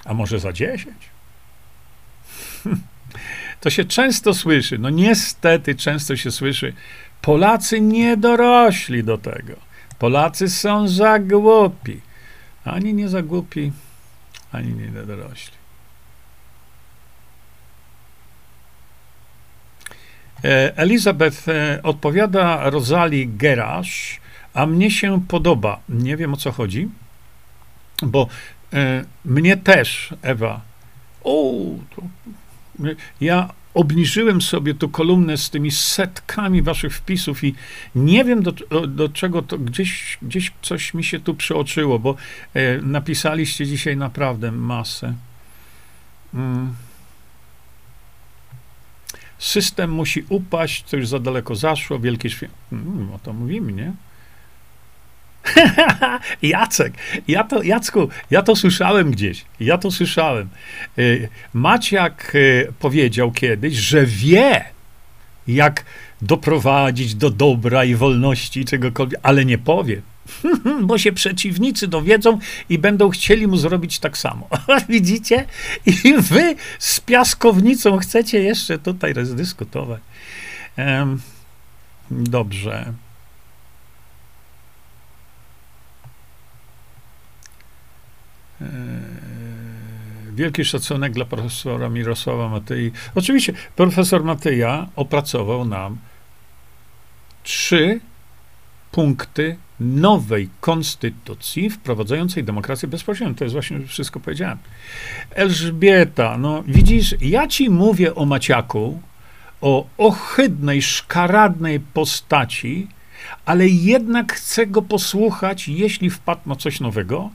[0.06, 0.98] A może za dziesięć?
[3.62, 6.74] To się często słyszy, no niestety często się słyszy,
[7.22, 9.54] Polacy nie dorośli do tego.
[10.00, 12.02] Polacy są za głupi.
[12.66, 13.72] Ani nie za głupi,
[14.52, 15.59] ani nie dorośli.
[20.76, 24.20] Elizabeth e, odpowiada Rosali Gerasz,
[24.54, 25.80] a mnie się podoba.
[25.90, 26.90] Nie wiem o co chodzi,
[28.02, 28.28] bo
[28.74, 30.62] e, mnie też, Ewa.
[31.24, 31.54] O,
[31.96, 32.02] to,
[33.22, 37.56] ja obniżyłem sobie tu kolumnę z tymi setkami waszych wpisów i
[37.96, 38.52] nie wiem do,
[38.88, 42.16] do czego to gdzieś, gdzieś coś mi się tu przeoczyło, bo
[42.54, 45.14] e, napisaliście dzisiaj naprawdę masę.
[46.34, 46.74] Mm.
[49.40, 52.56] System musi upaść, co już za daleko zaszło, wielkie święto.
[52.72, 53.92] Mm, o to mówimy, nie?
[56.42, 56.94] Jacek,
[57.28, 60.50] ja to, Jacku, ja to słyszałem gdzieś, ja to słyszałem.
[60.98, 64.66] Y, Maciak y, powiedział kiedyś, że wie,
[65.48, 65.86] jak
[66.22, 70.02] doprowadzić do dobra i wolności czegokolwiek, ale nie powie,
[70.88, 72.40] bo się przeciwnicy dowiedzą
[72.70, 74.48] i będą chcieli mu zrobić tak samo.
[74.90, 75.46] Widzicie?
[75.86, 80.02] I wy z piaskownicą chcecie jeszcze tutaj rozdyskutować.
[82.12, 82.94] Dobrze.
[88.62, 88.66] E,
[90.34, 92.92] wielki szacunek dla profesora Mirosława Matyi.
[93.16, 95.98] Oczywiście profesor Matyja opracował nam
[97.44, 98.00] trzy
[98.92, 103.36] punkty nowej konstytucji wprowadzającej demokrację bezpośrednią.
[103.36, 104.58] To jest właśnie wszystko powiedziałem.
[105.32, 109.02] Elżbieta, no widzisz, ja ci mówię o Maciaku,
[109.62, 112.88] o ohydnej, szkaradnej postaci,
[113.46, 117.30] ale jednak chcę go posłuchać, jeśli wpadł na coś nowego,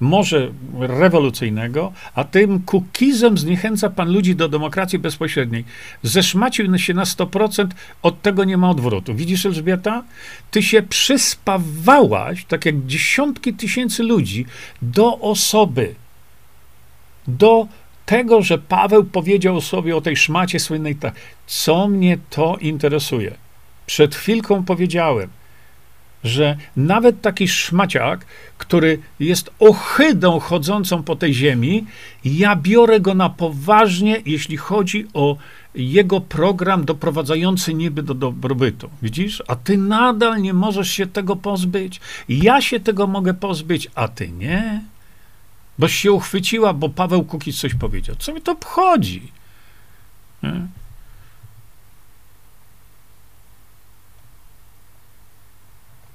[0.00, 5.64] może rewolucyjnego, a tym kukizem zniechęca pan ludzi do demokracji bezpośredniej.
[6.02, 7.66] Zeszmacił się na 100%,
[8.02, 9.14] od tego nie ma odwrotu.
[9.14, 10.04] Widzisz, Elżbieta?
[10.50, 14.46] Ty się przyspawałaś, tak jak dziesiątki tysięcy ludzi,
[14.82, 15.94] do osoby,
[17.28, 17.66] do
[18.06, 21.14] tego, że Paweł powiedział sobie o tej szmacie słynnej, tak,
[21.46, 23.34] co mnie to interesuje.
[23.86, 25.28] Przed chwilką powiedziałem,
[26.24, 28.26] że nawet taki szmaciak,
[28.58, 31.86] który jest ohydą chodzącą po tej ziemi,
[32.24, 35.36] ja biorę go na poważnie, jeśli chodzi o
[35.74, 38.90] jego program doprowadzający niby do dobrobytu.
[39.02, 39.42] Widzisz?
[39.48, 42.00] A ty nadal nie możesz się tego pozbyć.
[42.28, 44.82] Ja się tego mogę pozbyć, a ty nie.
[45.78, 48.16] Boś się uchwyciła, bo Paweł Kukiz coś powiedział.
[48.18, 49.32] Co mi to obchodzi?
[50.42, 50.66] Nie?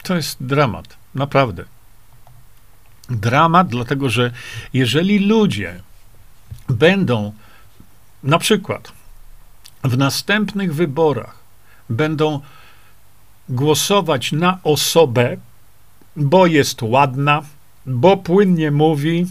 [0.04, 1.66] To jest dramat, naprawdę.
[3.10, 4.32] Dramat, dlatego że
[4.74, 5.82] jeżeli ludzie
[6.70, 7.34] będą
[8.24, 8.92] na przykład
[9.84, 11.36] w następnych wyborach
[11.90, 12.40] będą
[13.50, 15.38] głosować na osobę,
[16.16, 17.42] bo jest ładna,
[17.86, 19.28] bo płynnie mówi,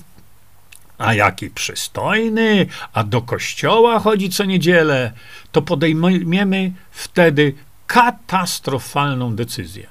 [0.99, 5.13] a jaki przystojny, a do kościoła chodzi co niedzielę,
[5.53, 7.55] to podejmiemy wtedy
[7.87, 9.87] katastrofalną decyzję.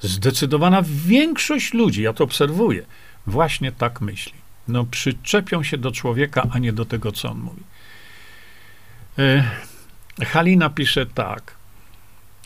[0.00, 2.86] Zdecydowana większość ludzi, ja to obserwuję,
[3.26, 4.32] właśnie tak myśli.
[4.68, 7.62] No, przyczepią się do człowieka, a nie do tego, co on mówi.
[9.18, 9.44] E,
[10.24, 11.54] Halina pisze tak.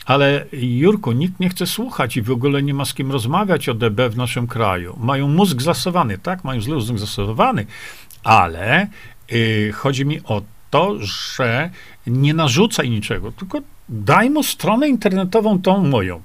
[0.05, 3.73] Ale Jurku, nikt nie chce słuchać i w ogóle nie ma z kim rozmawiać o
[3.73, 4.97] DB w naszym kraju.
[4.99, 6.43] Mają mózg zasowany, tak?
[6.43, 7.65] Mają mózg zasowany,
[8.23, 8.87] ale
[9.31, 11.69] yy, chodzi mi o to, że
[12.07, 16.21] nie narzucaj niczego, tylko daj mu stronę internetową tą moją.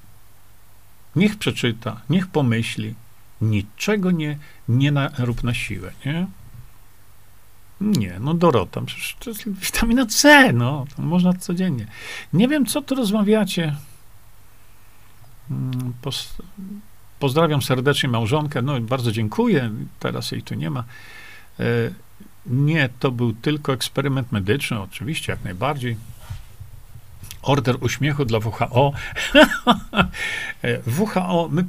[1.17, 2.95] Niech przeczyta, niech pomyśli.
[3.41, 4.39] Niczego nie,
[4.69, 6.27] nie na, rób na siłę, nie?
[7.81, 11.87] Nie, no Dorota, przecież to jest witamina C, no, można codziennie.
[12.33, 13.77] Nie wiem, co tu rozmawiacie.
[15.51, 15.93] Mm,
[17.19, 20.85] pozdrawiam serdecznie małżonkę, no bardzo dziękuję, teraz jej tu nie ma.
[21.61, 21.65] E,
[22.47, 25.97] nie, to był tylko eksperyment medyczny, oczywiście, jak najbardziej.
[27.45, 28.93] Order uśmiechu dla WHO.
[30.99, 31.65] WHO, my,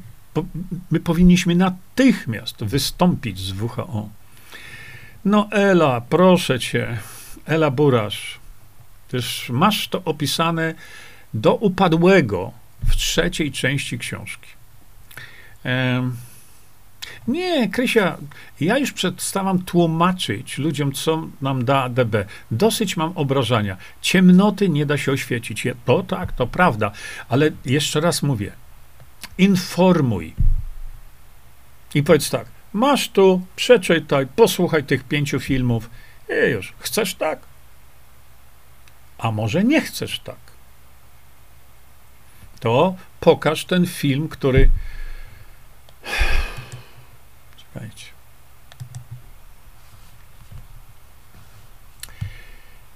[0.92, 4.10] my powinniśmy natychmiast wystąpić z WHO.
[5.26, 6.98] No Ela, proszę cię,
[7.46, 8.40] Ela Burasz,
[9.08, 10.74] też masz to opisane
[11.34, 12.52] do upadłego
[12.88, 14.50] w trzeciej części książki.
[17.28, 18.18] Nie, Krysia,
[18.60, 22.26] ja już przestałam tłumaczyć ludziom, co nam da DB.
[22.52, 23.78] Dosyć mam obrażania.
[24.02, 25.68] Ciemnoty nie da się oświecić.
[25.86, 26.92] To tak, to prawda,
[27.30, 28.52] ale jeszcze raz mówię.
[29.38, 30.34] Informuj.
[31.96, 32.46] I powiedz tak,
[32.76, 35.90] Masz tu, przeczytaj, posłuchaj tych pięciu filmów
[36.30, 36.74] i już.
[36.80, 37.40] Chcesz tak?
[39.18, 40.46] A może nie chcesz tak?
[42.60, 44.70] To pokaż ten film, który.
[47.76, 48.06] Czekajcie.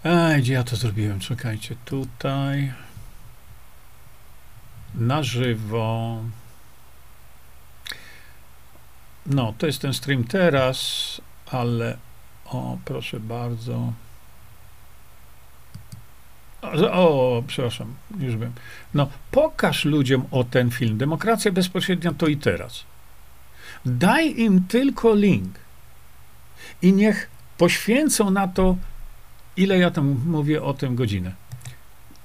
[0.04, 1.20] Ej, gdzie ja to zrobiłem?
[1.20, 2.74] Czekajcie, tutaj.
[4.96, 6.18] Na żywo.
[9.26, 11.98] No, to jest ten stream teraz, ale
[12.46, 13.94] o, proszę bardzo.
[16.92, 18.54] O, przepraszam, już wiem.
[18.94, 20.98] No, pokaż ludziom o ten film.
[20.98, 22.89] Demokracja bezpośrednia to i teraz.
[23.86, 25.56] Daj im tylko link
[26.82, 28.78] i niech poświęcą na to,
[29.58, 31.36] ile ja tam mówię o tym godzinę.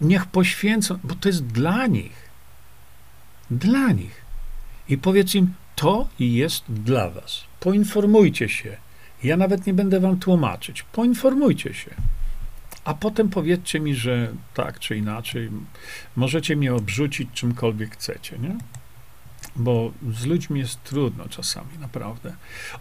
[0.00, 2.28] Niech poświęcą, bo to jest dla nich.
[3.50, 4.24] Dla nich.
[4.88, 7.44] I powiedz im, to jest dla Was.
[7.60, 8.76] Poinformujcie się.
[9.24, 10.82] Ja nawet nie będę Wam tłumaczyć.
[10.82, 11.90] Poinformujcie się.
[12.84, 15.50] A potem powiedzcie mi, że tak czy inaczej,
[16.16, 18.56] możecie mnie obrzucić czymkolwiek chcecie, nie?
[19.56, 22.32] Bo z ludźmi jest trudno czasami, naprawdę.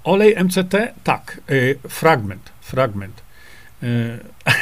[0.03, 0.93] Olej MCT?
[1.03, 3.21] Tak, y, fragment, fragment.
[3.83, 4.19] Y,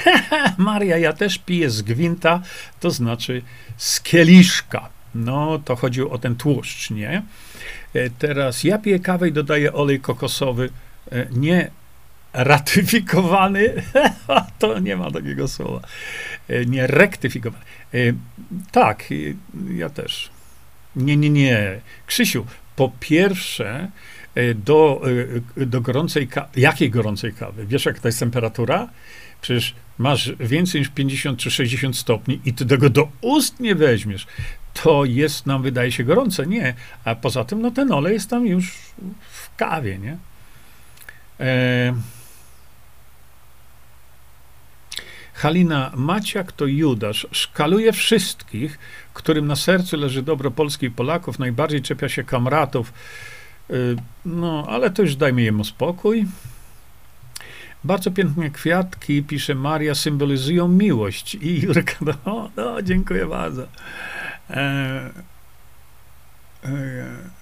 [0.58, 2.42] Maria, ja też piję z gwinta,
[2.80, 3.42] to znaczy
[3.78, 4.90] z kieliszka.
[5.16, 7.24] No, to chodziło o ten tłuszcz, nie?
[7.94, 10.70] E, teraz ja piję kawę i dodaję olej kokosowy,
[11.12, 11.72] e, nie
[12.34, 13.84] ratyfikowany,
[14.60, 15.82] to nie ma takiego słowa,
[16.50, 17.66] e, nie rektyfikowany.
[18.72, 19.04] Tak,
[19.70, 20.30] ja też.
[20.96, 21.82] Nie, nie, nie.
[22.08, 22.46] Krzysiu,
[22.76, 23.92] po pierwsze,
[24.56, 25.02] do,
[25.58, 27.66] do gorącej kawy, jakiej gorącej kawy?
[27.68, 28.90] Wiesz, jak to jest temperatura?
[29.42, 34.28] Przecież masz więcej niż 50 czy 60 stopni i ty tego do ust nie weźmiesz
[34.74, 36.48] to jest nam, wydaje się, gorące.
[36.48, 36.74] Nie.
[37.06, 38.78] A poza tym, no ten olej jest tam już
[39.32, 40.18] w kawie, nie?
[41.40, 41.94] E...
[45.34, 47.28] Halina Maciak to Judasz.
[47.32, 48.80] Szkaluje wszystkich,
[49.14, 51.40] którym na sercu leży dobro Polski i Polaków.
[51.40, 52.94] Najbardziej czepia się kamratów.
[53.70, 53.74] E,
[54.26, 56.26] no, ale to już dajmy jemu spokój.
[57.84, 61.36] Bardzo piękne kwiatki, pisze Maria, symbolizują miłość.
[61.36, 61.94] I Jurka,
[62.26, 63.68] no, no dziękuję bardzo.
[64.50, 65.10] E,
[66.64, 67.41] e,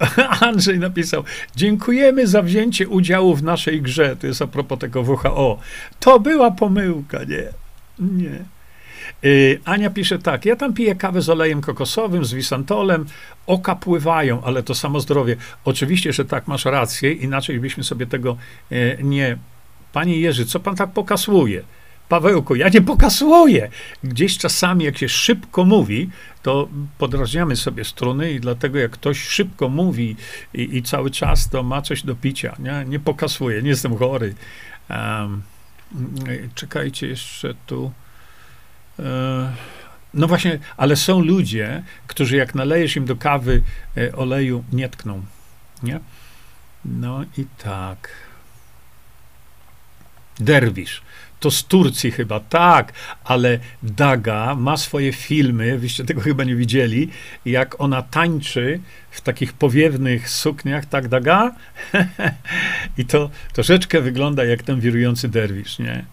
[0.40, 1.24] Andrzej napisał:
[1.56, 4.16] Dziękujemy za wzięcie udziału w naszej grze.
[4.16, 5.58] To jest a propos tego WHO.
[6.00, 7.44] To była pomyłka, nie?
[7.98, 8.44] Nie.
[9.24, 9.28] E,
[9.64, 13.06] Ania pisze tak, ja tam piję kawę z olejem kokosowym, z wisantolem,
[13.46, 15.36] oka pływają, ale to samo zdrowie.
[15.64, 18.36] Oczywiście, że tak, masz rację, inaczej byśmy sobie tego
[19.02, 19.38] nie...
[19.92, 21.62] Panie Jerzy, co pan tak pokasuje?
[22.10, 23.70] Pawełku, ja nie pokasuję.
[24.04, 26.10] Gdzieś czasami, jak się szybko mówi,
[26.42, 26.68] to
[26.98, 30.16] podrażniamy sobie struny i dlatego jak ktoś szybko mówi
[30.54, 32.56] i, i cały czas, to ma coś do picia.
[32.58, 34.34] Nie, nie pokasuję, nie jestem chory.
[34.90, 35.42] Um,
[36.54, 37.92] czekajcie jeszcze tu.
[38.98, 39.52] E,
[40.14, 43.62] no właśnie, ale są ludzie, którzy jak nalejesz im do kawy
[43.96, 45.22] e, oleju, nie tkną.
[45.82, 46.00] Nie?
[46.84, 48.10] No i tak.
[50.40, 51.02] Derwisz.
[51.40, 52.92] To z Turcji chyba, tak,
[53.24, 57.08] ale Daga ma swoje filmy, wyście tego chyba nie widzieli,
[57.44, 58.80] jak ona tańczy
[59.10, 61.54] w takich powiewnych sukniach, tak Daga?
[62.98, 66.04] I to troszeczkę wygląda jak ten wirujący derwisz, nie?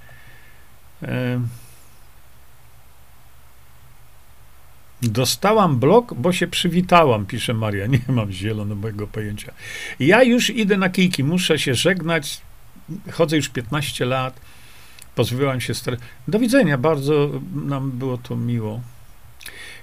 [5.01, 7.85] Dostałam blok, bo się przywitałam, pisze Maria.
[7.85, 9.51] Nie mam zielonego pojęcia.
[9.99, 12.41] Ja już idę na kijki, muszę się żegnać.
[13.11, 14.39] Chodzę już 15 lat.
[15.17, 15.99] Pozbyłam się stres.
[16.27, 18.81] Do widzenia, bardzo nam było to miło.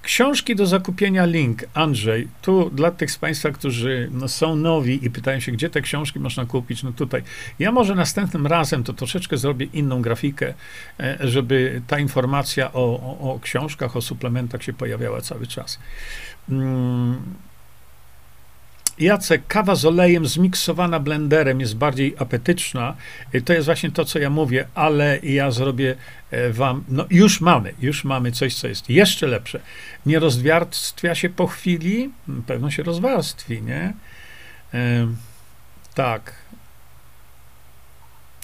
[0.02, 1.64] Książki do zakupienia link.
[1.74, 5.80] Andrzej, tu dla tych z Państwa, którzy no, są nowi i pytają się, gdzie te
[5.80, 7.22] książki można kupić, no tutaj.
[7.58, 10.54] Ja może następnym razem to troszeczkę zrobię inną grafikę,
[11.00, 15.78] e, żeby ta informacja o, o, o książkach, o suplementach się pojawiała cały czas.
[16.48, 17.34] Hmm
[18.98, 22.96] Jacek, kawa z olejem zmiksowana blenderem jest bardziej apetyczna.
[23.44, 25.96] To jest właśnie to, co ja mówię, ale ja zrobię
[26.30, 29.60] e, wam, no już mamy, już mamy coś, co jest jeszcze lepsze.
[30.06, 32.10] Nie rozwarstwia się po chwili,
[32.46, 33.92] pewno się rozwarstwi, nie?
[34.74, 35.06] E,
[35.94, 36.32] tak.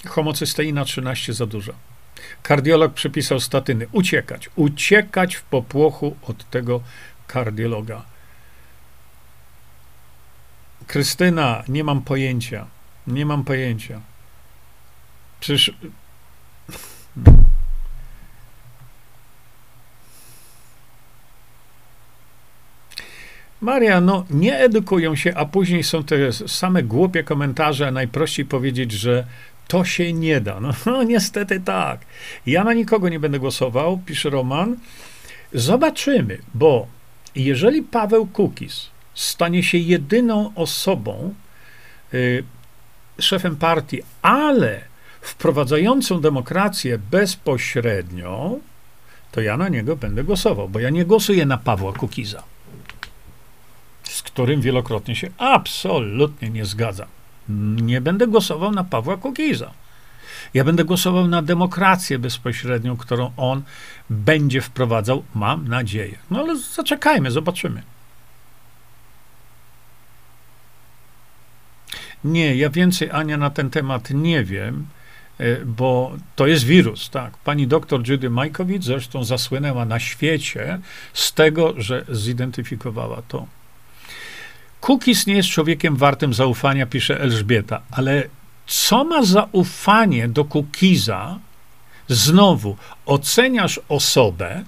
[0.07, 1.73] Homocysteina 13 za dużo.
[2.43, 3.87] Kardiolog przepisał statyny.
[3.91, 6.81] Uciekać, uciekać w popłochu od tego
[7.27, 8.10] kardiologa.
[10.91, 12.67] Krystyna, nie mam pojęcia.
[13.07, 14.01] Nie mam pojęcia.
[15.39, 15.73] Przecież.
[23.61, 28.91] Maria, no nie edukują się, a później są te same głupie komentarze, a najprościej powiedzieć,
[28.91, 29.25] że
[29.67, 30.59] to się nie da.
[30.59, 31.99] No, no niestety tak.
[32.45, 34.77] Ja na nikogo nie będę głosował, pisze Roman.
[35.53, 36.87] Zobaczymy, bo
[37.35, 41.33] jeżeli Paweł Kukis stanie się jedyną osobą,
[42.13, 42.43] y,
[43.19, 44.81] szefem partii, ale
[45.21, 48.55] wprowadzającą demokrację bezpośrednio,
[49.31, 52.43] to ja na niego będę głosował, bo ja nie głosuję na Pawła Kukiza,
[54.03, 57.07] z którym wielokrotnie się absolutnie nie zgadzam.
[57.81, 59.71] Nie będę głosował na Pawła Kukiza.
[60.53, 63.61] Ja będę głosował na demokrację bezpośrednią, którą on
[64.09, 66.17] będzie wprowadzał, mam nadzieję.
[66.31, 67.81] No ale zaczekajmy, zobaczymy.
[72.23, 74.87] Nie, ja więcej, Ania, na ten temat nie wiem,
[75.39, 77.37] e, bo to jest wirus, tak.
[77.37, 80.79] Pani doktor Judy Majkowicz zresztą zasłynęła na świecie
[81.13, 83.45] z tego, że zidentyfikowała to.
[84.81, 88.23] Cookies nie jest człowiekiem wartym zaufania, pisze Elżbieta, ale
[88.67, 91.39] co ma zaufanie do Cookiesa?
[92.07, 94.63] Znowu, oceniasz osobę,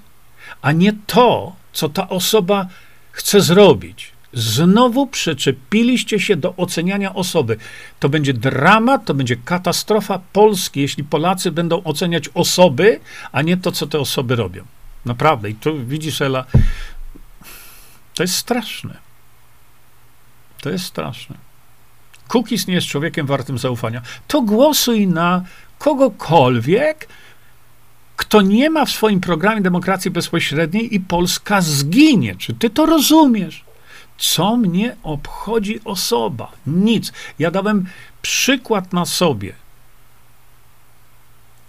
[0.62, 2.68] a nie to, co ta osoba
[3.12, 4.13] chce zrobić.
[4.34, 7.58] Znowu przyczepiliście się do oceniania osoby.
[8.00, 13.00] To będzie dramat, to będzie katastrofa Polski, jeśli Polacy będą oceniać osoby,
[13.32, 14.64] a nie to, co te osoby robią.
[15.06, 15.50] Naprawdę.
[15.50, 16.46] I tu widzisz, Ela,
[18.14, 18.98] to jest straszne.
[20.62, 21.36] To jest straszne.
[22.28, 24.02] Cookies nie jest człowiekiem wartym zaufania.
[24.28, 25.44] To głosuj na
[25.80, 27.08] kogokolwiek,
[28.16, 32.36] kto nie ma w swoim programie demokracji bezpośredniej i Polska zginie.
[32.36, 33.64] Czy ty to rozumiesz?
[34.24, 36.52] Co mnie obchodzi osoba?
[36.68, 37.12] Nic.
[37.40, 37.86] Ja dałem
[38.22, 39.54] przykład na sobie.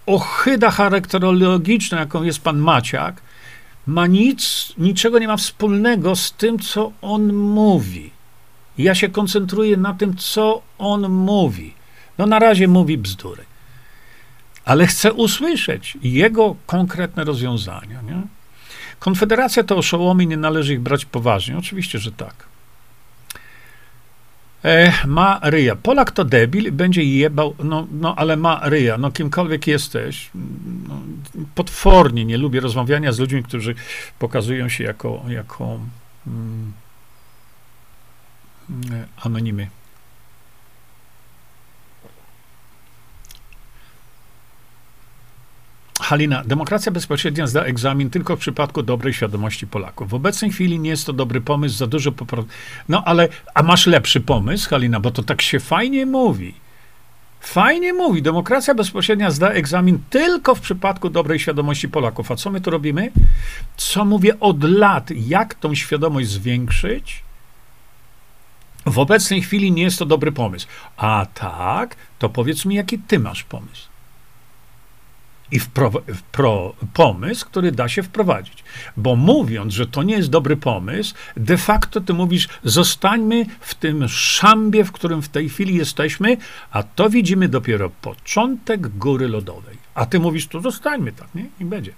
[0.06, 3.22] Ochyda charakterologiczna, jaką jest pan Maciak,
[3.86, 8.10] ma nic, niczego nie ma wspólnego z tym, co on mówi.
[8.78, 11.74] Ja się koncentruję na tym, co on mówi.
[12.18, 13.44] No na razie mówi bzdury.
[14.64, 18.02] Ale chcę usłyszeć jego konkretne rozwiązania.
[18.02, 18.22] Nie?
[19.04, 21.58] Konfederacja to oszołomy, nie należy ich brać poważnie.
[21.58, 22.34] Oczywiście, że tak.
[24.64, 25.76] E, ma ryja.
[25.76, 28.98] Polak to debil, będzie jebał, no, no ale ma ryja.
[28.98, 30.30] No kimkolwiek jesteś,
[30.88, 31.00] no,
[31.54, 33.74] potwornie nie lubię rozmawiania z ludźmi, którzy
[34.18, 35.78] pokazują się jako, jako
[36.26, 36.72] mm,
[38.92, 39.68] e, anonimy.
[46.04, 50.08] Halina, demokracja bezpośrednia zda egzamin tylko w przypadku dobrej świadomości Polaków.
[50.08, 52.50] W obecnej chwili nie jest to dobry pomysł, za dużo poprawek.
[52.88, 56.54] No ale, a masz lepszy pomysł, Halina, bo to tak się fajnie mówi.
[57.40, 62.30] Fajnie mówi, demokracja bezpośrednia zda egzamin tylko w przypadku dobrej świadomości Polaków.
[62.30, 63.12] A co my tu robimy?
[63.76, 67.22] Co mówię od lat, jak tą świadomość zwiększyć?
[68.86, 70.66] W obecnej chwili nie jest to dobry pomysł.
[70.96, 73.93] A tak, to powiedz mi, jaki ty masz pomysł.
[75.54, 78.64] I wpro, wpro, pomysł, który da się wprowadzić.
[78.96, 84.08] Bo mówiąc, że to nie jest dobry pomysł, de facto ty mówisz, zostańmy w tym
[84.08, 86.36] szambie, w którym w tej chwili jesteśmy,
[86.70, 89.78] a to widzimy dopiero początek góry lodowej.
[89.94, 91.46] A ty mówisz, to zostańmy tak, nie?
[91.60, 91.92] I będzie.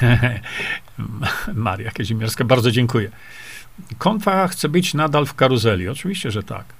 [1.54, 3.10] Maria Kazimierska, bardzo dziękuję.
[3.98, 5.88] Konfa chce być nadal w karuzeli.
[5.88, 6.79] Oczywiście, że tak.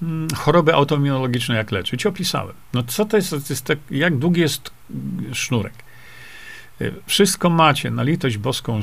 [0.00, 2.06] Hmm, choroby autoimmunologiczne jak leczyć?
[2.06, 2.54] Opisałem.
[2.72, 4.70] No co to jest, to jest tak, jak długi jest
[5.32, 5.72] sznurek?
[6.80, 8.80] Y, wszystko macie na litość boską.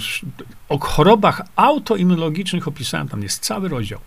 [0.70, 4.00] O chorobach autoimmunologicznych opisałem, tam jest cały rozdział.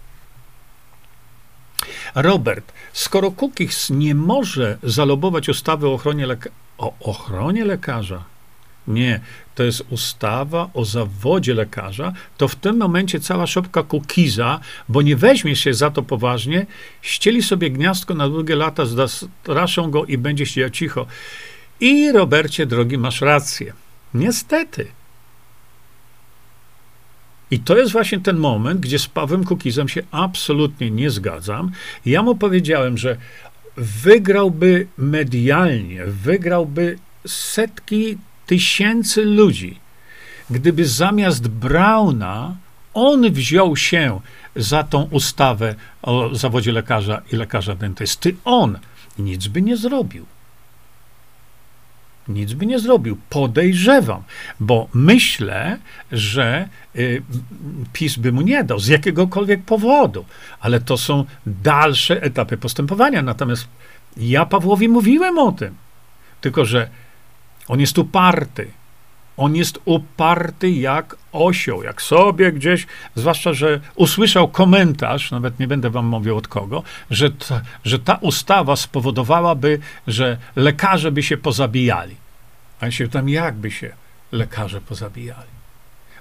[2.15, 6.27] Robert, skoro Cookies nie może zalobować ustawy o ochronie,
[6.79, 8.25] o ochronie lekarza,
[8.89, 9.21] nie,
[9.55, 15.17] to jest ustawa o zawodzie lekarza, to w tym momencie cała szopka kukiza, bo nie
[15.17, 16.67] weźmie się za to poważnie,
[17.03, 21.07] ścieli sobie gniazdko na długie lata, zastraszą go i będzie siedział cicho.
[21.81, 23.73] I Robercie, drogi, masz rację.
[24.15, 24.87] Niestety.
[27.51, 31.71] I to jest właśnie ten moment, gdzie z Pawłem Kukizem się absolutnie nie zgadzam.
[32.07, 33.17] Ja mu powiedziałem, że
[33.77, 39.79] wygrałby medialnie, wygrałby setki tysięcy ludzi,
[40.51, 42.57] gdyby zamiast Brauna
[42.95, 44.21] on wziął się
[44.57, 48.79] za tą ustawę o zawodzie lekarza i lekarza dentysty, on
[49.19, 50.27] nic by nie zrobił.
[52.29, 53.19] Nic by nie zrobił.
[53.31, 54.23] Podejrzewam,
[54.61, 55.79] bo myślę,
[56.13, 57.23] że y,
[57.93, 60.25] PiS by mu nie dał z jakiegokolwiek powodu,
[60.61, 63.23] ale to są dalsze etapy postępowania.
[63.23, 63.69] Natomiast
[64.17, 65.75] ja Pawłowi mówiłem o tym,
[66.41, 66.89] tylko że
[67.69, 68.71] on jest uparty.
[69.37, 75.91] On jest uparty jak osioł, jak sobie gdzieś, zwłaszcza, że usłyszał komentarz, nawet nie będę
[75.91, 82.17] wam mówił od kogo, że ta, że ta ustawa spowodowałaby, że lekarze by się pozabijali.
[82.81, 83.93] A ja się tam jakby się
[84.33, 85.59] lekarze pozabijali?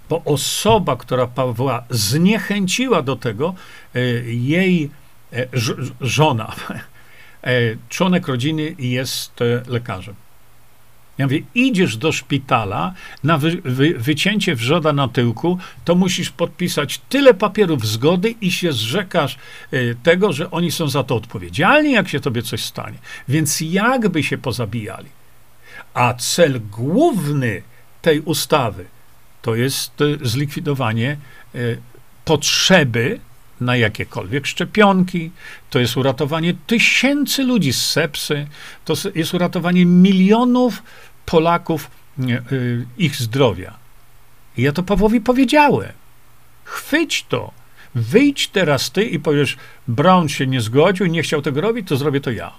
[0.10, 3.54] Bo osoba, która Pawła zniechęciła do tego,
[3.96, 4.90] e, jej
[5.34, 5.48] e,
[6.02, 6.56] żona,
[7.44, 7.52] e,
[7.90, 10.16] członek rodziny jest lekarzem.
[11.18, 17.02] Ja mówię, idziesz do szpitala na wy, wy, wycięcie wrzoda na tyłku, to musisz podpisać
[17.10, 19.38] tyle papierów zgody i się zrzekasz
[19.74, 22.98] y, tego, że oni są za to odpowiedzialni, jak się tobie coś stanie.
[23.28, 25.10] Więc jakby się pozabijali.
[25.94, 27.62] A cel główny
[28.02, 28.86] tej ustawy
[29.42, 31.18] to jest y, zlikwidowanie
[31.56, 31.82] y,
[32.26, 33.20] potrzeby
[33.62, 35.32] na jakiekolwiek szczepionki,
[35.70, 38.48] to jest uratowanie tysięcy ludzi z sepsy,
[38.86, 40.84] to jest uratowanie milionów
[41.26, 41.92] Polaków,
[42.52, 43.74] y, ich zdrowia.
[44.58, 45.92] I ja to Pawłowi powiedziałem.
[46.64, 47.52] Chwyć to.
[47.96, 49.58] Wyjdź teraz ty i powiesz,
[49.88, 52.54] Brown się nie zgodził, nie chciał tego robić, to zrobię to ja.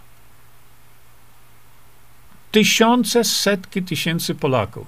[2.53, 4.87] Tysiące, setki tysięcy Polaków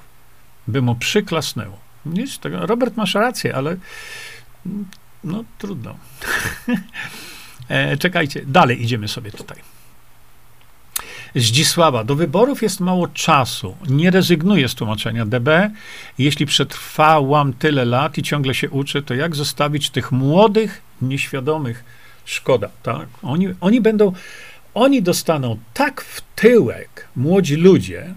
[0.69, 1.78] by mu przyklasnęło.
[2.45, 3.77] Robert, masz rację, ale
[5.25, 5.97] no trudno.
[7.69, 9.59] e, czekajcie, dalej idziemy sobie tutaj.
[11.35, 13.77] Zdzisława, do wyborów jest mało czasu.
[13.89, 15.71] Nie rezygnuję z tłumaczenia DB.
[16.19, 21.85] Jeśli przetrwałam tyle lat i ciągle się uczę, to jak zostawić tych młodych, nieświadomych?
[22.25, 23.09] Szkoda, tak?
[23.23, 24.13] Oni, oni będą,
[24.75, 28.15] oni dostaną tak w tyłek, młodzi ludzie,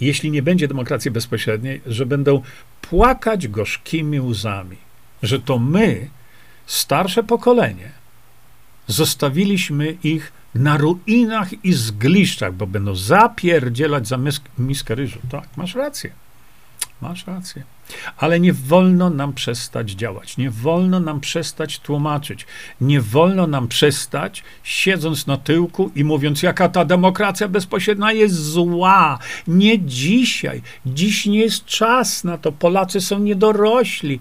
[0.00, 2.42] jeśli nie będzie demokracji bezpośredniej, że będą
[2.80, 4.76] płakać gorzkimi łzami,
[5.22, 6.08] że to my,
[6.66, 7.90] starsze pokolenie,
[8.86, 14.18] zostawiliśmy ich na ruinach i zgliszczach, bo będą zapierdzielać za
[14.58, 15.18] miskę ryżu.
[15.30, 16.10] Tak, masz rację.
[17.00, 17.62] Masz rację.
[18.16, 22.46] Ale nie wolno nam przestać działać, nie wolno nam przestać tłumaczyć,
[22.80, 29.18] nie wolno nam przestać, siedząc na tyłku i mówiąc, jaka ta demokracja bezpośrednia jest zła.
[29.46, 30.62] Nie dzisiaj.
[30.86, 32.52] Dziś nie jest czas na to.
[32.52, 34.20] Polacy są niedorośli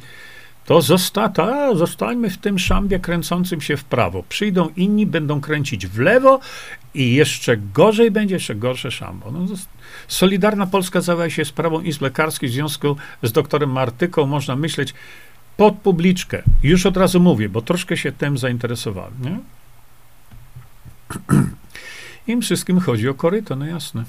[0.65, 4.23] to zosta, ta, zostańmy w tym szambie kręcącym się w prawo.
[4.29, 6.39] Przyjdą inni, będą kręcić w lewo
[6.93, 9.31] i jeszcze gorzej będzie, jeszcze gorsze szambo.
[9.31, 9.39] No,
[10.07, 14.25] Solidarna Polska zajęła się sprawą izb lekarskich w związku z doktorem Martyką.
[14.25, 14.93] Można myśleć
[15.57, 16.43] pod publiczkę.
[16.63, 19.13] Już od razu mówię, bo troszkę się tym zainteresowałem.
[19.21, 19.39] Nie?
[22.33, 24.03] Im wszystkim chodzi o koryto, no jasne.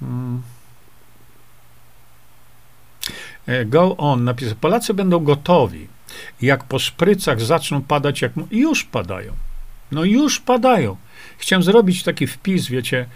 [0.00, 0.53] Hmm.
[3.46, 5.88] E, go on napisał, Polacy będą gotowi,
[6.42, 9.32] jak po szprycach zaczną padać, jak już padają.
[9.92, 10.96] No już padają.
[11.38, 13.06] Chciałem zrobić taki wpis, wiecie,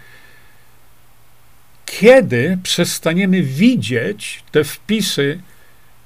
[1.85, 5.39] kiedy przestaniemy widzieć te wpisy,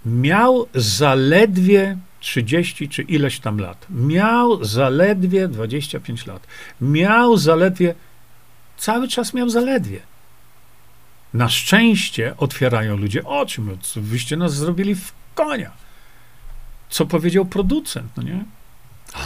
[0.06, 3.86] miał zaledwie 30 czy ileś tam lat.
[3.90, 6.48] Miał zaledwie 25 lat.
[6.82, 7.96] Miał zaledwie,
[8.78, 10.00] cały czas miał zaledwie.
[11.34, 13.62] Na szczęście otwierają ludzie oczy.
[13.96, 15.72] Wyście nas zrobili w konia.
[16.90, 18.46] Co powiedział producent, no nie?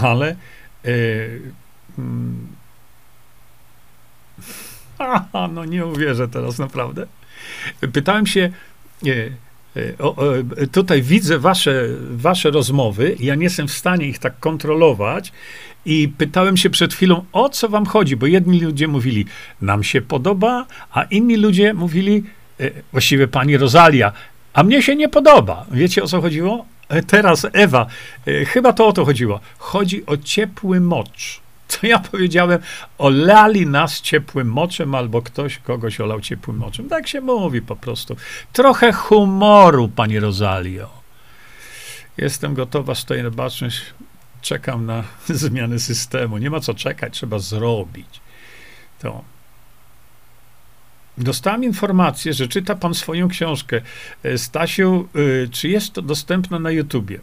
[0.01, 0.35] Ale
[0.83, 1.41] yy,
[4.99, 7.07] Aha, no nie uwierzę teraz naprawdę.
[7.93, 8.51] Pytałem się,
[9.03, 9.35] yy,
[9.99, 10.33] o, o,
[10.71, 15.31] tutaj widzę wasze, wasze rozmowy, ja nie jestem w stanie ich tak kontrolować
[15.85, 19.25] i pytałem się przed chwilą, o co wam chodzi, bo jedni ludzie mówili,
[19.61, 22.23] nam się podoba, a inni ludzie mówili,
[22.59, 24.11] e, właściwie pani Rosalia,
[24.53, 25.65] a mnie się nie podoba.
[25.71, 26.65] Wiecie o co chodziło?
[26.89, 27.85] E, teraz Ewa,
[28.27, 29.39] e, chyba to o to chodziło.
[29.57, 32.59] Chodzi o ciepły mocz co ja powiedziałem,
[32.97, 36.89] olali nas ciepłym moczem, albo ktoś kogoś olał ciepłym moczem.
[36.89, 38.15] Tak się mówi po prostu.
[38.53, 40.89] Trochę humoru, pani Rosalio.
[42.17, 43.81] Jestem gotowa, stoję na baczność,
[44.41, 46.37] czekam na zmianę systemu.
[46.37, 48.21] Nie ma co czekać, trzeba zrobić.
[48.99, 49.23] To.
[51.17, 53.81] Dostałem informację, że czyta pan swoją książkę.
[54.23, 57.19] E, Stasiu, y, czy jest to dostępne na YouTubie?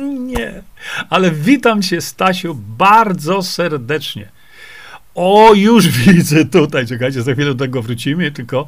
[0.00, 0.62] Nie,
[1.10, 4.28] ale witam cię, Stasiu, bardzo serdecznie.
[5.14, 8.66] O, już widzę tutaj, czekajcie, za chwilę do tego wrócimy, tylko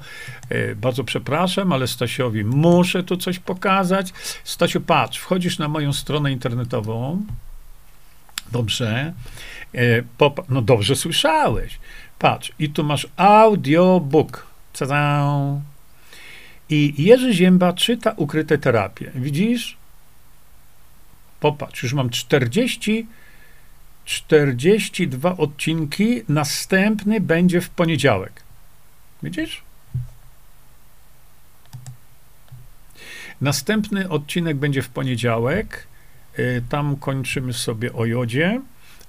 [0.48, 4.12] e, bardzo przepraszam, ale Stasiowi muszę tu coś pokazać.
[4.44, 7.22] Stasiu, patrz, wchodzisz na moją stronę internetową.
[8.52, 9.12] Dobrze.
[9.74, 11.78] E, pop, no dobrze słyszałeś.
[12.18, 14.46] Patrz, i tu masz audiobook.
[14.78, 15.60] Ta-da.
[16.68, 19.10] I Jerzy Zięba czyta ukryte terapie.
[19.14, 19.76] Widzisz?
[21.43, 23.06] Popatrz, już mam 40,
[24.05, 26.23] 42 odcinki.
[26.28, 28.43] Następny będzie w poniedziałek.
[29.23, 29.62] Widzisz?
[33.40, 35.86] Następny odcinek będzie w poniedziałek.
[36.39, 38.60] Y, tam kończymy sobie o jodzie.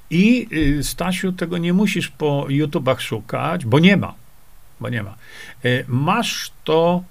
[0.09, 0.47] I
[0.79, 4.15] y, Stasiu, tego nie musisz po YouTubach szukać, bo nie ma.
[4.79, 5.15] Bo nie ma.
[5.65, 7.03] Y, masz to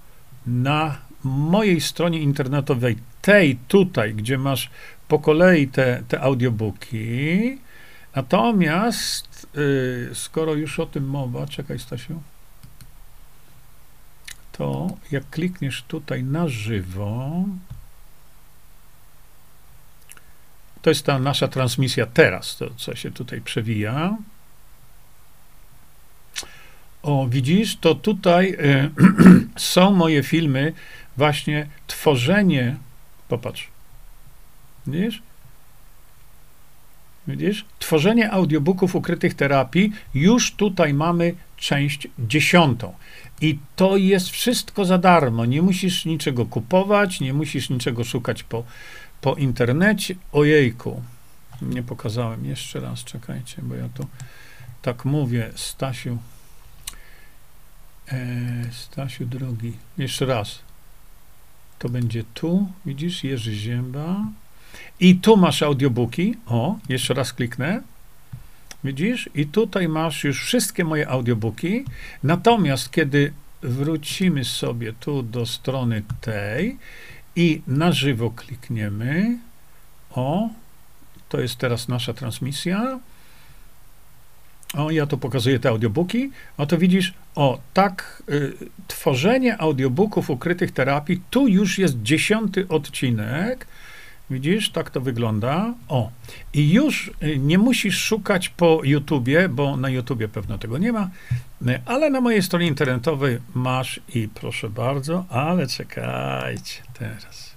[0.47, 4.71] na mojej stronie internetowej, tej tutaj, gdzie masz
[5.13, 7.59] po kolei te, te audiobooki.
[8.15, 12.23] Natomiast, yy, skoro już o tym mowa, czekaj Stasiu,
[14.53, 17.45] to jak klikniesz tutaj na żywo,
[20.83, 24.17] to jest ta nasza transmisja teraz, to co się tutaj przewija.
[27.03, 28.91] O, widzisz, to tutaj y,
[29.75, 30.73] są moje filmy,
[31.17, 32.77] właśnie tworzenie,
[33.29, 33.72] popatrz,
[34.87, 35.23] Widzisz?
[37.29, 37.65] Widzisz?
[37.79, 39.93] Tworzenie audiobooków ukrytych terapii.
[40.15, 42.95] Już tutaj mamy część dziesiątą.
[43.41, 45.45] I to jest wszystko za darmo.
[45.45, 48.65] Nie musisz niczego kupować, nie musisz niczego szukać po,
[49.21, 50.15] po internecie.
[50.33, 51.03] Ojejku,
[51.63, 54.07] nie pokazałem jeszcze raz, czekajcie, bo ja tu
[54.83, 56.19] tak mówię, Stasiu.
[58.09, 60.59] E, Stasiu drogi, jeszcze raz.
[61.79, 64.27] To będzie tu, widzisz, Jerzy Zięba.
[65.03, 66.35] I tu masz audiobooki.
[66.47, 67.83] O, jeszcze raz kliknę.
[68.85, 69.31] Widzisz?
[69.35, 71.85] I tutaj masz już wszystkie moje audiobooki.
[72.23, 76.79] Natomiast kiedy wrócimy sobie tu do strony tej
[77.37, 79.39] i na żywo klikniemy,
[80.11, 80.49] o,
[81.29, 83.01] to jest teraz nasza transmisja.
[84.75, 86.31] O, ja tu pokazuję te audiobooki.
[86.57, 88.53] O, to widzisz, o, tak, y,
[88.89, 91.23] tworzenie audiobooków ukrytych terapii.
[91.31, 93.67] Tu już jest dziesiąty odcinek.
[94.33, 95.75] Widzisz, tak to wygląda.
[95.89, 96.11] O,
[96.55, 101.11] i już y, nie musisz szukać po YouTubie, bo na YouTubie pewno tego nie ma,
[101.69, 107.57] y, ale na mojej stronie internetowej masz i proszę bardzo, ale czekajcie teraz.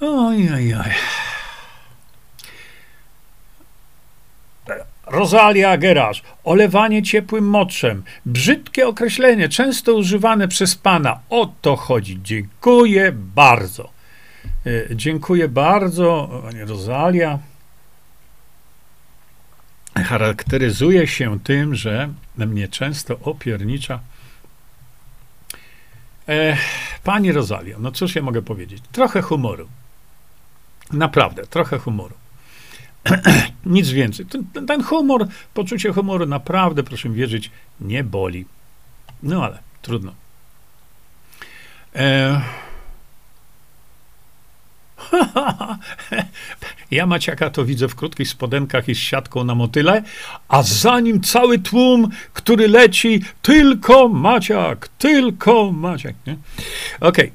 [0.00, 0.92] Oj, oj, oj.
[5.06, 11.20] Rosalia Geraż, olewanie ciepłym moczem, brzydkie określenie, często używane przez pana.
[11.30, 12.18] O to chodzi.
[12.22, 14.01] Dziękuję bardzo.
[14.66, 17.38] E, dziękuję bardzo, pani Rosalia.
[20.04, 24.00] Charakteryzuje się tym, że mnie często opiernicza.
[26.28, 26.56] E,
[27.04, 28.82] pani Rosalia, no cóż ja mogę powiedzieć?
[28.92, 29.68] Trochę humoru.
[30.92, 32.14] Naprawdę, trochę humoru.
[33.66, 34.26] Nic więcej.
[34.26, 38.46] Ten, ten, humor, poczucie humoru naprawdę, proszę wierzyć, nie boli.
[39.22, 40.14] No ale trudno.
[41.94, 42.40] E,
[46.90, 50.02] ja Maciaka to widzę w krótkich spodenkach i z siatką na motyle,
[50.48, 56.14] a za nim cały tłum, który leci, tylko Maciak, tylko Maciak?
[56.20, 56.36] Okej.
[57.00, 57.30] Okay.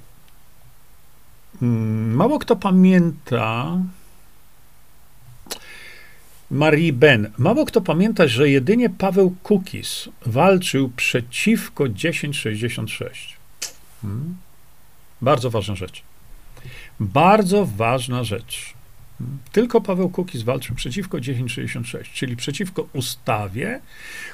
[1.61, 3.77] mm, mało kto pamięta,
[6.51, 7.31] Marie Ben.
[7.37, 13.37] Mało kto pamięta, że jedynie Paweł Kukis walczył przeciwko 1066.
[14.01, 14.37] Hmm.
[15.21, 16.03] Bardzo ważna rzecz.
[16.99, 18.73] Bardzo ważna rzecz.
[19.51, 23.79] Tylko Paweł Kukis walczył przeciwko 1066, czyli przeciwko ustawie,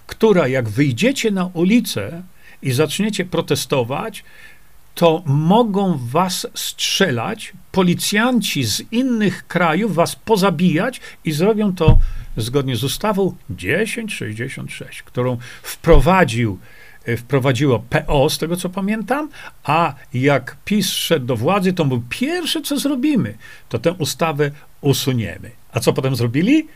[0.08, 2.24] która jak wyjdziecie na ulicę
[2.62, 4.24] i zaczniecie protestować,
[4.96, 12.00] to mogą was strzelać, policjanci z innych krajów was pozabijać i zrobią to
[12.38, 16.60] zgodnie z ustawą 1066, którą wprowadził,
[17.18, 19.30] wprowadziło PO, z tego co pamiętam,
[19.64, 23.38] a jak PiS szedł do władzy, to był pierwsze, co zrobimy,
[23.70, 24.52] to tę ustawę
[24.82, 25.52] usuniemy.
[25.72, 26.68] A co potem zrobili?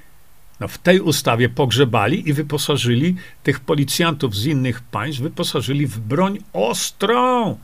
[0.60, 6.38] No, w tej ustawie pogrzebali i wyposażyli tych policjantów z innych państw, wyposażyli w broń
[6.54, 7.58] ostrą.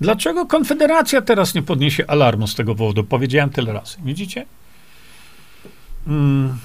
[0.00, 3.04] Dlaczego Konfederacja teraz nie podniesie alarmu z tego powodu?
[3.04, 3.96] Powiedziałem tyle razy.
[4.04, 4.46] Widzicie?
[6.06, 6.58] Mm.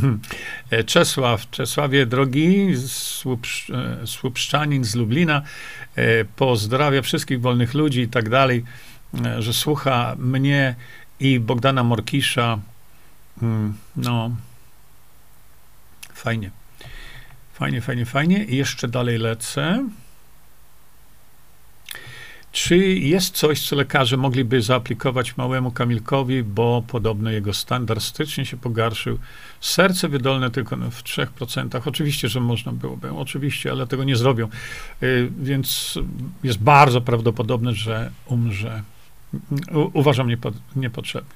[0.86, 3.46] Czesław, Czesławie drogi, słup,
[4.02, 5.42] e, słupszczanin z Lublina,
[5.96, 8.64] e, pozdrawia wszystkich wolnych ludzi i tak dalej,
[9.24, 10.74] e, że słucha mnie
[11.20, 12.58] i Bogdana Morkisza,
[13.40, 14.30] Hmm, no,
[16.14, 16.50] fajnie.
[17.52, 18.44] Fajnie, fajnie, fajnie.
[18.44, 19.88] I jeszcze dalej lecę.
[22.52, 28.56] Czy jest coś, co lekarze mogliby zaaplikować małemu Kamilkowi, bo podobno jego stan drastycznie się
[28.56, 29.18] pogarszył?
[29.60, 31.88] Serce wydolne tylko w 3%.
[31.88, 34.48] Oczywiście, że można byłoby, oczywiście, ale tego nie zrobią.
[35.02, 35.98] Y, więc
[36.44, 38.82] jest bardzo prawdopodobne, że umrze.
[39.74, 41.34] U, uważam niepo, niepotrzebnie.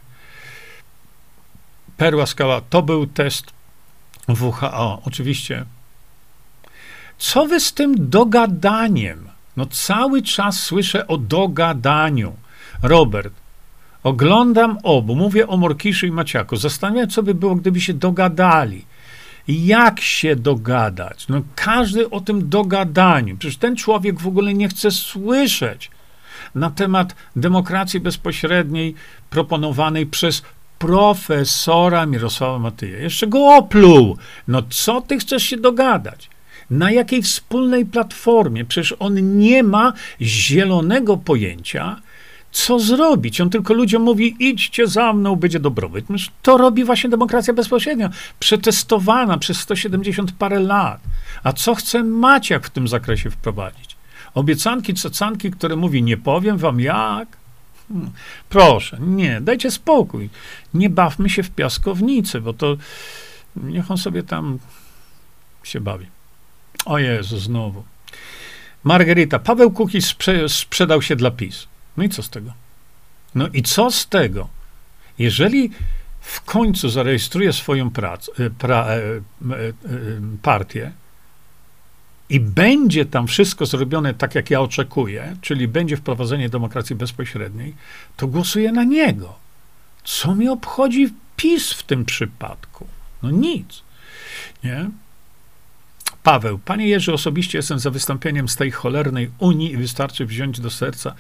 [1.97, 3.53] Perła skała, to był test
[4.29, 5.65] WHO, oczywiście.
[7.19, 9.26] Co wy z tym dogadaniem?
[9.57, 12.33] No cały czas słyszę o dogadaniu.
[12.83, 13.35] Robert,
[14.03, 16.57] oglądam obu, mówię o Morkiszu i Maciaku.
[16.57, 18.85] Zastanawiam co by było, gdyby się dogadali.
[19.49, 21.29] Jak się dogadać?
[21.29, 23.37] No każdy o tym dogadaniu.
[23.37, 25.91] Przecież ten człowiek w ogóle nie chce słyszeć
[26.55, 28.95] na temat demokracji bezpośredniej
[29.31, 30.43] proponowanej przez
[30.79, 32.99] profesora Mirosława Matyja.
[32.99, 34.17] Jeszcze go opluł.
[34.49, 36.31] No co ty chcesz się dogadać?
[36.71, 38.65] Na jakiej wspólnej platformie?
[38.65, 42.01] Przecież on nie ma zielonego pojęcia,
[42.51, 43.41] co zrobić.
[43.41, 46.07] On tylko ludziom mówi, idźcie za mną, będzie dobrobyt.
[46.43, 51.01] To robi właśnie demokracja bezpośrednia, przetestowana przez 170 parę lat.
[51.43, 53.97] A co chce Maciak w tym zakresie wprowadzić?
[54.35, 57.29] Obiecanki, cacanki, które mówi, nie powiem wam jak,
[57.89, 58.11] Hmm.
[58.49, 60.31] Proszę, nie, dajcie spokój.
[60.75, 62.77] Nie bawmy się w piaskownicy, bo to
[63.57, 64.59] niech on sobie tam
[65.63, 66.07] się bawi.
[66.87, 67.85] O Jezu, znowu.
[68.85, 71.67] Margarita, Paweł Kukiz sprze sprzedał się dla PiS.
[71.97, 72.53] No i co z tego?
[73.35, 74.49] No i co z tego?
[75.19, 75.71] Jeżeli
[76.21, 79.73] w końcu zarejestruje swoją pracę, pra, e, e, e,
[80.43, 80.93] partię,
[82.29, 87.75] i będzie tam wszystko zrobione tak, jak ja oczekuję, czyli będzie wprowadzenie demokracji bezpośredniej,
[88.17, 89.35] to głosuję na niego.
[90.05, 92.87] Co mi obchodzi PiS w tym przypadku?
[93.23, 93.83] No nic.
[94.65, 94.91] Nie?
[96.27, 100.71] Paweł, panie Jerzy, osobiście jestem za wystąpieniem z tej cholernej Unii i wystarczy wziąć do
[100.71, 101.15] serca.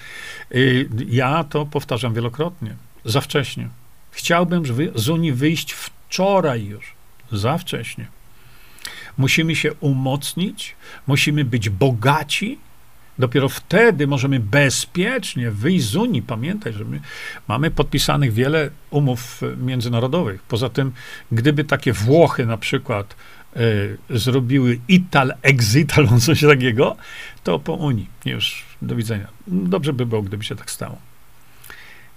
[0.54, 2.76] Y, ja to powtarzam wielokrotnie.
[3.04, 3.68] Za wcześnie.
[4.10, 4.62] Chciałbym
[4.94, 6.94] z Unii wyjść wczoraj już.
[7.32, 8.06] Za wcześnie.
[9.18, 10.76] Musimy się umocnić,
[11.06, 12.58] musimy być bogaci.
[13.18, 16.22] Dopiero wtedy możemy bezpiecznie wyjść z Unii.
[16.22, 17.00] Pamiętaj, że my
[17.48, 20.42] mamy podpisanych wiele umów międzynarodowych.
[20.42, 20.92] Poza tym,
[21.32, 23.16] gdyby takie Włochy na przykład
[24.10, 26.96] zrobiły Ital exit albo coś takiego,
[27.44, 28.08] to po Unii.
[28.24, 29.26] Już do widzenia.
[29.46, 30.98] Dobrze by było, gdyby się tak stało.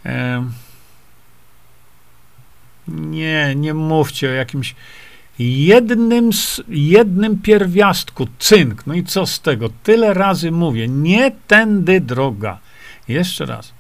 [0.06, 0.46] E,
[2.88, 4.76] nie, nie mówcie o jakimś
[5.40, 6.30] jednym,
[6.70, 8.88] jednym pierwiastku, cynk.
[8.88, 9.70] No i co z tego?
[9.84, 12.60] Tyle razy mówię, nie tędy droga.
[13.08, 13.74] Jeszcze raz.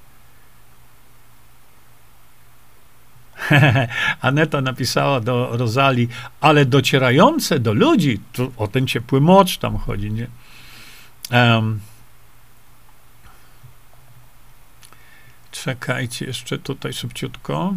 [4.21, 6.07] Aneta napisała do Rozali,
[6.41, 10.27] ale docierające do ludzi, to o ten ciepły mocz tam chodzi, nie?
[11.31, 11.79] Um,
[15.51, 17.73] czekajcie jeszcze tutaj szybciutko.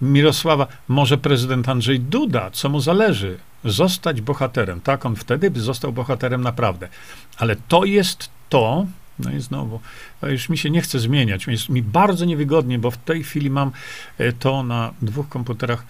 [0.00, 3.38] Mirosława, może prezydent Andrzej Duda, co mu zależy?
[3.64, 4.80] Zostać bohaterem.
[4.80, 6.88] Tak, on wtedy by został bohaterem naprawdę.
[7.36, 8.86] Ale to jest to,
[9.24, 9.80] No i znowu,
[10.22, 11.46] już mi się nie chce zmieniać.
[11.46, 13.70] Jest mi bardzo niewygodnie, bo w tej chwili mam
[14.18, 15.84] e, to na dwóch komputerach,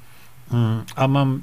[0.52, 1.42] mm, a mam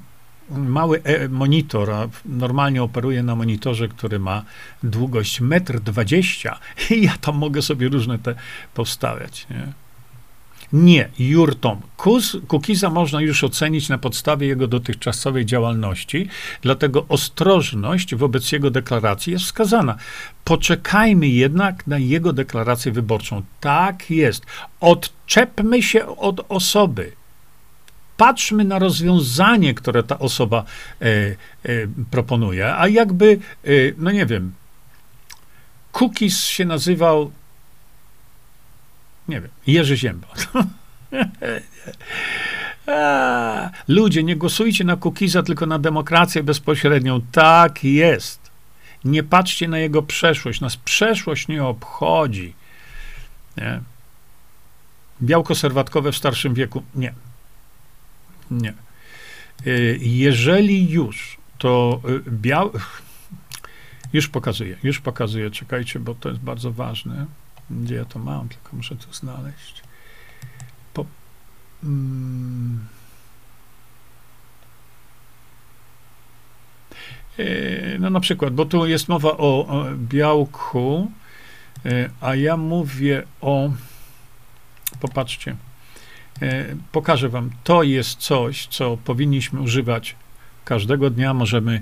[0.50, 4.44] mały e, monitor, a normalnie operuję na monitorze, który ma
[4.84, 6.56] długość 1,20 m
[6.98, 8.36] i ja tam mogę sobie różne te
[8.74, 9.48] powstawiać.
[9.50, 9.87] Nie?
[10.74, 11.82] Nie, Jurtom.
[12.48, 16.30] Kukiza można już ocenić na podstawie jego dotychczasowej działalności,
[16.62, 19.96] dlatego ostrożność wobec jego deklaracji jest wskazana.
[20.44, 23.44] Poczekajmy jednak na jego deklarację wyborczą.
[23.60, 24.46] Tak jest.
[24.80, 27.12] Odczepmy się od osoby.
[28.18, 30.64] Patrzmy na rozwiązanie, które ta osoba
[31.02, 31.36] e, e,
[32.12, 34.54] proponuje, a jakby, e, no nie wiem,
[35.92, 37.32] Cookies się nazywał
[39.28, 40.28] nie wiem, Jerzy Ziemba.
[43.88, 47.22] Ludzie, nie głosujcie na Kukiza, tylko na demokrację bezpośrednią.
[47.32, 48.52] Tak jest.
[49.06, 50.62] Nie patrzcie na jego przeszłość.
[50.62, 52.54] Nas przeszłość nie obchodzi.
[53.58, 53.82] Nie?
[55.22, 56.84] Białko serwatkowe w starszym wieku?
[56.96, 57.14] Nie.
[58.52, 58.74] Nie.
[59.68, 62.72] Y, jeżeli już, to y, biał...
[64.14, 67.26] Już pokazuję, już pokazuję, czekajcie, bo to jest bardzo ważne.
[67.70, 69.84] Gdzie ja to mam, tylko muszę to znaleźć.
[70.94, 71.06] Po,
[71.84, 72.86] mm,
[77.40, 81.12] e, no na przykład, bo tu jest mowa o, o białku,
[81.86, 83.70] e, a ja mówię o,
[85.00, 85.56] popatrzcie,
[86.42, 90.16] e, pokażę wam, to jest coś, co powinniśmy używać
[90.66, 91.82] każdego dnia, możemy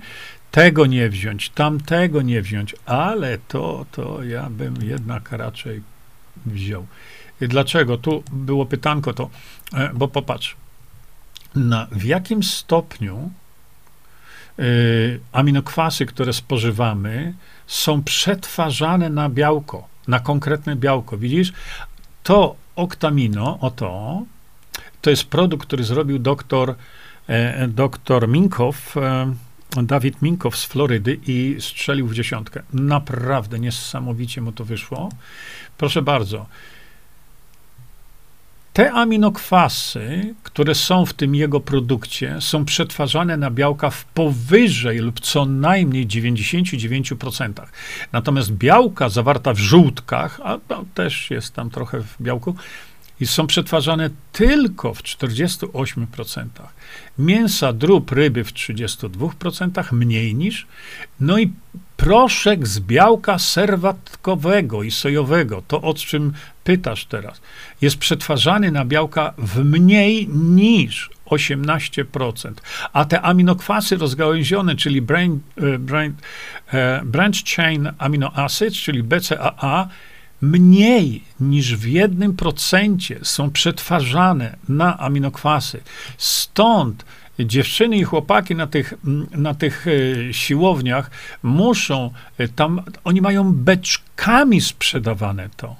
[0.56, 5.82] tego nie wziąć, tamtego nie wziąć, ale to, to ja bym jednak raczej
[6.46, 6.86] wziął.
[7.40, 7.98] Dlaczego?
[7.98, 9.30] Tu było pytanko to,
[9.74, 10.56] e, bo popatrz,
[11.56, 13.32] na, w jakim stopniu
[14.60, 17.34] y, aminokwasy, które spożywamy,
[17.68, 21.18] są przetwarzane na białko, na konkretne białko.
[21.18, 21.54] Widzisz?
[22.24, 24.22] To oktamino, oto,
[25.02, 26.76] to jest produkt, który zrobił doktor,
[27.28, 29.34] e, doktor Minkow, e,
[29.84, 32.64] Dawid Minkow z Florydy i strzelił w dziesiątkę.
[32.74, 35.10] Naprawdę niesamowicie mu to wyszło.
[35.78, 36.46] Proszę bardzo.
[38.76, 45.20] Te aminokwasy, które są w tym jego produkcie, są przetwarzane na białka w powyżej lub
[45.20, 47.54] co najmniej 99%.
[48.12, 50.58] Natomiast białka zawarta w żółtkach, a
[50.94, 52.56] też jest tam trochę w białku,
[53.20, 56.46] i są przetwarzane tylko w 48%.
[57.20, 60.68] Mięsa, drób, ryby w 32%, mniej niż.
[61.20, 61.54] No i
[61.98, 66.34] proszek z białka serwatkowego i sojowego, to o czym
[66.64, 67.42] pytasz teraz,
[67.82, 72.54] jest przetwarzany na białka w mniej niż 18%.
[72.94, 76.14] A te aminokwasy rozgałęzione, czyli brain, e, brain,
[76.74, 79.88] e, branch chain amino acids, czyli BCAA,
[80.42, 85.82] mniej niż w jednym procencie są przetwarzane na aminokwasy.
[86.18, 87.06] Stąd
[87.40, 88.94] dziewczyny i chłopaki na tych,
[89.32, 91.12] na tych e, siłowniach
[91.44, 95.76] muszą, e, tam, oni mają beczkami sprzedawane to.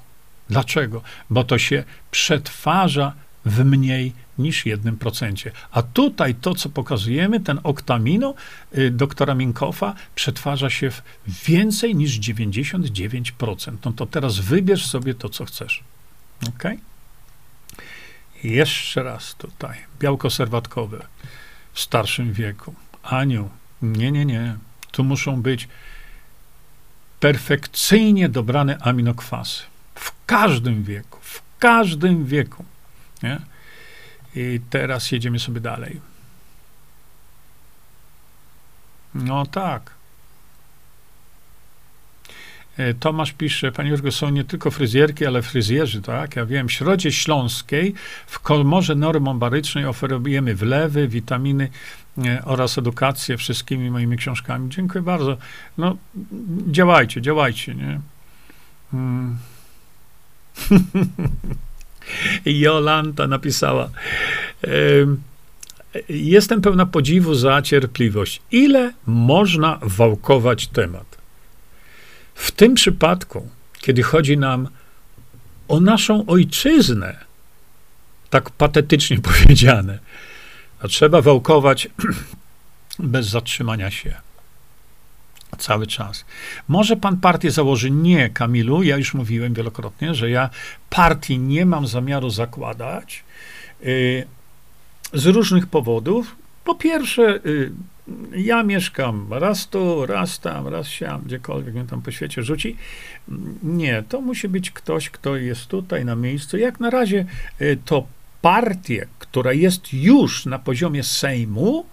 [0.50, 1.02] Dlaczego?
[1.30, 3.12] Bo to się przetwarza
[3.46, 5.50] w mniej niż 1%.
[5.70, 8.34] A tutaj to, co pokazujemy, ten oktamino
[8.78, 13.76] y, doktora Minkofa przetwarza się w więcej niż 99%.
[13.84, 15.84] No to teraz wybierz sobie to, co chcesz.
[16.48, 16.62] Ok?
[18.44, 19.78] Jeszcze raz tutaj.
[20.00, 21.06] Białko serwatkowe
[21.72, 22.74] w starszym wieku.
[23.02, 23.50] Aniu,
[23.82, 24.56] nie, nie, nie.
[24.90, 25.68] Tu muszą być
[27.20, 29.62] perfekcyjnie dobrane aminokwasy.
[29.94, 32.64] W każdym wieku, w każdym wieku.
[33.26, 33.40] Nie?
[34.42, 36.00] I teraz jedziemy sobie dalej.
[39.14, 39.90] No tak.
[42.76, 46.36] E, Tomasz pisze, Panie Jurgo, są nie tylko fryzjerki, ale fryzjerzy, tak?
[46.36, 47.94] Ja wiem, w Środzie Śląskiej,
[48.26, 51.68] w Kolmorze Normombarycznej oferujemy wlewy, witaminy
[52.24, 54.70] e, oraz edukację wszystkimi moimi książkami.
[54.70, 55.36] Dziękuję bardzo.
[55.78, 55.96] No,
[56.70, 58.00] działajcie, działajcie, nie?
[58.90, 59.38] Hmm.
[62.44, 63.90] Jolanta napisała.
[66.08, 68.42] Jestem pełna podziwu za cierpliwość.
[68.50, 71.18] Ile można wałkować temat?
[72.34, 73.48] W tym przypadku,
[73.80, 74.68] kiedy chodzi nam
[75.68, 77.16] o naszą ojczyznę,
[78.30, 79.98] tak patetycznie powiedziane,
[80.80, 81.88] a trzeba wałkować
[82.98, 84.25] bez zatrzymania się.
[85.58, 86.24] Cały czas.
[86.68, 87.90] Może pan partię założy?
[87.90, 90.50] Nie, Kamilu, ja już mówiłem wielokrotnie, że ja
[90.90, 93.24] partii nie mam zamiaru zakładać
[93.82, 94.26] yy,
[95.12, 96.36] z różnych powodów.
[96.64, 97.72] Po pierwsze, y,
[98.36, 102.76] ja mieszkam raz tu, raz tam, raz siam, gdziekolwiek mnie tam po świecie rzuci.
[103.62, 106.56] Nie, to musi być ktoś, kto jest tutaj na miejscu.
[106.56, 107.24] Jak na razie
[107.60, 108.06] y, to
[108.42, 111.86] partię, która jest już na poziomie Sejmu,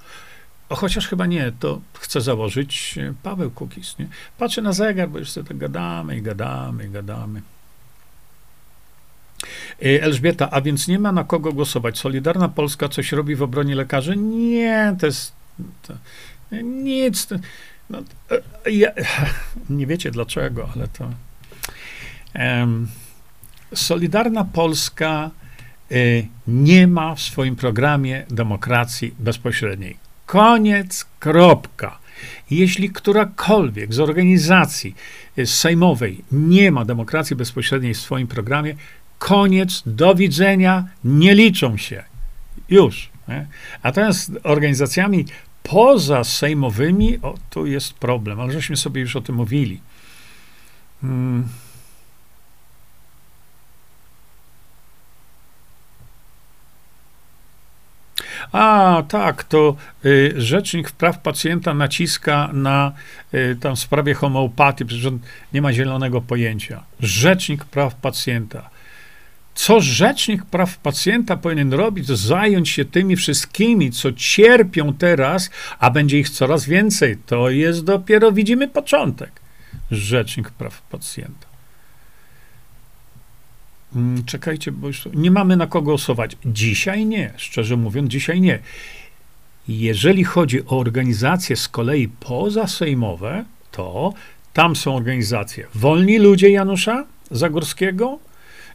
[0.69, 3.99] chociaż chyba nie, to chce założyć y, Paweł Kukis.
[3.99, 4.07] Nie?
[4.37, 7.41] Patrzę na zegar, bo już sobie tak gadamy i gadamy i gadamy.
[9.81, 11.99] Elżbieta, a więc nie ma na kogo głosować.
[11.99, 14.17] Solidarna Polska coś robi w obronie lekarzy?
[14.17, 15.33] Nie, to jest
[15.81, 15.93] to,
[16.63, 17.25] nic.
[17.25, 17.35] To,
[17.89, 17.99] no,
[18.65, 18.91] e, ja,
[19.69, 21.09] nie wiecie dlaczego, ale to.
[22.35, 22.87] Um,
[23.75, 25.31] Solidarna Polska
[25.91, 30.02] y, nie ma w swoim programie demokracji bezpośredniej.
[30.25, 31.99] Koniec, kropka.
[32.51, 34.95] Jeśli którakolwiek z organizacji
[35.37, 38.75] y, sejmowej nie ma demokracji bezpośredniej w swoim programie,
[39.19, 42.03] koniec, do widzenia, nie liczą się.
[42.69, 43.09] Już.
[43.27, 43.47] Nie?
[43.81, 45.25] A teraz organizacjami
[45.63, 49.81] poza sejmowymi, o, tu jest problem, ale żeśmy sobie już o tym mówili.
[51.01, 51.47] Hmm.
[58.51, 59.75] A, tak, to
[60.05, 62.91] y, Rzecznik Praw Pacjenta naciska na
[63.33, 65.19] y, tam sprawie homeopatii, przecież on
[65.53, 66.83] nie ma zielonego pojęcia.
[66.99, 68.69] Rzecznik Praw Pacjenta.
[69.55, 75.49] Co rzecznik praw pacjenta powinien robić, zająć się tymi wszystkimi, co cierpią teraz,
[75.79, 77.17] a będzie ich coraz więcej.
[77.25, 79.31] To jest dopiero, widzimy, początek.
[79.91, 81.52] Rzecznik praw pacjenta.
[83.95, 86.37] Mm, czekajcie, bo już nie mamy na kogo głosować.
[86.45, 88.59] Dzisiaj nie, szczerze mówiąc, dzisiaj nie.
[89.67, 94.13] Jeżeli chodzi o organizacje z kolei pozasejmowe, to
[94.53, 98.19] tam są organizacje Wolni Ludzie Janusza Zagórskiego,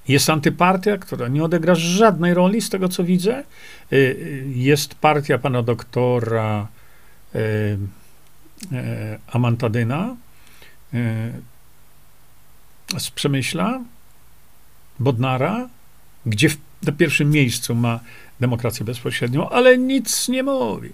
[0.09, 3.45] jest antypartia, która nie odegra żadnej roli z tego, co widzę.
[3.93, 6.69] Y, y, jest partia pana doktora
[7.35, 7.79] y,
[9.33, 10.17] Amantadyna
[12.99, 13.81] z Przemyśla,
[15.01, 15.69] Bodnara,
[16.27, 18.01] gdzie w, na pierwszym miejscu ma
[18.41, 20.93] demokrację bezpośrednią, ale nic nie mówi.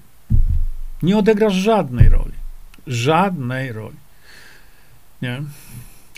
[1.03, 2.33] Nie odegra żadnej roli.
[2.87, 3.97] Żadnej roli.
[5.23, 5.43] Nie?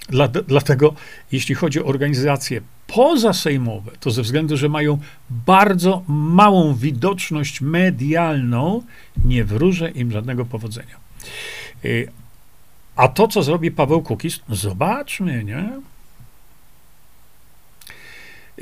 [0.08, 0.94] Dla, dlatego,
[1.32, 4.98] jeśli chodzi o organizację pozasejmowe, to ze względu, że mają
[5.30, 8.82] bardzo małą widoczność medialną,
[9.24, 10.96] nie wróżę im żadnego powodzenia.
[11.84, 12.08] Y,
[12.96, 15.80] a to, co zrobi Paweł Kukis, zobaczmy, nie?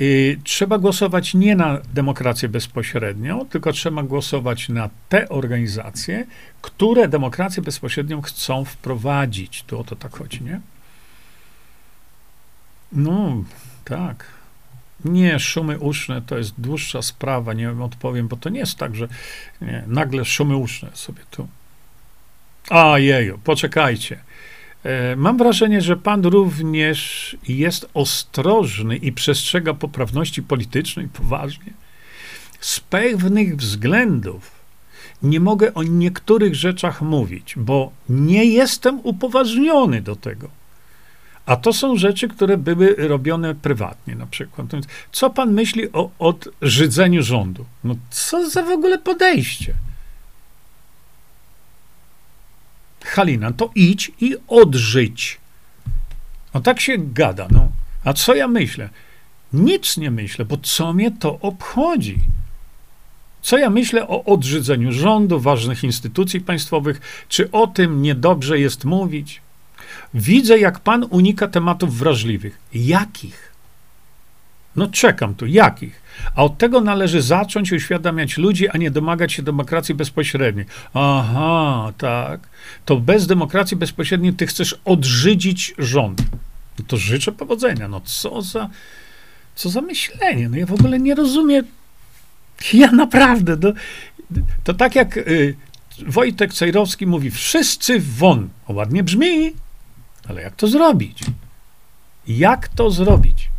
[0.01, 6.27] Y, trzeba głosować nie na demokrację bezpośrednią, tylko trzeba głosować na te organizacje,
[6.63, 9.63] które demokrację bezpośrednią chcą wprowadzić.
[9.63, 10.61] Tu o to tak chodzi, nie?
[12.93, 13.45] No,
[13.85, 14.27] tak.
[15.05, 18.97] Nie, szumy uszne to jest dłuższa sprawa, nie wiem, odpowiem, bo to nie jest tak,
[18.97, 19.09] że
[19.61, 21.49] nie, nagle szumy uszne sobie tu.
[22.71, 24.19] A jeju, poczekajcie.
[24.85, 31.73] E, mam wrażenie, że pan również jest ostrożny i przestrzega poprawności politycznej poważnie.
[32.61, 34.53] Z pewnych względów
[35.23, 40.49] nie mogę o niektórych rzeczach mówić, bo nie jestem upoważniony do tego.
[41.47, 44.67] A to są rzeczy, które były robione prywatnie na przykład.
[45.13, 47.65] Co pan myśli o odżydzeniu rządu?
[47.85, 49.75] No co za w ogóle podejście?
[53.05, 55.39] Halina, to idź i odżyć.
[56.55, 57.69] No tak się gada, no.
[58.05, 58.89] A co ja myślę?
[59.53, 62.19] Nic nie myślę, bo co mnie to obchodzi?
[63.43, 67.25] Co ja myślę o odrzydzeniu rządu, ważnych instytucji państwowych?
[67.29, 69.41] Czy o tym niedobrze jest mówić?
[70.15, 72.59] Widzę, jak pan unika tematów wrażliwych.
[72.75, 73.54] Jakich?
[74.77, 76.03] No czekam tu, jakich?
[76.35, 80.67] A od tego należy zacząć uświadamiać ludzi, a nie domagać się demokracji bezpośredniej.
[80.95, 82.49] Aha, tak.
[82.85, 86.23] To bez demokracji bezpośredniej ty chcesz odżydzić rząd.
[86.79, 87.89] No to życzę powodzenia.
[87.89, 88.71] No co za,
[89.55, 90.49] co za myślenie?
[90.49, 91.65] No ja w ogóle nie rozumiem.
[92.73, 93.73] Ja naprawdę, no,
[94.65, 95.57] to tak jak y,
[96.07, 98.49] Wojtek Cejrowski mówi, wszyscy won.
[98.67, 99.53] O, ładnie brzmi,
[100.29, 101.19] ale jak to zrobić?
[102.27, 103.54] Jak to zrobić?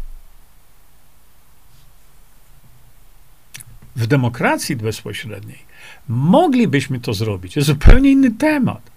[3.95, 5.59] W demokracji bezpośredniej
[6.07, 7.55] moglibyśmy to zrobić.
[7.55, 8.91] Jest zupełnie inny temat.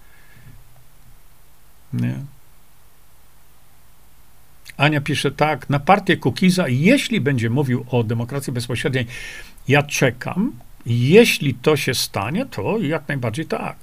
[1.93, 2.15] Nie?
[4.77, 9.05] Ania pisze tak, na partię Kukiza, jeśli będzie mówił o demokracji bezpośredniej,
[9.67, 10.51] ja czekam.
[10.85, 13.75] Jeśli to się stanie, to jak najbardziej tak.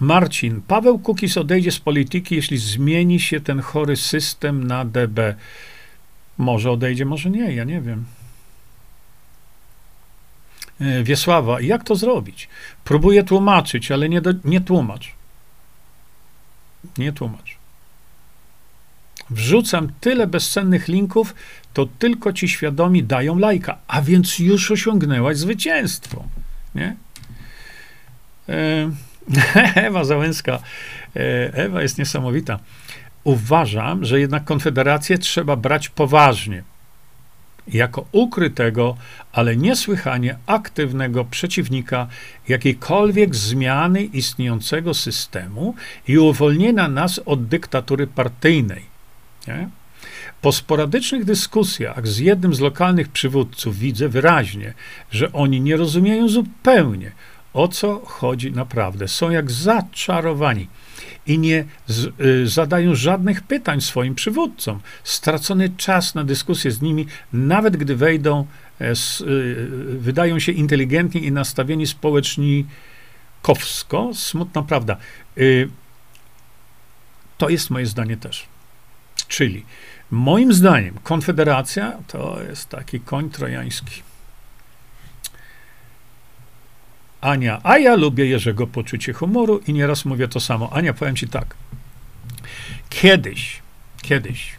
[0.00, 5.34] Marcin, Paweł Kukis odejdzie z polityki, jeśli zmieni się ten chory system na DB.
[6.38, 8.04] Może odejdzie, może nie, ja nie wiem.
[10.80, 12.48] E, Wiesława, jak to zrobić?
[12.84, 15.12] Próbuję tłumaczyć, ale nie, do, nie tłumacz.
[16.98, 17.56] Nie tłumacz.
[19.30, 21.34] Wrzucam tyle bezcennych linków,
[21.74, 26.24] to tylko ci świadomi dają lajka, a więc już osiągnęłaś zwycięstwo.
[26.74, 26.96] Nie?
[28.48, 28.90] E,
[29.86, 30.58] Ewa Załęska.
[31.16, 32.58] E, Ewa jest niesamowita.
[33.24, 36.62] Uważam, że jednak Konfederację trzeba brać poważnie
[37.72, 38.96] jako ukrytego,
[39.32, 42.06] ale niesłychanie aktywnego przeciwnika
[42.48, 45.74] jakiejkolwiek zmiany istniejącego systemu
[46.08, 48.82] i uwolnienia nas od dyktatury partyjnej.
[49.48, 49.68] Nie?
[50.42, 54.74] Po sporadycznych dyskusjach z jednym z lokalnych przywódców widzę wyraźnie,
[55.10, 57.12] że oni nie rozumieją zupełnie,
[57.52, 59.08] o co chodzi naprawdę.
[59.08, 60.68] Są jak zaczarowani
[61.26, 64.80] i nie z, y, zadają żadnych pytań swoim przywódcom.
[65.04, 68.46] Stracony czas na dyskusję z nimi, nawet gdy wejdą,
[68.80, 69.68] e, s, y,
[69.98, 74.10] wydają się inteligentni i nastawieni społecznikowsko.
[74.14, 74.96] Smutna prawda.
[75.38, 75.68] Y,
[77.38, 78.46] to jest moje zdanie też.
[79.28, 79.64] Czyli
[80.10, 84.02] moim zdaniem Konfederacja to jest taki koń trojański.
[87.20, 90.72] Ania, a ja lubię Jerzego poczucie humoru i nieraz mówię to samo.
[90.72, 91.54] Ania, powiem ci tak.
[92.88, 93.62] Kiedyś,
[94.02, 94.52] kiedyś,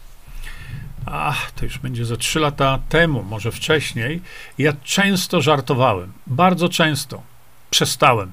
[1.06, 4.22] ach, to już będzie ze trzy lata temu, może wcześniej,
[4.58, 6.12] ja często żartowałem.
[6.26, 7.22] Bardzo często.
[7.70, 8.32] Przestałem.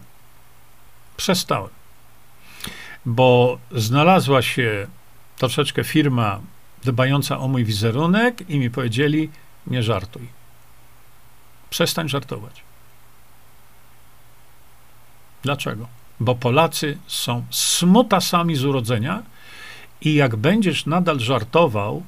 [1.18, 1.70] Przestałem.
[3.06, 4.88] Bo znalazła się
[5.38, 6.40] troszeczkę firma
[6.84, 9.30] dbająca o mój wizerunek i mi powiedzieli,
[9.68, 10.28] nie żartuj.
[11.70, 12.69] Przestań żartować.
[15.44, 15.88] Dlaczego?
[16.20, 19.24] Bo Polacy są smutasami z urodzenia
[20.02, 22.03] i jak będziesz nadal żartował,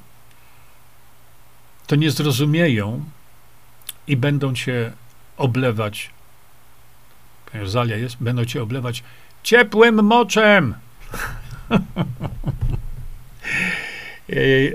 [1.86, 3.04] to nie zrozumieją
[4.06, 4.92] i będą cię
[5.36, 6.10] oblewać.
[7.64, 9.02] Zalia jest, będą cię oblewać
[9.42, 10.74] ciepłym moczem.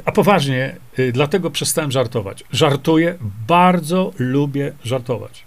[0.05, 2.43] A poważnie, y, dlatego przestałem żartować.
[2.51, 3.17] Żartuję,
[3.47, 5.43] bardzo lubię żartować.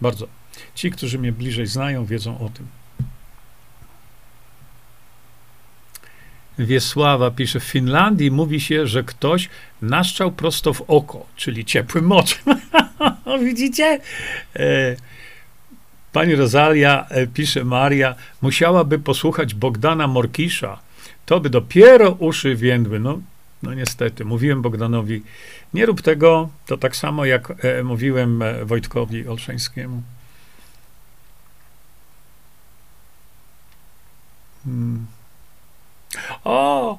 [0.00, 0.26] Bardzo.
[0.74, 2.66] Ci, którzy mnie bliżej znają, wiedzą o tym.
[6.58, 9.48] Wiesława pisze, w Finlandii mówi się, że ktoś
[9.82, 12.60] naszczał prosto w oko, czyli ciepłym moczem.
[13.44, 14.00] Widzicie?
[14.56, 14.96] E,
[16.12, 20.78] pani Rosalia, e, pisze Maria, musiałaby posłuchać Bogdana Morkisza.
[21.26, 23.00] To by dopiero uszy więdły.
[23.00, 23.20] No,
[23.62, 25.22] no niestety, mówiłem Bogdanowi,
[25.74, 30.02] nie rób tego, to tak samo jak e, mówiłem Wojtkowi Olszańskiemu.
[34.66, 35.06] Hmm.
[36.44, 36.98] O,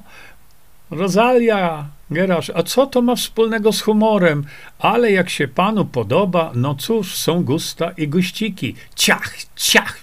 [0.90, 4.44] Rosalia Gerasz, a co to ma wspólnego z humorem?
[4.78, 8.74] Ale jak się panu podoba, no cóż, są gusta i guściki.
[8.94, 10.02] Ciach, ciach.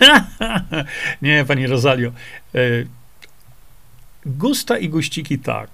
[1.22, 2.12] Nie, pani Rosalio.
[2.54, 2.60] E,
[4.26, 5.70] gusta i guściki tak,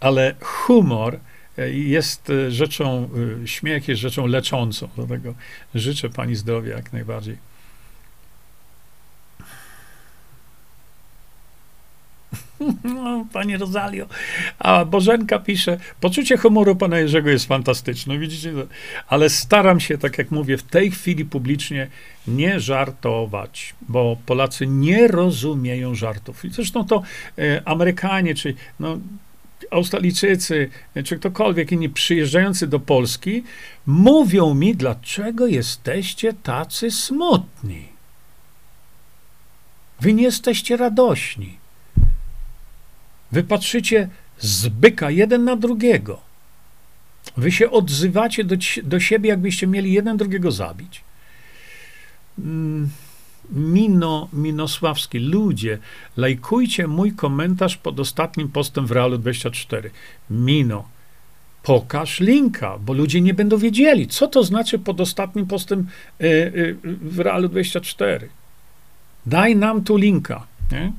[0.00, 1.18] ale humor
[1.58, 3.08] e, jest e, rzeczą,
[3.44, 4.88] śmiech jest rzeczą leczącą.
[4.96, 5.34] Dlatego
[5.74, 7.49] życzę pani zdrowia jak najbardziej.
[12.84, 14.06] No, Pani Rosalio.
[14.58, 18.52] A Bożenka pisze, poczucie humoru pana Jerzego jest fantastyczne, widzicie?
[19.08, 21.88] Ale staram się, tak jak mówię, w tej chwili publicznie
[22.28, 26.44] nie żartować, bo Polacy nie rozumieją żartów.
[26.44, 27.02] I zresztą to
[27.38, 28.98] e, Amerykanie, czy no,
[29.70, 30.70] Australijczycy,
[31.04, 33.42] czy ktokolwiek inni przyjeżdżający do Polski,
[33.86, 37.88] mówią mi, dlaczego jesteście tacy smutni.
[40.00, 41.59] Wy nie jesteście radośni.
[43.32, 44.08] Wy patrzycie
[44.38, 46.20] z byka jeden na drugiego.
[47.36, 51.04] Wy się odzywacie do, do siebie, jakbyście mieli jeden drugiego zabić.
[52.38, 52.90] Mm,
[53.50, 55.78] Mino Minosławski, ludzie,
[56.16, 59.90] lajkujcie mój komentarz pod ostatnim postem w Realu 24.
[60.30, 60.88] Mino,
[61.62, 65.86] pokaż linka, bo ludzie nie będą wiedzieli, co to znaczy pod ostatnim postem
[66.20, 68.28] y, y, w Realu 24.
[69.26, 70.46] Daj nam tu linka.
[70.72, 70.92] Nie?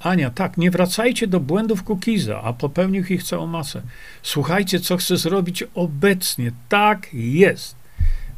[0.00, 3.82] Ania, tak, nie wracajcie do błędów Kukiza, a popełnił ich całą masę.
[4.22, 6.52] Słuchajcie, co chce zrobić obecnie.
[6.68, 7.76] Tak jest.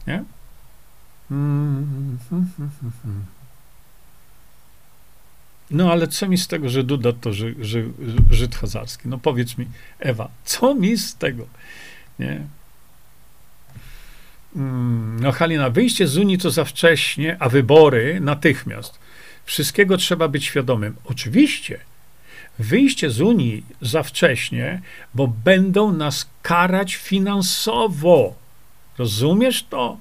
[0.06, 0.24] Nie?
[5.70, 7.82] No ale co mi z tego, że Duda to że, że,
[8.30, 9.08] Żyd hazarski?
[9.08, 9.66] No powiedz mi,
[9.98, 11.46] Ewa, co mi z tego?
[12.18, 12.40] Nie?
[14.56, 18.98] Mm, no Halina, wyjście z Unii to za wcześnie, a wybory natychmiast.
[19.44, 20.96] Wszystkiego trzeba być świadomym.
[21.04, 21.80] Oczywiście,
[22.58, 24.80] wyjście z Unii za wcześnie,
[25.14, 28.34] bo będą nas karać finansowo.
[28.98, 29.98] Rozumiesz to?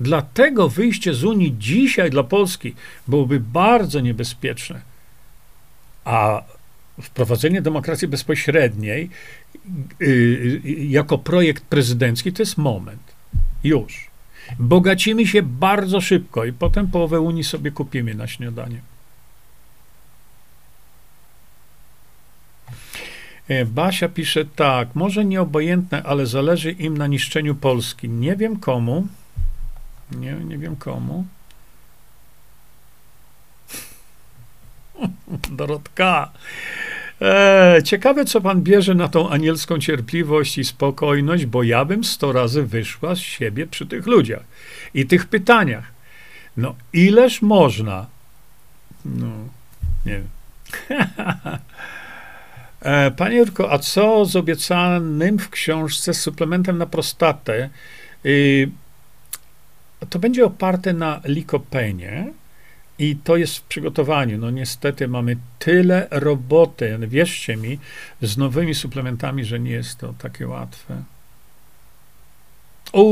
[0.00, 2.74] Dlatego wyjście z Unii dzisiaj dla Polski
[3.08, 4.80] byłoby bardzo niebezpieczne.
[6.04, 6.42] A
[7.02, 9.10] wprowadzenie demokracji bezpośredniej
[10.00, 13.02] yy, jako projekt prezydencki to jest moment.
[13.64, 14.10] Już.
[14.58, 18.80] Bogacimy się bardzo szybko i potem połowę Unii sobie kupimy na śniadanie.
[23.48, 28.08] E, Basia pisze tak, może nieobojętne, ale zależy im na niszczeniu Polski.
[28.08, 29.06] Nie wiem komu.
[30.10, 31.24] Nie, nie wiem komu.
[35.50, 36.32] Dorotka.
[37.22, 42.32] E, ciekawe, co pan bierze na tą anielską cierpliwość i spokojność, bo ja bym sto
[42.32, 44.44] razy wyszła z siebie przy tych ludziach
[44.94, 45.92] i tych pytaniach.
[46.56, 48.06] No, ileż można?
[49.04, 49.26] No,
[50.06, 50.28] nie wiem.
[52.80, 57.70] E, panie Jurko, a co z obiecanym w książce suplementem na prostatę?
[58.26, 58.70] Y,
[60.10, 62.32] to będzie oparte na likopenie
[62.98, 64.38] i to jest w przygotowaniu.
[64.38, 67.78] No niestety mamy tyle roboty, wierzcie mi,
[68.22, 71.02] z nowymi suplementami, że nie jest to takie łatwe.
[72.92, 73.02] O,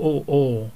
[0.00, 0.68] o, o.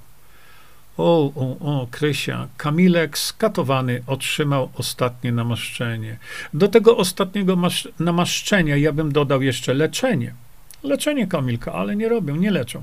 [0.99, 6.19] O, o, o, Krysia, Kamilek skatowany otrzymał ostatnie namaszczenie.
[6.55, 7.57] Do tego ostatniego
[8.01, 10.35] namaszczenia ja bym dodał jeszcze leczenie.
[10.83, 12.83] Leczenie Kamilka, ale nie robią, nie leczą.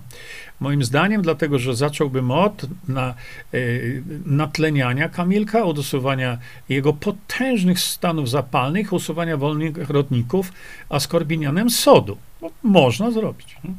[0.59, 3.13] Moim zdaniem, dlatego, że zacząłbym od na,
[3.53, 6.37] y, natleniania Kamilka, od usuwania
[6.69, 10.51] jego potężnych stanów zapalnych, usuwania wolnych rodników
[10.89, 12.17] askorbinianem sodu.
[12.41, 13.55] Bo można zrobić.
[13.61, 13.77] Hmm.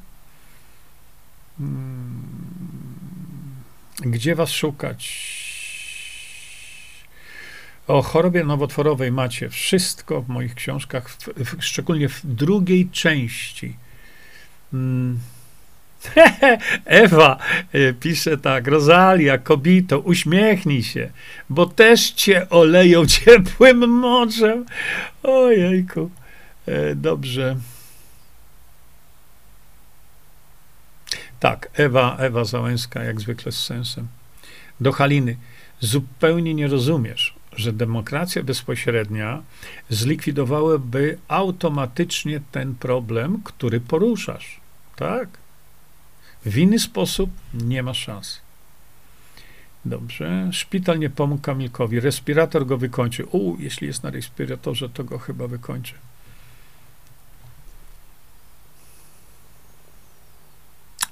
[4.01, 5.37] Gdzie was szukać?
[7.87, 13.77] O chorobie nowotworowej macie wszystko w moich książkach, w, w, szczególnie w drugiej części.
[14.71, 15.19] Hmm.
[16.85, 17.39] Ewa
[17.73, 21.11] e, pisze tak, Rosalia, kobito, uśmiechnij się,
[21.51, 24.65] bo też cię oleją ciepłym morzem.
[25.23, 26.11] Ojejku,
[26.67, 27.57] e, dobrze.
[31.41, 34.09] Tak, Ewa, Ewa Załęska, jak zwykle z sensem.
[34.81, 35.37] Do Haliny.
[35.81, 39.43] Zupełnie nie rozumiesz, że demokracja bezpośrednia
[39.91, 44.61] zlikwidowałaby automatycznie ten problem, który poruszasz.
[44.97, 45.29] Tak?
[46.45, 48.41] W inny sposób nie ma szans.
[49.85, 50.49] Dobrze.
[50.53, 52.01] Szpital nie pomógł Kamilkowi.
[52.01, 53.27] Respirator go wykończy.
[53.27, 55.95] U, jeśli jest na respiratorze, to go chyba wykończy.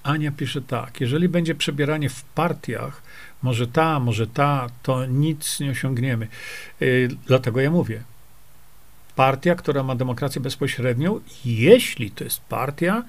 [0.03, 3.03] Ania pisze tak, jeżeli będzie przebieranie w partiach,
[3.45, 6.29] może ta, może ta, to nic nie osiągniemy.
[6.81, 8.03] Yy, dlatego ja mówię,
[9.16, 13.03] partia, która ma demokrację bezpośrednią, jeśli to jest partia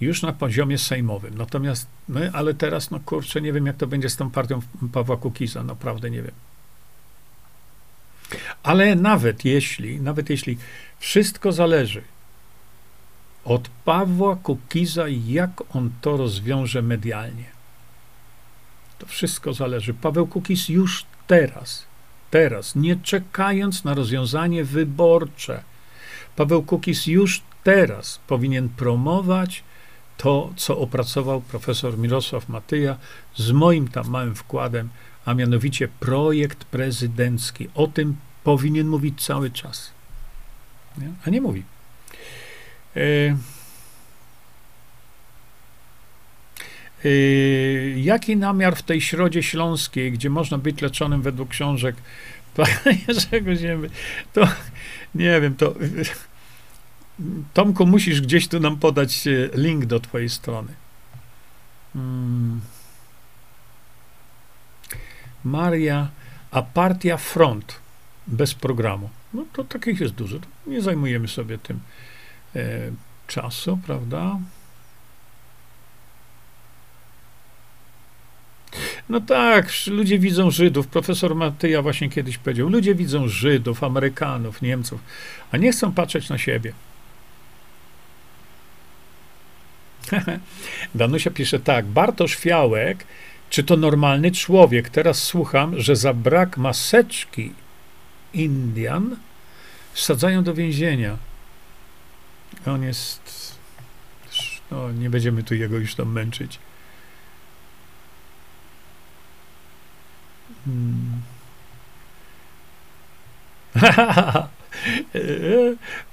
[0.00, 1.38] już na poziomie sejmowym.
[1.38, 4.60] Natomiast my, ale teraz, no kurczę, nie wiem, jak to będzie z tą partią
[4.92, 6.34] Pawła Kukiza, naprawdę nie wiem.
[8.62, 10.58] Ale nawet jeśli, nawet jeśli
[10.98, 12.02] wszystko zależy
[13.44, 17.53] od Pawła Kukiza, jak on to rozwiąże medialnie.
[18.98, 19.94] To wszystko zależy.
[19.94, 21.86] Paweł Kukiz już teraz,
[22.30, 25.62] teraz, nie czekając na rozwiązanie wyborcze,
[26.36, 29.64] Paweł Kukiz już teraz powinien promować
[30.16, 32.96] to, co opracował profesor Mirosław Matyja
[33.36, 34.88] z moim tam małym wkładem,
[35.24, 37.68] a mianowicie projekt prezydencki.
[37.74, 39.90] O tym powinien mówić cały czas.
[40.98, 41.08] Nie?
[41.26, 41.62] A nie mówi.
[42.96, 43.00] E,
[47.96, 51.96] jaki namiar w tej środzie śląskiej, gdzie można być leczonym według książek
[53.08, 53.90] Jerzego Ziemy,
[54.32, 54.48] to
[55.14, 55.74] nie wiem, to
[57.54, 60.74] Tomku, musisz gdzieś tu nam podać e, link do twojej strony.
[61.92, 62.60] Hmm.
[65.44, 66.08] Maria,
[66.50, 67.80] a partia front
[68.26, 69.10] bez programu.
[69.34, 70.38] No to takich jest dużo.
[70.66, 71.80] Nie zajmujemy sobie tym
[72.56, 72.60] e,
[73.26, 74.38] czasu, prawda?
[79.08, 80.86] No tak, ludzie widzą Żydów.
[80.86, 85.00] Profesor Matyja właśnie kiedyś powiedział: Ludzie widzą Żydów, Amerykanów, Niemców,
[85.52, 86.72] a nie chcą patrzeć na siebie.
[90.94, 91.86] Danusia pisze tak.
[91.86, 93.04] Bartosz Fiałek,
[93.50, 94.88] czy to normalny człowiek?
[94.88, 97.52] Teraz słucham, że za brak maseczki
[98.34, 99.16] Indian
[99.92, 101.16] wsadzają do więzienia.
[102.66, 103.54] On jest.
[104.70, 106.58] No, nie będziemy tu jego już tam męczyć.
[110.64, 111.22] Hmm.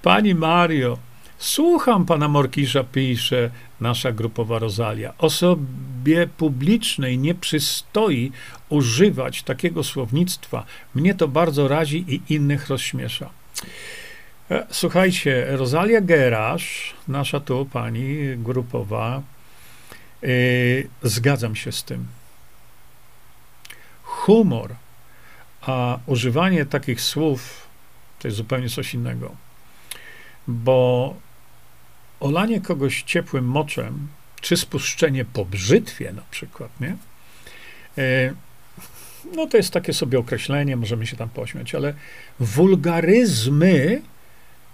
[0.02, 0.98] Pani Mario,
[1.42, 5.14] Słucham pana Morkisza, pisze nasza grupowa Rozalia.
[5.18, 8.32] Osobie publicznej nie przystoi
[8.70, 10.66] używać takiego słownictwa.
[10.96, 13.30] Mnie to bardzo razi i innych rozśmiesza.
[14.52, 19.22] E, słuchajcie, Rozalia Gerasz, nasza tu pani grupowa,
[20.22, 22.08] yy, zgadzam się z tym.
[24.12, 24.76] Humor,
[25.62, 27.68] a używanie takich słów
[28.20, 29.36] to jest zupełnie coś innego.
[30.48, 31.16] Bo
[32.20, 34.08] olanie kogoś ciepłym moczem,
[34.42, 36.96] czy spuszczenie po brzytwie na przykład, nie?
[37.98, 38.34] E,
[39.36, 41.94] no to jest takie sobie określenie, możemy się tam pośmiać, ale
[42.40, 44.02] wulgaryzmy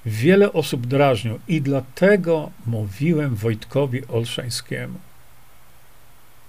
[0.06, 5.00] wiele osób drażnią i dlatego mówiłem Wojtkowi Olszańskiemu,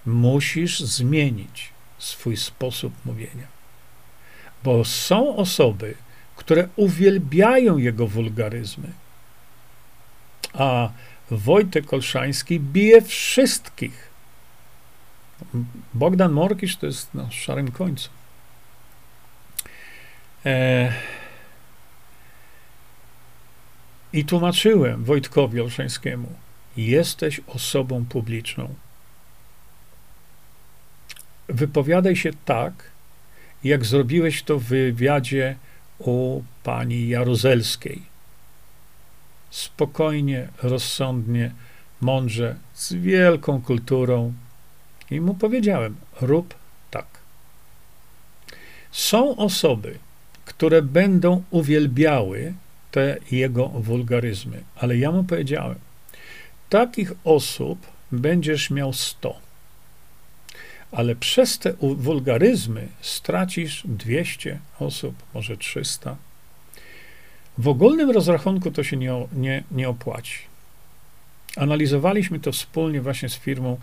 [0.06, 3.46] musisz zmienić swój sposób mówienia.
[4.64, 5.94] Bo są osoby,
[6.36, 8.92] które uwielbiają jego wulgaryzmy
[10.52, 10.90] a
[11.30, 14.08] Wojtek Olszański bije wszystkich.
[15.94, 18.10] Bogdan Morkisz to jest na szarym końcu.
[20.46, 20.92] E...
[24.12, 26.32] I tłumaczyłem Wojtkowi Olszańskiemu,
[26.76, 28.74] jesteś osobą publiczną.
[31.48, 32.72] Wypowiadaj się tak,
[33.64, 35.56] jak zrobiłeś to w wywiadzie
[35.98, 38.02] u pani Jaruzelskiej
[39.50, 41.50] spokojnie, rozsądnie,
[42.00, 44.32] mądrze, z wielką kulturą.
[45.10, 46.54] I mu powiedziałem: rób
[46.90, 47.06] tak.
[48.92, 49.98] Są osoby,
[50.44, 52.54] które będą uwielbiały
[52.90, 55.78] te jego wulgaryzmy, ale ja mu powiedziałem:
[56.68, 59.47] takich osób będziesz miał 100.
[60.92, 66.16] Ale przez te wulgaryzmy stracisz 200 osób, może 300.
[67.58, 70.38] W ogólnym rozrachunku to się nie, nie, nie opłaci.
[71.56, 73.78] Analizowaliśmy to wspólnie właśnie z firmą,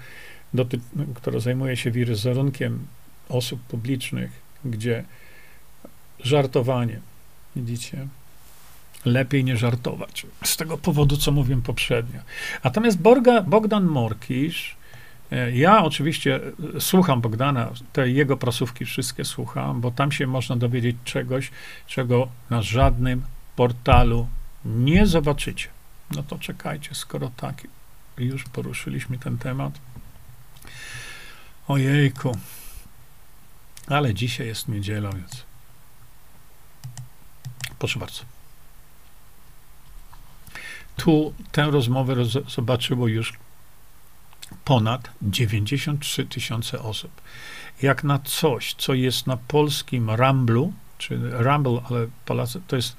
[0.54, 0.80] doty,
[1.16, 2.88] która zajmuje się wizerunkiem
[3.30, 4.32] osób publicznych,
[4.66, 5.04] gdzie
[6.20, 7.00] żartowanie,
[7.56, 8.08] widzicie,
[9.06, 10.26] lepiej nie żartować.
[10.44, 12.20] Z tego powodu, co mówiłem poprzednio.
[12.64, 14.76] Natomiast Borga, Bogdan Morkisz,
[15.54, 16.40] ja oczywiście
[16.80, 21.52] słucham Bogdana, te jego prasówki wszystkie słucham, bo tam się można dowiedzieć czegoś,
[21.88, 23.24] czego na żadnym
[23.56, 24.28] portalu
[24.66, 25.68] nie zobaczycie.
[26.16, 27.68] No to czekajcie, skoro tak
[28.18, 29.80] już poruszyliśmy ten temat.
[31.68, 32.38] Ojejku.
[33.88, 35.44] Ale dzisiaj jest niedziela, więc.
[37.80, 38.22] Proszę bardzo.
[40.96, 43.34] Tu tę rozmowę roz zobaczyło już
[44.66, 47.12] ponad 93 tysiące osób.
[47.82, 52.96] Jak na coś, co jest na polskim Ramblu, czy Rumble, ale Polacy, to jest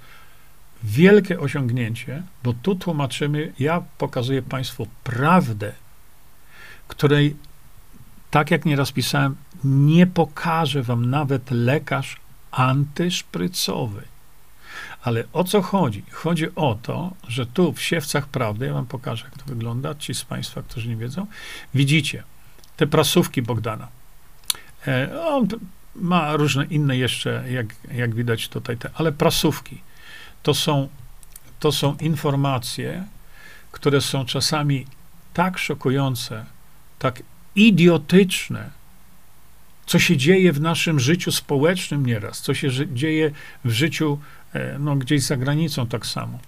[0.84, 5.72] wielkie osiągnięcie, bo tu tłumaczymy, ja pokazuję Państwu prawdę,
[6.88, 7.36] której,
[8.30, 12.16] tak jak nieraz pisałem, nie pokaże Wam nawet lekarz
[12.50, 14.02] antyszprycowy.
[15.06, 16.02] Ale o co chodzi?
[16.10, 20.14] Chodzi o to, że tu w Siewcach Prawdy, ja wam pokażę, jak to wygląda, ci
[20.14, 21.26] z Państwa, którzy nie wiedzą,
[21.74, 22.22] widzicie
[22.76, 23.88] te prasówki Bogdana.
[24.86, 25.48] E, on
[25.94, 29.80] ma różne inne jeszcze, jak, jak widać tutaj, te, ale prasówki
[30.42, 30.88] to są,
[31.60, 33.04] to są informacje,
[33.72, 34.86] które są czasami
[35.34, 36.44] tak szokujące,
[36.98, 37.22] tak
[37.54, 38.70] idiotyczne,
[39.86, 43.30] co się dzieje w naszym życiu społecznym nieraz, co się dzieje
[43.64, 44.18] w życiu
[44.78, 46.38] no, gdzieś za granicą tak samo,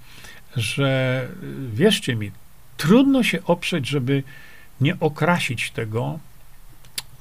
[0.57, 1.29] że
[1.73, 2.31] wierzcie mi,
[2.77, 4.23] trudno się oprzeć, żeby
[4.81, 6.19] nie okrasić tego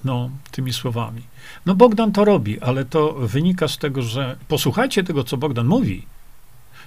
[0.04, 1.22] no, tymi słowami.
[1.66, 6.06] No Bogdan to robi, ale to wynika z tego, że posłuchajcie tego, co Bogdan mówi,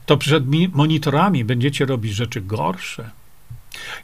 [0.07, 3.11] to przed monitorami będziecie robić rzeczy gorsze.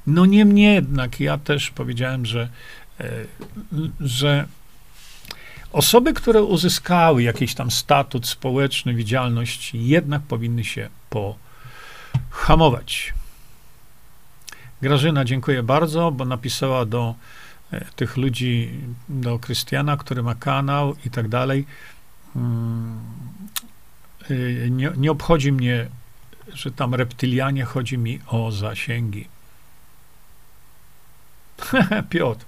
[0.06, 2.48] No niemniej jednak ja też powiedziałem, że,
[3.00, 3.10] e,
[4.00, 4.46] że
[5.72, 10.88] osoby, które uzyskały jakiś tam statut społeczny, widzialność, jednak powinny się
[12.30, 13.14] pohamować.
[14.82, 17.14] Grażyna, dziękuję bardzo, bo napisała do
[17.72, 18.70] e, tych ludzi,
[19.08, 21.66] do Krystiana, który ma kanał i tak dalej.
[22.36, 23.00] Mm,
[24.30, 25.88] Y, nie, nie obchodzi mnie,
[26.52, 29.28] że tam reptylianie, chodzi mi o zasięgi.
[32.10, 32.46] Piotr,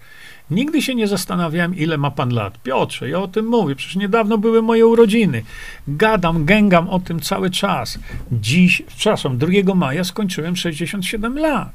[0.51, 2.63] nigdy się nie zastanawiałem, ile ma pan lat.
[2.63, 5.43] Piotrze, ja o tym mówię, przecież niedawno były moje urodziny.
[5.89, 7.99] Gadam, gęgam o tym cały czas.
[8.33, 11.73] Dziś, przepraszam, 2 maja skończyłem 67 lat.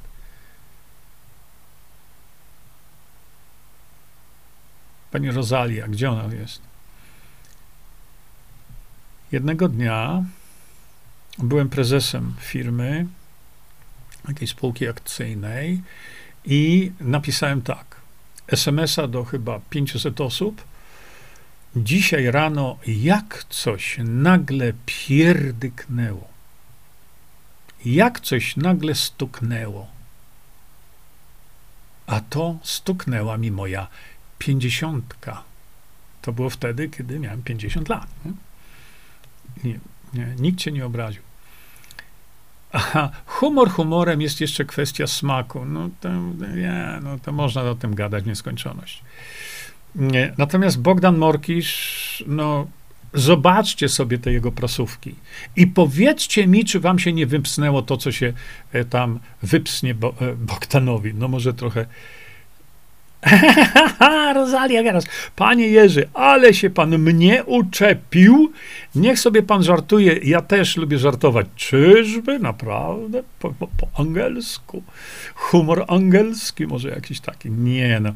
[5.12, 6.62] Pani Rosalia, gdzie ona jest?
[9.32, 10.24] Jednego dnia
[11.38, 13.06] byłem prezesem firmy
[14.28, 15.82] jakiejś spółki akcyjnej
[16.46, 18.02] i napisałem tak.
[18.48, 20.64] SMS-a do chyba 500 osób.
[21.76, 26.28] Dzisiaj rano jak coś nagle pierdyknęło.
[27.86, 29.88] Jak coś nagle stuknęło.
[32.08, 33.88] A to stuknęła mi moja
[34.40, 35.44] pięćdziesiątka.
[36.22, 38.08] To było wtedy, kiedy miałem 50 lat.
[39.64, 39.80] Nie?
[40.14, 41.22] Nie, nikt cię nie obraził.
[42.74, 45.66] Aha, humor humorem jest jeszcze kwestia smaku.
[45.66, 46.10] No to,
[46.56, 49.04] nie, no to można o tym gadać w nieskończoność.
[49.96, 50.34] Nie.
[50.38, 52.68] Natomiast Bogdan Morkisz, no
[53.14, 55.16] zobaczcie sobie te jego prasówki
[55.56, 58.34] i powiedzcie mi, czy wam się nie wypsnęło to, co się
[58.72, 61.14] e, tam wypsnie Bo, e, Bogdanowi.
[61.14, 61.86] No może trochę
[64.36, 65.06] Rosalia teraz.
[65.36, 68.52] Panie Jerzy, ale się pan mnie uczepił.
[68.96, 70.20] Niech sobie pan żartuje.
[70.24, 71.48] Ja też lubię żartować.
[71.56, 72.40] Czyżby?
[72.40, 73.24] Naprawdę?
[73.40, 74.84] Po, po, po angielsku.
[75.36, 77.52] Humor angielski może jakiś taki.
[77.52, 78.14] Nie no.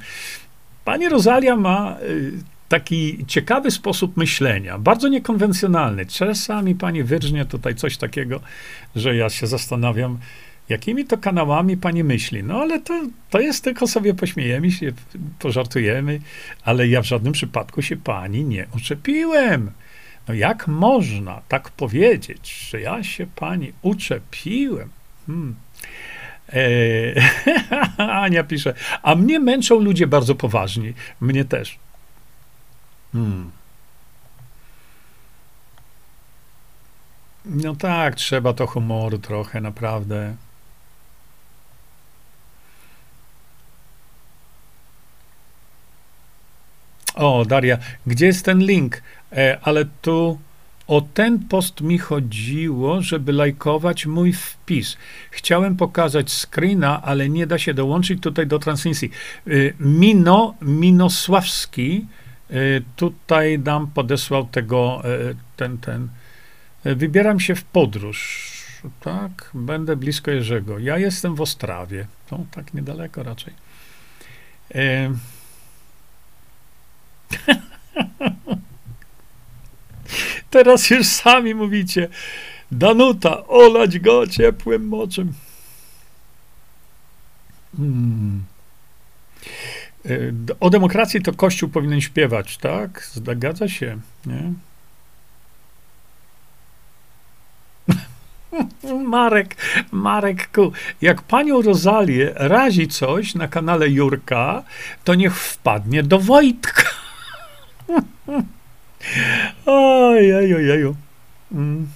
[0.86, 2.32] Pani Rosalia ma y,
[2.69, 6.06] taki ciekawy sposób myślenia, bardzo niekonwencjonalny.
[6.06, 8.40] Czasami pani wyrżnie tutaj coś takiego,
[8.95, 10.18] że ja się zastanawiam,
[10.70, 12.44] Jakimi to kanałami pani myśli?
[12.44, 14.92] No ale to, to jest tylko sobie pośmiejemy się,
[15.40, 16.20] pożartujemy,
[16.64, 19.72] ale ja w żadnym przypadku się pani nie uczepiłem.
[20.28, 24.90] No jak można tak powiedzieć, że ja się pani uczepiłem?
[25.28, 25.56] Hmm.
[26.54, 27.16] Eee,
[27.98, 28.74] Ania pisze,
[29.04, 30.94] a mnie męczą ludzie bardzo poważni.
[31.22, 31.80] Mnie też.
[33.14, 33.52] Hmm.
[37.46, 40.36] No tak, trzeba to humoru trochę, naprawdę.
[47.18, 49.02] O, Daria, gdzie jest ten link?
[49.32, 50.40] E, ale tu
[50.88, 54.98] o ten post mi chodziło, żeby lajkować mój wpis.
[55.32, 59.12] Chciałem pokazać screena, ale nie da się dołączyć tutaj do transmisji.
[59.48, 62.06] E, Mino, Minosławski
[62.50, 62.54] e,
[62.96, 66.08] tutaj nam podesłał tego, e, ten, ten.
[66.84, 68.52] E, wybieram się w podróż.
[69.00, 70.80] Tak, będę blisko Jerzego.
[70.80, 72.08] Ja jestem w Ostrawie.
[72.30, 73.54] To tak niedaleko raczej.
[74.76, 75.12] E,
[80.50, 82.10] Teraz już sami mówicie,
[82.72, 85.34] Danuta, olać go ciepłym moczem.
[87.78, 88.44] Hmm.
[90.06, 90.10] E,
[90.60, 93.10] o demokracji to Kościół powinien śpiewać, tak?
[93.14, 94.54] Zgadza się, nie?
[99.06, 99.56] Marek,
[99.92, 100.72] Marek Ku.
[101.02, 104.64] Jak panią Rozalię razi coś na kanale Jurka,
[105.04, 107.07] to niech wpadnie do Wojtka.
[109.66, 110.93] Oj, oj, oj, oj.
[111.51, 111.88] Mm.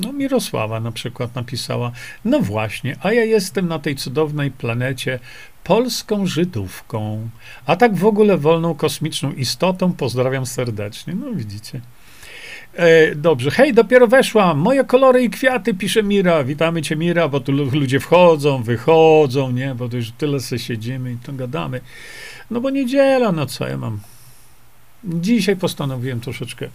[0.00, 1.92] No, Mirosława na przykład napisała:
[2.24, 5.18] No właśnie, a ja jestem na tej cudownej planecie
[5.64, 7.28] polską Żydówką,
[7.66, 9.92] a tak w ogóle wolną kosmiczną istotą.
[9.92, 11.14] Pozdrawiam serdecznie.
[11.14, 11.80] No, widzicie.
[12.76, 14.58] E, dobrze, hej, dopiero weszłam.
[14.58, 16.44] Moje kolory i kwiaty, pisze Mira.
[16.44, 21.12] Witamy cię, Mira, bo tu ludzie wchodzą, wychodzą, nie, bo to już tyle sobie siedzimy
[21.12, 21.80] i to gadamy.
[22.50, 24.00] No bo niedziela, no co ja mam.
[25.04, 26.68] Dzisiaj postanowiłem troszeczkę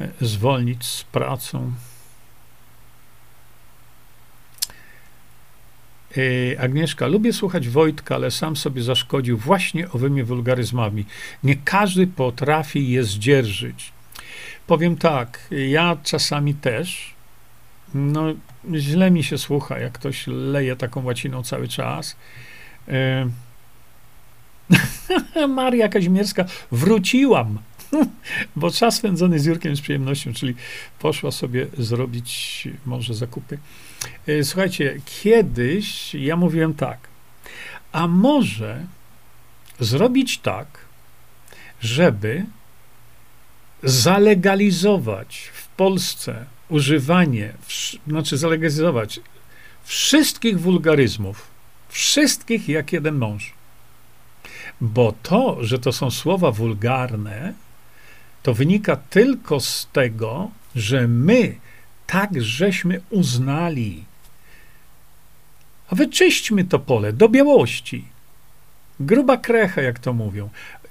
[0.00, 1.72] e, zwolnić z pracą.
[6.16, 11.04] E, Agnieszka, lubię słuchać Wojtka, ale sam sobie zaszkodził właśnie owymi wulgaryzmami.
[11.44, 13.93] Nie każdy potrafi je zdzierżyć.
[14.66, 17.14] Powiem tak, ja czasami też,
[17.94, 18.24] no
[18.74, 22.16] źle mi się słucha, jak ktoś leje taką łaciną cały czas.
[22.88, 23.28] E...
[25.48, 27.58] Maria Kazimierska, wróciłam,
[28.56, 30.54] bo czas spędzony z Jurkiem z przyjemnością, czyli
[30.98, 33.58] poszła sobie zrobić może zakupy.
[34.26, 36.98] E, słuchajcie, kiedyś ja mówiłem tak,
[37.92, 38.86] a może
[39.80, 40.66] zrobić tak,
[41.80, 42.44] żeby
[43.84, 47.52] zalegalizować w Polsce używanie,
[48.06, 49.20] znaczy zalegalizować
[49.84, 51.46] wszystkich wulgaryzmów,
[51.88, 53.52] wszystkich jak jeden mąż.
[54.80, 57.54] Bo to, że to są słowa wulgarne,
[58.42, 61.56] to wynika tylko z tego, że my
[62.06, 64.04] tak żeśmy uznali.
[65.90, 68.04] A wyczyśćmy to pole do białości.
[69.00, 70.50] Gruba krecha, jak to mówią.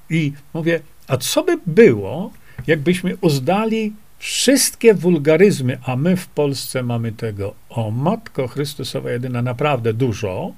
[0.10, 2.32] I mówię, a co by było,
[2.68, 9.94] jakbyśmy uznali wszystkie wulgaryzmy, a my w Polsce mamy tego, o Matko Chrystusowa jedyna, naprawdę
[9.94, 10.54] dużo,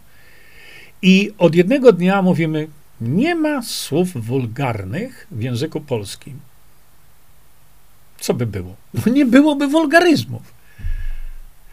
[1.02, 2.68] i od jednego dnia mówimy,
[3.02, 6.40] nie ma słów wulgarnych w języku polskim.
[8.20, 8.76] Co by było?
[8.94, 10.54] No nie byłoby wulgaryzmów.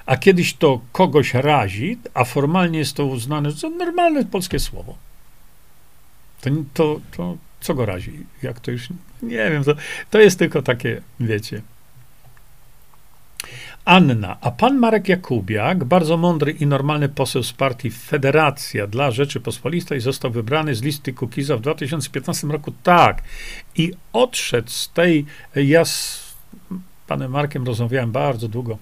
[0.06, 4.96] A kiedyś to kogoś razi, a formalnie jest to uznane za normalne polskie słowo.
[6.40, 8.26] To, to, to co go razi?
[8.42, 8.88] Jak to już.
[9.22, 9.74] Nie wiem, to,
[10.10, 11.62] to jest tylko takie, wiecie.
[13.84, 20.00] Anna, a pan Marek Jakubiak, bardzo mądry i normalny poseł z partii Federacja dla Rzeczypospolitej,
[20.00, 22.72] został wybrany z listy Kukiza w 2015 roku.
[22.82, 23.22] Tak.
[23.76, 25.26] I odszedł z tej.
[25.54, 26.22] Ja z
[27.06, 28.78] panem Markiem rozmawiałem bardzo długo.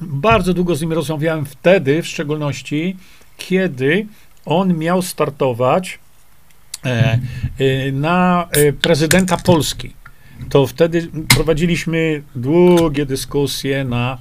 [0.00, 2.96] Bardzo długo z nim rozmawiałem wtedy, w szczególności,
[3.36, 4.06] kiedy
[4.44, 5.98] on miał startować
[7.92, 9.98] na e, prezydenta Polski
[10.48, 14.18] to wtedy prowadziliśmy długie dyskusje na,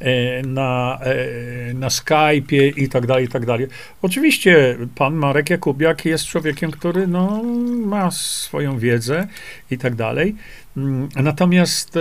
[0.00, 3.66] e, na, e, na Skype'ie i tak dalej, i tak dalej.
[4.02, 7.42] Oczywiście pan Marek Jakubiak jest człowiekiem, który no,
[7.86, 9.26] ma swoją wiedzę
[9.70, 10.36] i tak dalej.
[10.76, 12.00] Mm, natomiast e,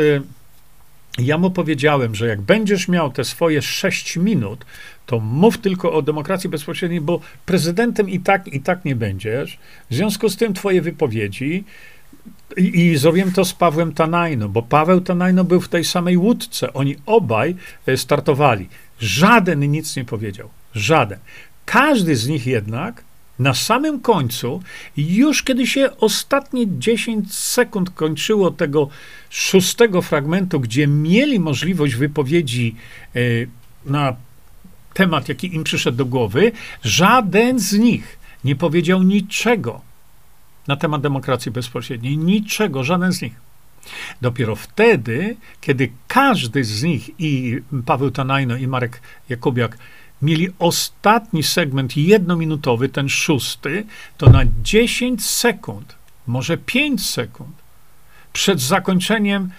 [1.17, 4.65] ja mu powiedziałem, że jak będziesz miał te swoje sześć minut,
[5.11, 9.59] to mów tylko o demokracji bezpośredniej, bo prezydentem i tak, i tak nie będziesz.
[9.90, 11.64] W związku z tym twoje wypowiedzi
[12.57, 16.73] i, I, zrobiłem to z Pawłem Tanajno, bo Paweł Tanajno był w tej samej łódce.
[16.73, 18.69] Oni obaj e, startowali.
[18.99, 20.49] Żaden nic nie powiedział.
[20.75, 21.19] Żaden.
[21.65, 23.03] Każdy z nich jednak
[23.40, 24.61] na samym końcu,
[24.98, 28.90] już kiedy się ostatnie 10 sekund kończyło tego
[29.30, 32.75] szóstego fragmentu, gdzie mieli możliwość wypowiedzi
[33.15, 33.19] e,
[33.85, 34.15] na
[34.93, 36.51] temat, jaki im przyszedł do głowy,
[36.83, 39.81] żaden z nich nie powiedział niczego
[40.67, 42.17] na temat demokracji bezpośredniej.
[42.17, 43.33] Niczego, żaden z nich.
[44.21, 49.77] Dopiero wtedy, kiedy każdy z nich, i Paweł Tanajno, i Marek Jakubiak,
[50.21, 53.85] mieli ostatni segment jednominutowy, ten szósty,
[54.17, 55.95] to na 10 sekund,
[56.27, 57.55] może 5 sekund,
[58.33, 59.49] przed zakończeniem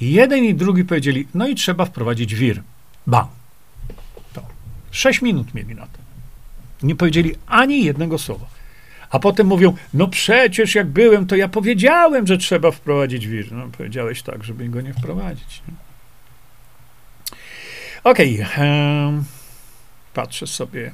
[0.00, 2.62] jeden i drugi powiedzieli, no i trzeba wprowadzić wir.
[3.06, 3.41] Ba.
[4.92, 5.98] 6 minut mieli na to.
[6.82, 8.46] Nie powiedzieli ani jednego słowa.
[9.10, 13.52] A potem mówią, no przecież jak byłem, to ja powiedziałem, że trzeba wprowadzić wir.
[13.52, 15.62] No powiedziałeś tak, żeby go nie wprowadzić.
[18.04, 19.22] Okej, okay,
[20.14, 20.92] patrzę sobie.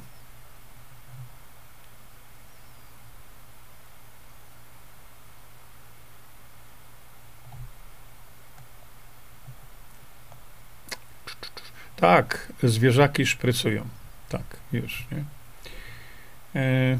[12.01, 13.87] Tak, zwierzaki szprycują.
[14.29, 15.25] Tak, już, nie?
[16.61, 16.99] E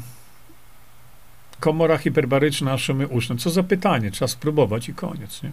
[1.59, 3.37] komora hiperbaryczna, szumy uszne.
[3.37, 5.51] Co za pytanie, trzeba spróbować i koniec, nie?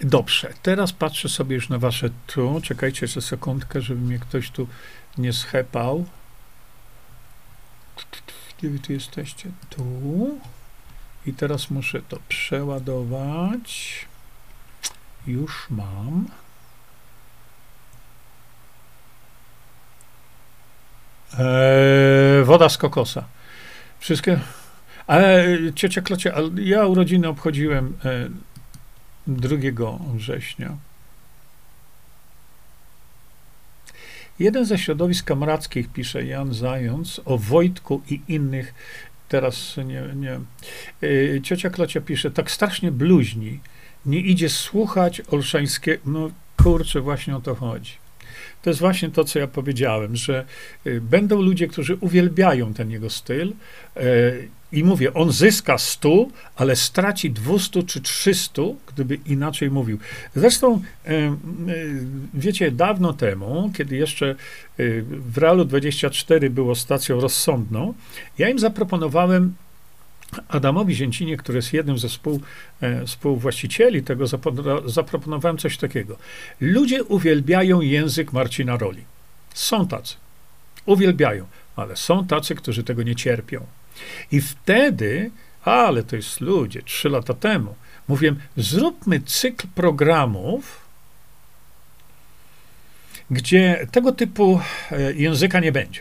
[0.00, 2.60] Dobrze, teraz patrzę sobie już na wasze tu.
[2.62, 4.68] Czekajcie jeszcze sekundkę, żeby mnie ktoś tu
[5.18, 6.04] nie schepał.
[8.58, 9.50] Gdzie wy tu jesteście?
[9.70, 9.84] Tu.
[11.26, 14.06] I teraz muszę to przeładować.
[15.26, 16.28] Już mam.
[21.38, 23.24] Eee, woda z kokosa.
[23.98, 24.40] Wszystkie.
[25.06, 28.28] Ale ciocia Klocie, ja urodziny obchodziłem e,
[29.26, 29.56] 2
[30.14, 30.76] września.
[34.38, 38.74] Jeden ze środowisk kamrackich, pisze Jan Zając, o Wojtku i innych,
[39.30, 40.40] teraz nie, nie.
[41.36, 43.60] E, ciocia Klocia pisze, tak strasznie bluźni,
[44.06, 46.30] nie idzie słuchać Olszańskiego, no
[46.62, 47.92] kurczę, właśnie o to chodzi.
[48.62, 50.44] To jest właśnie to, co ja powiedziałem, że
[50.86, 53.52] y, będą ludzie, którzy uwielbiają ten jego styl
[53.96, 58.62] y, i mówię, on zyska 100, ale straci 200 czy 300,
[58.94, 59.98] gdyby inaczej mówił.
[60.36, 61.30] Zresztą, y,
[62.34, 64.34] wiecie, dawno temu, kiedy jeszcze
[65.10, 67.94] w Realu 24 było stacją rozsądną,
[68.38, 69.54] ja im zaproponowałem
[70.48, 72.40] Adamowi Zięcinie, który jest jednym ze współ,
[72.80, 74.26] e, współwłaścicieli tego,
[74.86, 76.16] zaproponowałem coś takiego.
[76.60, 79.04] Ludzie uwielbiają język Marcina Roli.
[79.54, 80.14] Są tacy.
[80.86, 83.66] Uwielbiają, ale są tacy, którzy tego nie cierpią.
[84.32, 85.30] I wtedy,
[85.64, 87.74] ale to jest ludzie, trzy lata temu,
[88.08, 90.80] mówiłem, zróbmy cykl programów,
[93.30, 94.60] gdzie tego typu
[94.90, 96.00] e, języka nie będzie.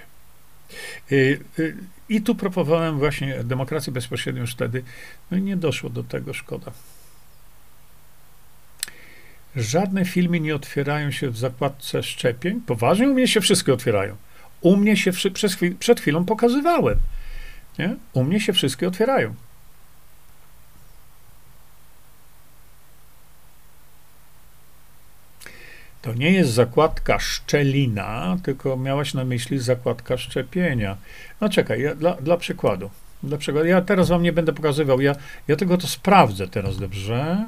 [2.09, 4.83] I tu proponowałem właśnie demokrację bezpośrednią już wtedy.
[5.31, 6.71] No i nie doszło do tego, szkoda.
[9.55, 12.61] Żadne filmy nie otwierają się w zakładce szczepień.
[12.61, 14.15] Poważnie, u mnie się wszystkie otwierają.
[14.61, 15.11] U mnie się
[15.79, 16.97] przed chwilą pokazywałem.
[17.79, 17.95] Nie?
[18.13, 19.35] U mnie się wszystkie otwierają.
[26.01, 30.97] To nie jest zakładka szczelina, tylko miałaś na myśli zakładka szczepienia.
[31.41, 32.89] No czekaj, ja, dla, dla przykładu.
[33.23, 33.67] Dla przykładu.
[33.67, 35.15] Ja teraz wam nie będę pokazywał, ja,
[35.47, 37.47] ja tego to sprawdzę teraz, dobrze?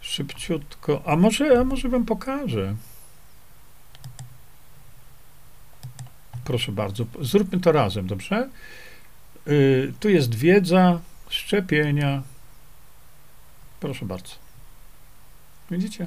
[0.00, 1.02] Szybciutko.
[1.06, 2.74] A może, a może wam pokażę.
[6.44, 8.48] Proszę bardzo, zróbmy to razem, dobrze?
[9.46, 12.22] Yy, tu jest wiedza, szczepienia.
[13.80, 14.34] Proszę bardzo.
[15.70, 16.06] Widzicie?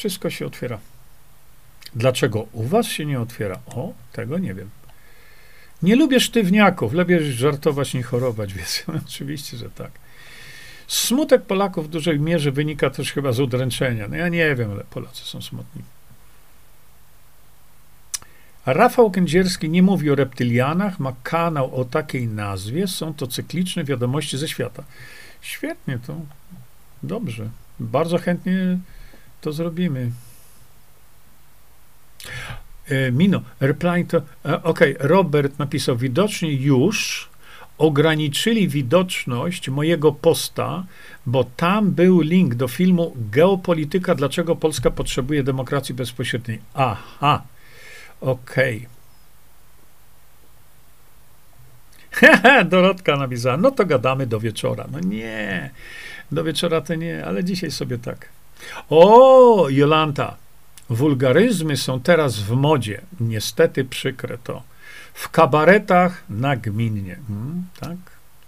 [0.00, 0.78] Wszystko się otwiera.
[1.94, 3.58] Dlaczego u was się nie otwiera?
[3.66, 4.70] O, tego nie wiem.
[5.82, 9.90] Nie lubię sztywniaków, lepiej żartować, nie chorować, więc oczywiście, że tak.
[10.86, 14.08] Smutek Polaków w dużej mierze wynika też chyba z udręczenia.
[14.08, 15.82] No ja nie wiem, ale Polacy są smutni.
[18.66, 24.38] Rafał Kędzierski nie mówi o reptylianach, ma kanał o takiej nazwie, są to cykliczne wiadomości
[24.38, 24.84] ze świata.
[25.40, 26.20] Świetnie to,
[27.02, 27.48] dobrze.
[27.80, 28.78] Bardzo chętnie
[29.40, 30.10] to zrobimy.
[32.88, 37.30] E, Mino, reply to, e, ok, Robert napisał, widocznie już
[37.78, 40.84] ograniczyli widoczność mojego posta,
[41.26, 46.60] bo tam był link do filmu Geopolityka, dlaczego Polska potrzebuje demokracji bezpośredniej.
[46.74, 47.42] Aha,
[48.20, 48.86] okej.
[52.70, 54.86] Dorotka napisała, no to gadamy do wieczora.
[54.92, 55.70] No nie,
[56.32, 58.28] do wieczora to nie, ale dzisiaj sobie tak.
[58.90, 60.36] O, Jolanta,
[60.88, 63.00] wulgaryzmy są teraz w modzie.
[63.20, 64.62] Niestety przykre to.
[65.14, 67.16] W kabaretach nagminnie.
[67.28, 67.96] Hmm, tak,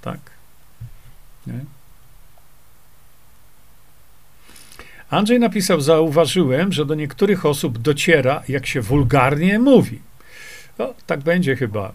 [0.02, 0.20] tak.
[1.47, 1.65] Nie?
[5.10, 10.02] Andrzej napisał, zauważyłem, że do niektórych osób dociera, jak się wulgarnie mówi.
[10.78, 11.92] O, tak będzie chyba.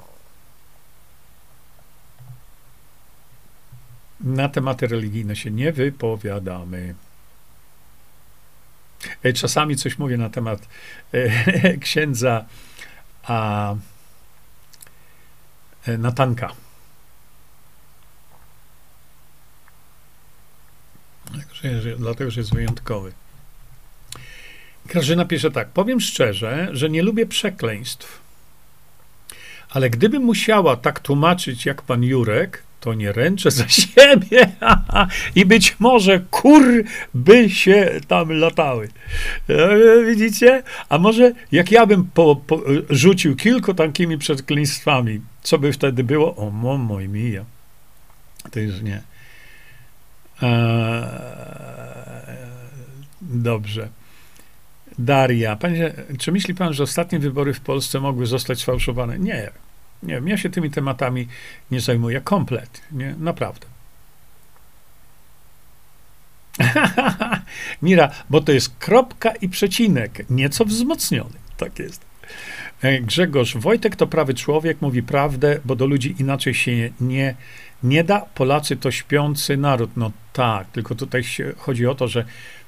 [4.21, 6.95] Na tematy religijne się nie wypowiadamy.
[9.23, 10.67] E, czasami coś mówię na temat
[11.13, 12.45] e, księdza
[13.23, 13.75] a,
[15.87, 16.53] e, Natanka.
[21.97, 23.11] Dlatego, że jest wyjątkowy.
[24.85, 25.69] Grażyna pisze tak.
[25.69, 28.21] Powiem szczerze, że nie lubię przekleństw.
[29.69, 34.51] Ale gdybym musiała tak tłumaczyć jak pan Jurek, to nie ręczę za siebie
[35.35, 36.63] i być może kur
[37.13, 38.89] by się tam latały.
[39.49, 40.63] E, widzicie?
[40.89, 46.35] A może jak ja bym po, po, rzucił kilku takimi przekleństwami, co by wtedy było?
[46.35, 47.45] O, momo i mija.
[48.51, 49.01] To już nie.
[50.41, 51.03] Eee,
[53.21, 53.89] dobrze.
[54.99, 59.19] Daria, panie, czy myśli pan, że ostatnie wybory w Polsce mogły zostać sfałszowane?
[59.19, 59.51] Nie.
[60.03, 61.27] Nie wiem, ja się tymi tematami
[61.71, 63.67] nie zajmuję komplet, nie, naprawdę.
[67.81, 71.33] Mira, bo to jest kropka i przecinek, nieco wzmocniony.
[71.57, 72.05] Tak jest.
[72.81, 77.35] E, Grzegorz, Wojtek to prawy człowiek, mówi prawdę, bo do ludzi inaczej się nie,
[77.83, 78.19] nie da.
[78.19, 79.89] Polacy to śpiący naród.
[79.95, 81.23] No tak, tylko tutaj
[81.57, 82.25] chodzi o to, że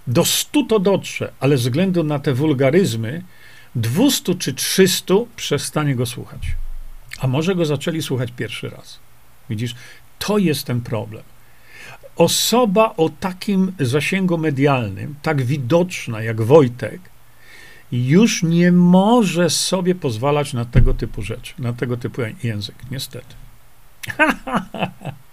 [0.08, 3.24] do stu to dotrze, ale ze względu na te wulgaryzmy,
[3.76, 6.42] 200 czy 300 przestanie go słuchać.
[7.20, 9.00] A może go zaczęli słuchać pierwszy raz.
[9.50, 9.76] Widzisz,
[10.20, 11.24] to jest ten problem.
[12.16, 17.02] Osoba o takim zasięgu medialnym, tak widoczna jak Wojtek,
[17.92, 23.36] już nie może sobie pozwalać na tego typu rzeczy, na tego typu język, niestety.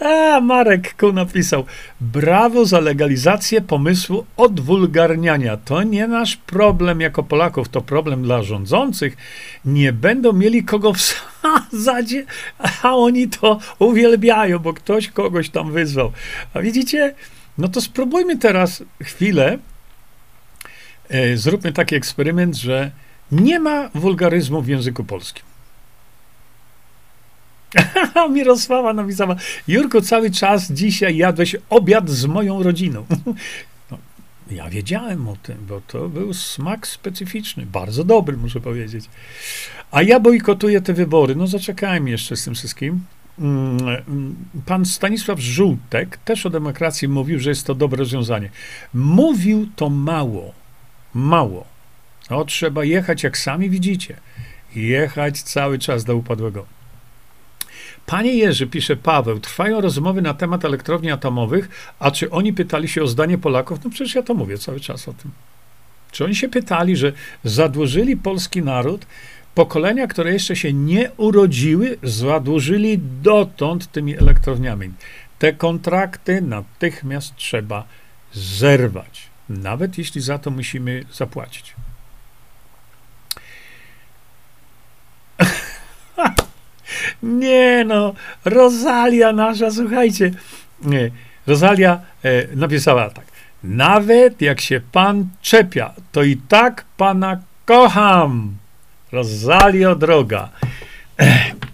[0.00, 1.64] A, Marek Ku napisał,
[2.00, 5.56] brawo za legalizację pomysłu odwulgarniania.
[5.56, 9.16] To nie nasz problem jako Polaków, to problem dla rządzących.
[9.64, 12.14] Nie będą mieli kogo wsadzać,
[12.82, 16.12] a oni to uwielbiają, bo ktoś kogoś tam wyzwał.
[16.54, 17.14] A widzicie?
[17.58, 19.58] No to spróbujmy teraz chwilę,
[21.08, 22.90] e, zróbmy taki eksperyment, że
[23.32, 25.49] nie ma wulgaryzmu w języku polskim.
[28.32, 29.36] Mirosława napisała,
[29.68, 33.06] Jurko, cały czas dzisiaj jadłeś obiad z moją rodziną.
[33.90, 33.98] No,
[34.50, 39.04] ja wiedziałem o tym, bo to był smak specyficzny, bardzo dobry, muszę powiedzieć.
[39.90, 41.36] A ja bojkotuję te wybory.
[41.36, 43.00] No zaczekajmy jeszcze z tym wszystkim.
[43.38, 48.50] Mm, pan Stanisław Żółtek też o demokracji mówił, że jest to dobre rozwiązanie.
[48.94, 50.52] Mówił to mało,
[51.14, 51.64] mało.
[52.30, 54.16] O, trzeba jechać, jak sami widzicie,
[54.74, 56.79] jechać cały czas do upadłego.
[58.06, 63.02] Panie Jerzy, pisze Paweł, trwają rozmowy na temat elektrowni atomowych, a czy oni pytali się
[63.02, 63.78] o zdanie Polaków?
[63.84, 65.30] No przecież ja to mówię cały czas o tym.
[66.12, 67.12] Czy oni się pytali, że
[67.44, 69.06] zadłużyli polski naród,
[69.54, 74.90] pokolenia, które jeszcze się nie urodziły, zadłużyli dotąd tymi elektrowniami.
[75.38, 77.84] Te kontrakty natychmiast trzeba
[78.32, 79.30] zerwać.
[79.48, 81.74] nawet jeśli za to musimy zapłacić.
[87.22, 90.30] Nie no, Rosalia nasza, słuchajcie.
[90.82, 91.10] Nie,
[91.46, 93.24] Rosalia e, napisała tak.
[93.64, 98.56] Nawet jak się pan czepia, to i tak pana kocham.
[99.12, 100.48] Rosalio droga.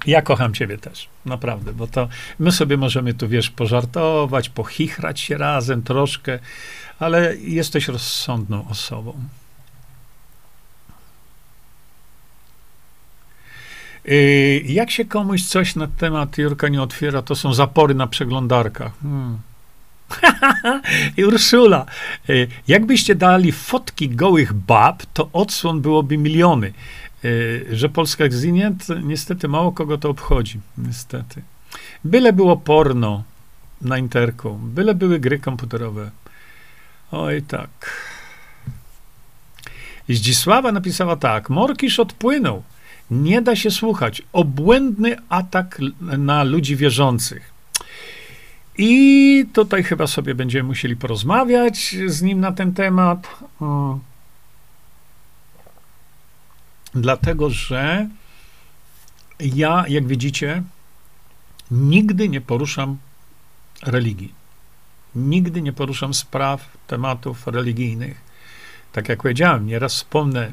[0.06, 2.08] Ja kocham ciebie też, naprawdę, bo to
[2.38, 6.38] my sobie możemy tu, wiesz, pożartować, pochichrać się razem troszkę,
[6.98, 9.14] ale jesteś rozsądną osobą.
[14.64, 18.92] Jak się komuś coś na temat Jurka nie otwiera, to są zapory na przeglądarkach.
[19.02, 19.38] Hmm.
[21.16, 21.86] I Urszula,
[22.30, 26.72] y, jakbyście dali fotki gołych bab, to odsłon byłoby miliony.
[27.24, 30.60] Y, że Polska zginięt, niestety mało kogo to obchodzi.
[30.78, 31.42] Niestety.
[32.04, 33.22] Byle było porno
[33.80, 36.10] na interku, byle były gry komputerowe.
[37.12, 38.00] Oj tak.
[40.08, 41.50] Zdzisława napisała tak.
[41.50, 42.62] Morkisz odpłynął.
[43.10, 44.22] Nie da się słuchać.
[44.32, 47.56] Obłędny atak na ludzi wierzących.
[48.78, 53.28] I tutaj chyba sobie będziemy musieli porozmawiać z nim na ten temat.
[56.94, 58.08] Dlatego, że
[59.40, 60.62] ja, jak widzicie,
[61.70, 62.98] nigdy nie poruszam
[63.82, 64.34] religii.
[65.14, 68.20] Nigdy nie poruszam spraw, tematów religijnych.
[68.92, 70.52] Tak jak powiedziałem, nieraz wspomnę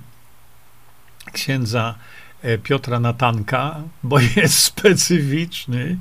[1.32, 1.96] księdza
[2.64, 5.98] Piotra Natanka, bo jest specyficzny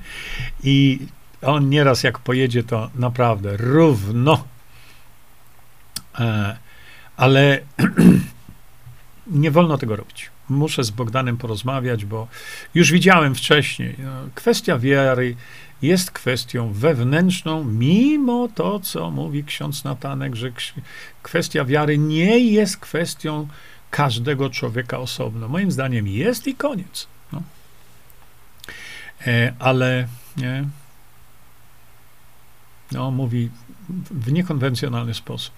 [0.65, 0.99] i
[1.43, 4.45] on nieraz jak pojedzie, to naprawdę równo.
[6.19, 6.57] E,
[7.17, 7.61] ale
[9.27, 10.31] nie wolno tego robić.
[10.49, 12.29] Muszę z Bogdanem porozmawiać, bo
[12.75, 13.95] już widziałem wcześniej.
[13.99, 15.37] No, kwestia wiary
[15.83, 20.53] jest kwestią wewnętrzną, mimo to, co mówi ksiądz Natanek, że
[21.23, 23.49] kwestia wiary nie jest kwestią
[23.93, 25.49] każdego człowieka osobno.
[25.49, 27.07] Moim zdaniem jest i koniec.
[27.33, 27.43] No.
[29.27, 30.65] E, ale nie,
[32.93, 33.51] no, mówi
[34.11, 35.55] w niekonwencjonalny sposób.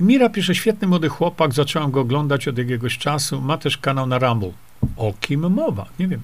[0.00, 4.18] Mira pisze, świetny młody chłopak, zacząłem go oglądać od jakiegoś czasu, ma też kanał na
[4.18, 4.52] Rumble.
[4.96, 5.86] O kim mowa?
[5.98, 6.22] Nie wiem.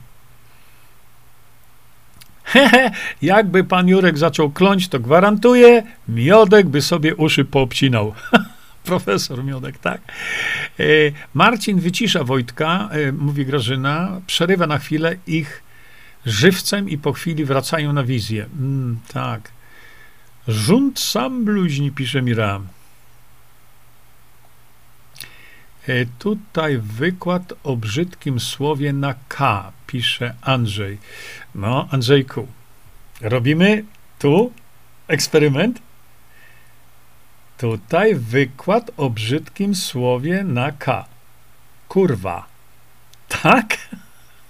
[2.45, 2.91] Hehe,
[3.23, 8.15] jakby pan Jurek zaczął kląć, to gwarantuję, Miodek by sobie uszy poobcinał.
[8.85, 10.01] Profesor Miodek, tak.
[10.81, 10.85] E,
[11.35, 15.63] Marcin wycisza Wojtka, e, mówi Grażyna, przerywa na chwilę ich
[16.27, 18.47] żywcem i po chwili wracają na wizję.
[18.59, 19.53] Mm, tak.
[20.49, 22.61] Rząd sam bluźni, pisze Mira.
[25.87, 30.99] E, tutaj wykład o brzydkim słowie na K, pisze Andrzej.
[31.55, 32.47] No, Andrzejku,
[33.21, 33.85] robimy
[34.19, 34.53] tu
[35.09, 35.90] eksperyment.
[37.61, 41.05] Tutaj wykład o brzydkim słowie na K.
[41.89, 42.47] Kurwa.
[43.43, 43.77] Tak?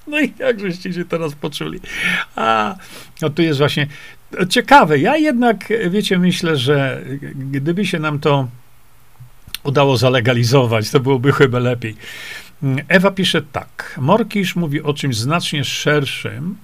[0.06, 1.80] No i jak żeście się teraz poczuli?
[2.36, 2.76] A,
[3.22, 3.86] no tu jest właśnie
[4.48, 4.98] ciekawe.
[4.98, 7.02] Ja jednak, wiecie, myślę, że
[7.34, 8.48] gdyby się nam to
[9.64, 11.96] udało zalegalizować, to byłoby chyba lepiej.
[12.88, 13.98] Ewa pisze tak.
[14.00, 16.56] Morkisz mówi o czymś znacznie szerszym,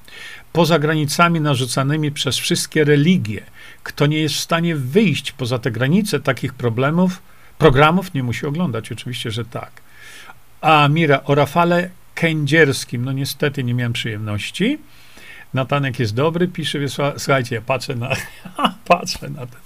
[0.52, 3.42] poza granicami narzucanymi przez wszystkie religie.
[3.86, 7.22] Kto nie jest w stanie wyjść poza te granice takich problemów,
[7.58, 8.92] programów, nie musi oglądać.
[8.92, 9.70] Oczywiście, że tak.
[10.60, 14.78] A Mira o Rafale Kędzierskim, no niestety nie miałem przyjemności.
[15.54, 16.78] Natanek jest dobry, pisze,
[17.18, 18.10] słuchajcie, ja patrzę na,
[18.88, 19.60] patrzę na ten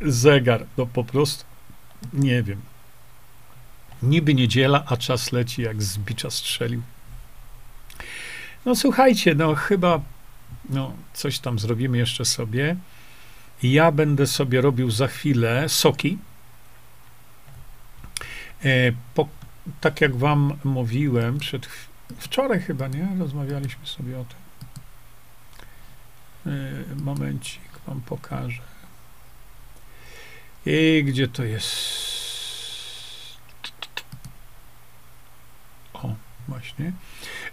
[0.00, 1.44] zegar, no po prostu
[2.12, 2.60] nie wiem.
[4.02, 6.82] Niby niedziela, a czas leci jak z bicza strzelił.
[8.66, 10.00] No słuchajcie, no chyba
[10.70, 12.76] no, coś tam zrobimy jeszcze sobie.
[13.62, 16.18] Ja będę sobie robił za chwilę soki.
[18.64, 19.28] E, po,
[19.80, 21.68] tak jak wam mówiłem, przed,
[22.18, 23.08] wczoraj chyba, nie?
[23.18, 24.38] Rozmawialiśmy sobie o tym.
[26.52, 28.62] E, momencik, wam pokażę.
[30.66, 31.98] I gdzie to jest?
[35.92, 36.14] O,
[36.48, 36.92] właśnie.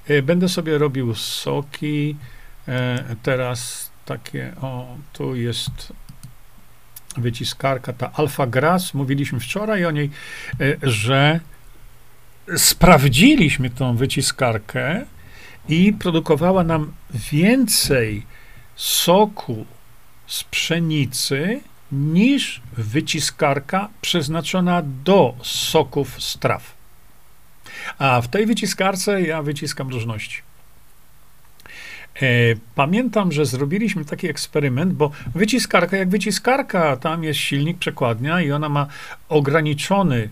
[0.07, 2.15] E, będę sobie robił soki.
[3.23, 5.93] Teraz takie, o, tu jest
[7.17, 8.93] wyciskarka, ta Alfa Gras.
[8.93, 10.09] Mówiliśmy wczoraj o niej,
[10.61, 11.39] e, że
[12.57, 15.05] sprawdziliśmy tą wyciskarkę
[15.69, 18.25] i produkowała nam więcej
[18.75, 19.65] soku
[20.27, 21.61] z pszenicy
[21.91, 26.75] niż wyciskarka przeznaczona do soków z traw.
[27.97, 30.41] A w tej wyciskarce ja wyciskam różności.
[32.75, 38.69] Pamiętam, że zrobiliśmy taki eksperyment, bo wyciskarka jak wyciskarka, tam jest silnik, przekładnia i ona
[38.69, 38.87] ma
[39.29, 40.29] ograniczony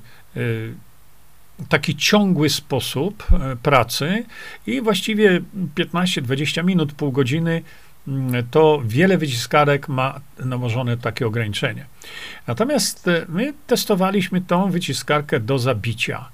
[1.69, 3.27] taki ciągły sposób
[3.63, 4.25] pracy
[4.67, 5.41] i właściwie
[5.75, 7.63] 15-20 minut, pół godziny
[8.07, 11.85] Mm, to wiele wyciskarek ma nałożone takie ograniczenie.
[12.47, 16.29] Natomiast e, my testowaliśmy tą wyciskarkę do zabicia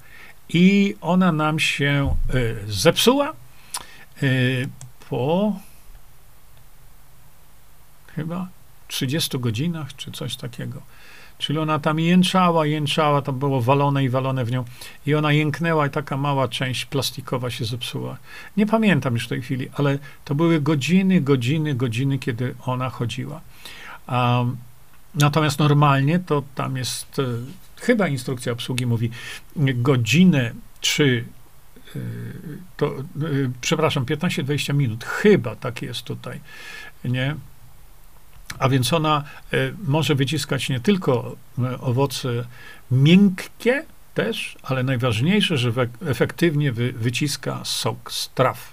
[0.48, 4.26] i ona nam się e, zepsuła e,
[5.10, 5.52] po
[8.06, 8.48] chyba
[8.88, 10.82] 30 godzinach, czy coś takiego.
[11.38, 14.64] Czyli ona tam jęczała, jęczała, to było walone i walone w nią.
[15.06, 18.16] I ona jęknęła i taka mała część plastikowa się zepsuła.
[18.56, 23.40] Nie pamiętam już w tej chwili, ale to były godziny, godziny, godziny, kiedy ona chodziła.
[24.08, 24.56] Um,
[25.14, 27.24] natomiast normalnie to tam jest, e,
[27.76, 29.10] chyba instrukcja obsługi mówi,
[29.56, 31.24] godzinę czy
[32.76, 33.02] to, e,
[33.60, 36.40] przepraszam, 15-20 minut, chyba tak jest tutaj,
[37.04, 37.36] nie?
[38.58, 42.44] A więc ona e, może wyciskać nie tylko e, owoce
[42.90, 45.72] miękkie też, ale najważniejsze, że
[46.06, 48.72] efektywnie wy, wyciska sok z traw.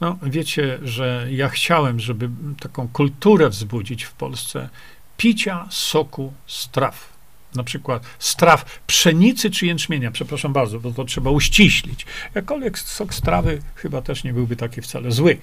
[0.00, 4.68] No, wiecie, że ja chciałem, żeby taką kulturę wzbudzić w Polsce
[5.16, 7.11] picia soku z traw.
[7.54, 12.06] Na przykład z traw pszenicy czy jęczmienia, przepraszam bardzo, bo to trzeba uściślić.
[12.34, 15.38] Jakkolwiek sok z trawy chyba też nie byłby taki wcale zły.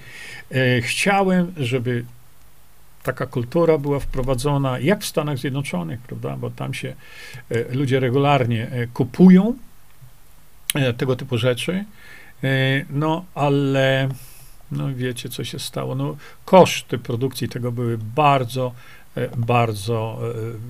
[0.50, 2.04] E, chciałem, żeby
[3.02, 6.94] taka kultura była wprowadzona, jak w Stanach Zjednoczonych, prawda, bo tam się
[7.50, 9.54] e, ludzie regularnie e, kupują
[10.74, 11.84] e, tego typu rzeczy,
[12.90, 14.08] no ale
[14.72, 15.94] no wiecie, co się stało.
[15.94, 18.72] No, koszty produkcji tego były bardzo,
[19.36, 20.18] bardzo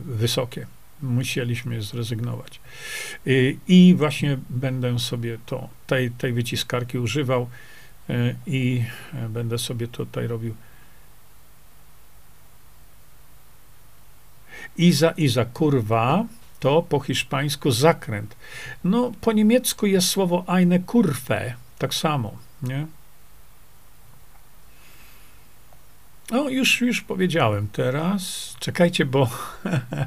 [0.05, 0.67] wysokie.
[1.02, 2.60] Musieliśmy zrezygnować.
[3.68, 7.48] I właśnie będę sobie to, tej, tej wyciskarki używał
[8.46, 8.84] i
[9.28, 10.54] będę sobie tutaj robił
[14.76, 16.24] Iza, Iza, kurwa,
[16.60, 18.36] to po hiszpańsku zakręt.
[18.84, 22.86] No, po niemiecku jest słowo eine Kurve, tak samo, nie?
[26.30, 28.54] No, już, już powiedziałem teraz.
[28.58, 29.28] Czekajcie, bo
[29.66, 29.80] e,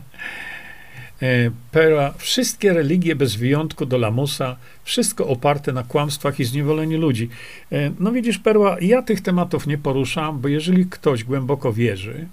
[1.71, 7.29] Pera, wszystkie religie bez wyjątku do lamusa, wszystko oparte na kłamstwach i zniewoleniu ludzi.
[7.71, 12.27] E, no widzisz, Perła, ja tych tematów nie poruszam, bo jeżeli ktoś głęboko wierzy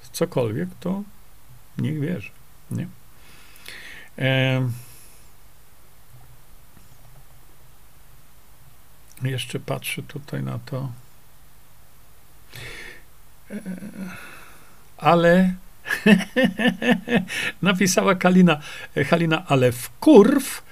[0.00, 1.02] w cokolwiek, to
[1.78, 2.30] Niech wierzy.
[2.70, 2.88] Nie?
[4.18, 4.68] E,
[9.22, 10.92] jeszcze patrzę tutaj na to.
[13.50, 13.60] E,
[14.98, 15.54] ale
[17.62, 18.60] napisała Kalina,
[19.06, 20.62] Halina, ale w kurw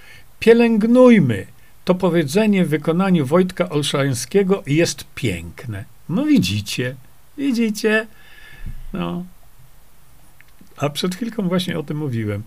[0.41, 1.47] pielęgnujmy.
[1.85, 5.85] To powiedzenie w wykonaniu Wojtka Olszańskiego jest piękne.
[6.09, 6.95] No widzicie,
[7.39, 8.07] widzicie.
[8.93, 9.25] No,
[10.77, 12.43] a przed chwilką właśnie o tym mówiłem.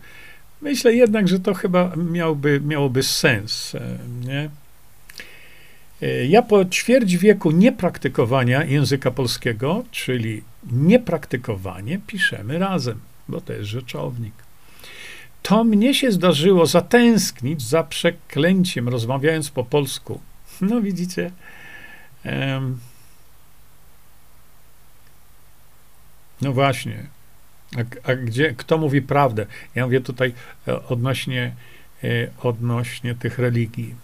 [0.61, 4.50] Myślę jednak, że to chyba miałby, miałoby sens, e, nie?
[6.01, 13.70] E, ja po ćwierć wieku niepraktykowania języka polskiego, czyli niepraktykowanie, piszemy razem, bo to jest
[13.70, 14.34] rzeczownik.
[15.42, 20.22] To mnie się zdarzyło zatęsknić za przeklęciem, rozmawiając po polsku.
[20.62, 21.32] No widzicie.
[26.42, 27.06] no właśnie.
[27.78, 29.46] A, a, gdzie, kto mówi prawdę?
[29.76, 30.34] Ja mówię tutaj
[30.68, 31.56] e, odnośnie,
[32.04, 32.08] e,
[32.42, 33.96] odnośnie tych religii.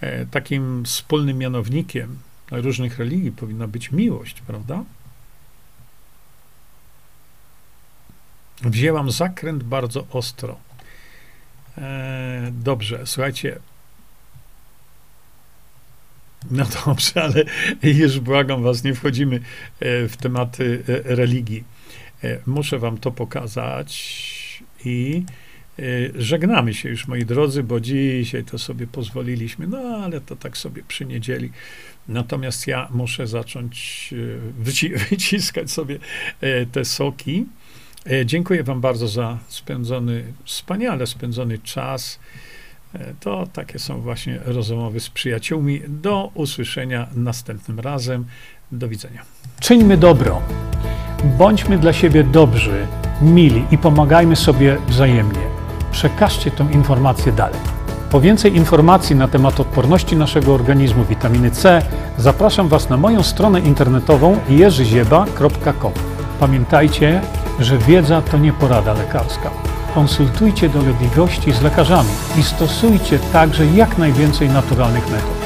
[0.00, 2.18] E, takim wspólnym mianownikiem
[2.50, 4.84] różnych religii powinna być miłość, prawda?
[8.62, 10.56] Wzięłam zakręt bardzo ostro.
[12.52, 13.58] dobrze, słuchajcie.
[16.50, 17.44] No dobrze, ale
[17.82, 19.40] już błagam was, nie wchodzimy
[19.80, 21.64] w tematy religii.
[22.24, 25.24] E, muszę wam to pokazać i
[25.78, 25.82] e,
[26.14, 30.82] żegnamy się już, moi drodzy, bo dzisiaj to sobie pozwoliliśmy, no ale to tak sobie
[30.88, 31.50] przy niedzieli.
[32.08, 35.98] Natomiast ja muszę zacząć e, wyci wyciskać sobie
[36.72, 37.46] te soki.
[38.24, 42.18] Dziękuję Wam bardzo za spędzony, wspaniale spędzony czas.
[43.20, 45.80] To takie są właśnie rozmowy z przyjaciółmi.
[45.88, 48.24] Do usłyszenia następnym razem.
[48.72, 49.22] Do widzenia.
[49.60, 50.42] Czyńmy dobro.
[51.38, 52.86] Bądźmy dla siebie dobrzy,
[53.22, 55.40] mili i pomagajmy sobie wzajemnie.
[55.90, 57.60] Przekażcie tę informację dalej.
[58.10, 61.82] Po więcej informacji na temat odporności naszego organizmu witaminy C
[62.18, 65.92] zapraszam Was na moją stronę internetową jerzyzieba.com.
[66.40, 67.20] Pamiętajcie,
[67.60, 69.50] że wiedza to nie porada lekarska.
[69.94, 75.45] Konsultujcie dolegliwości z lekarzami i stosujcie także jak najwięcej naturalnych metod.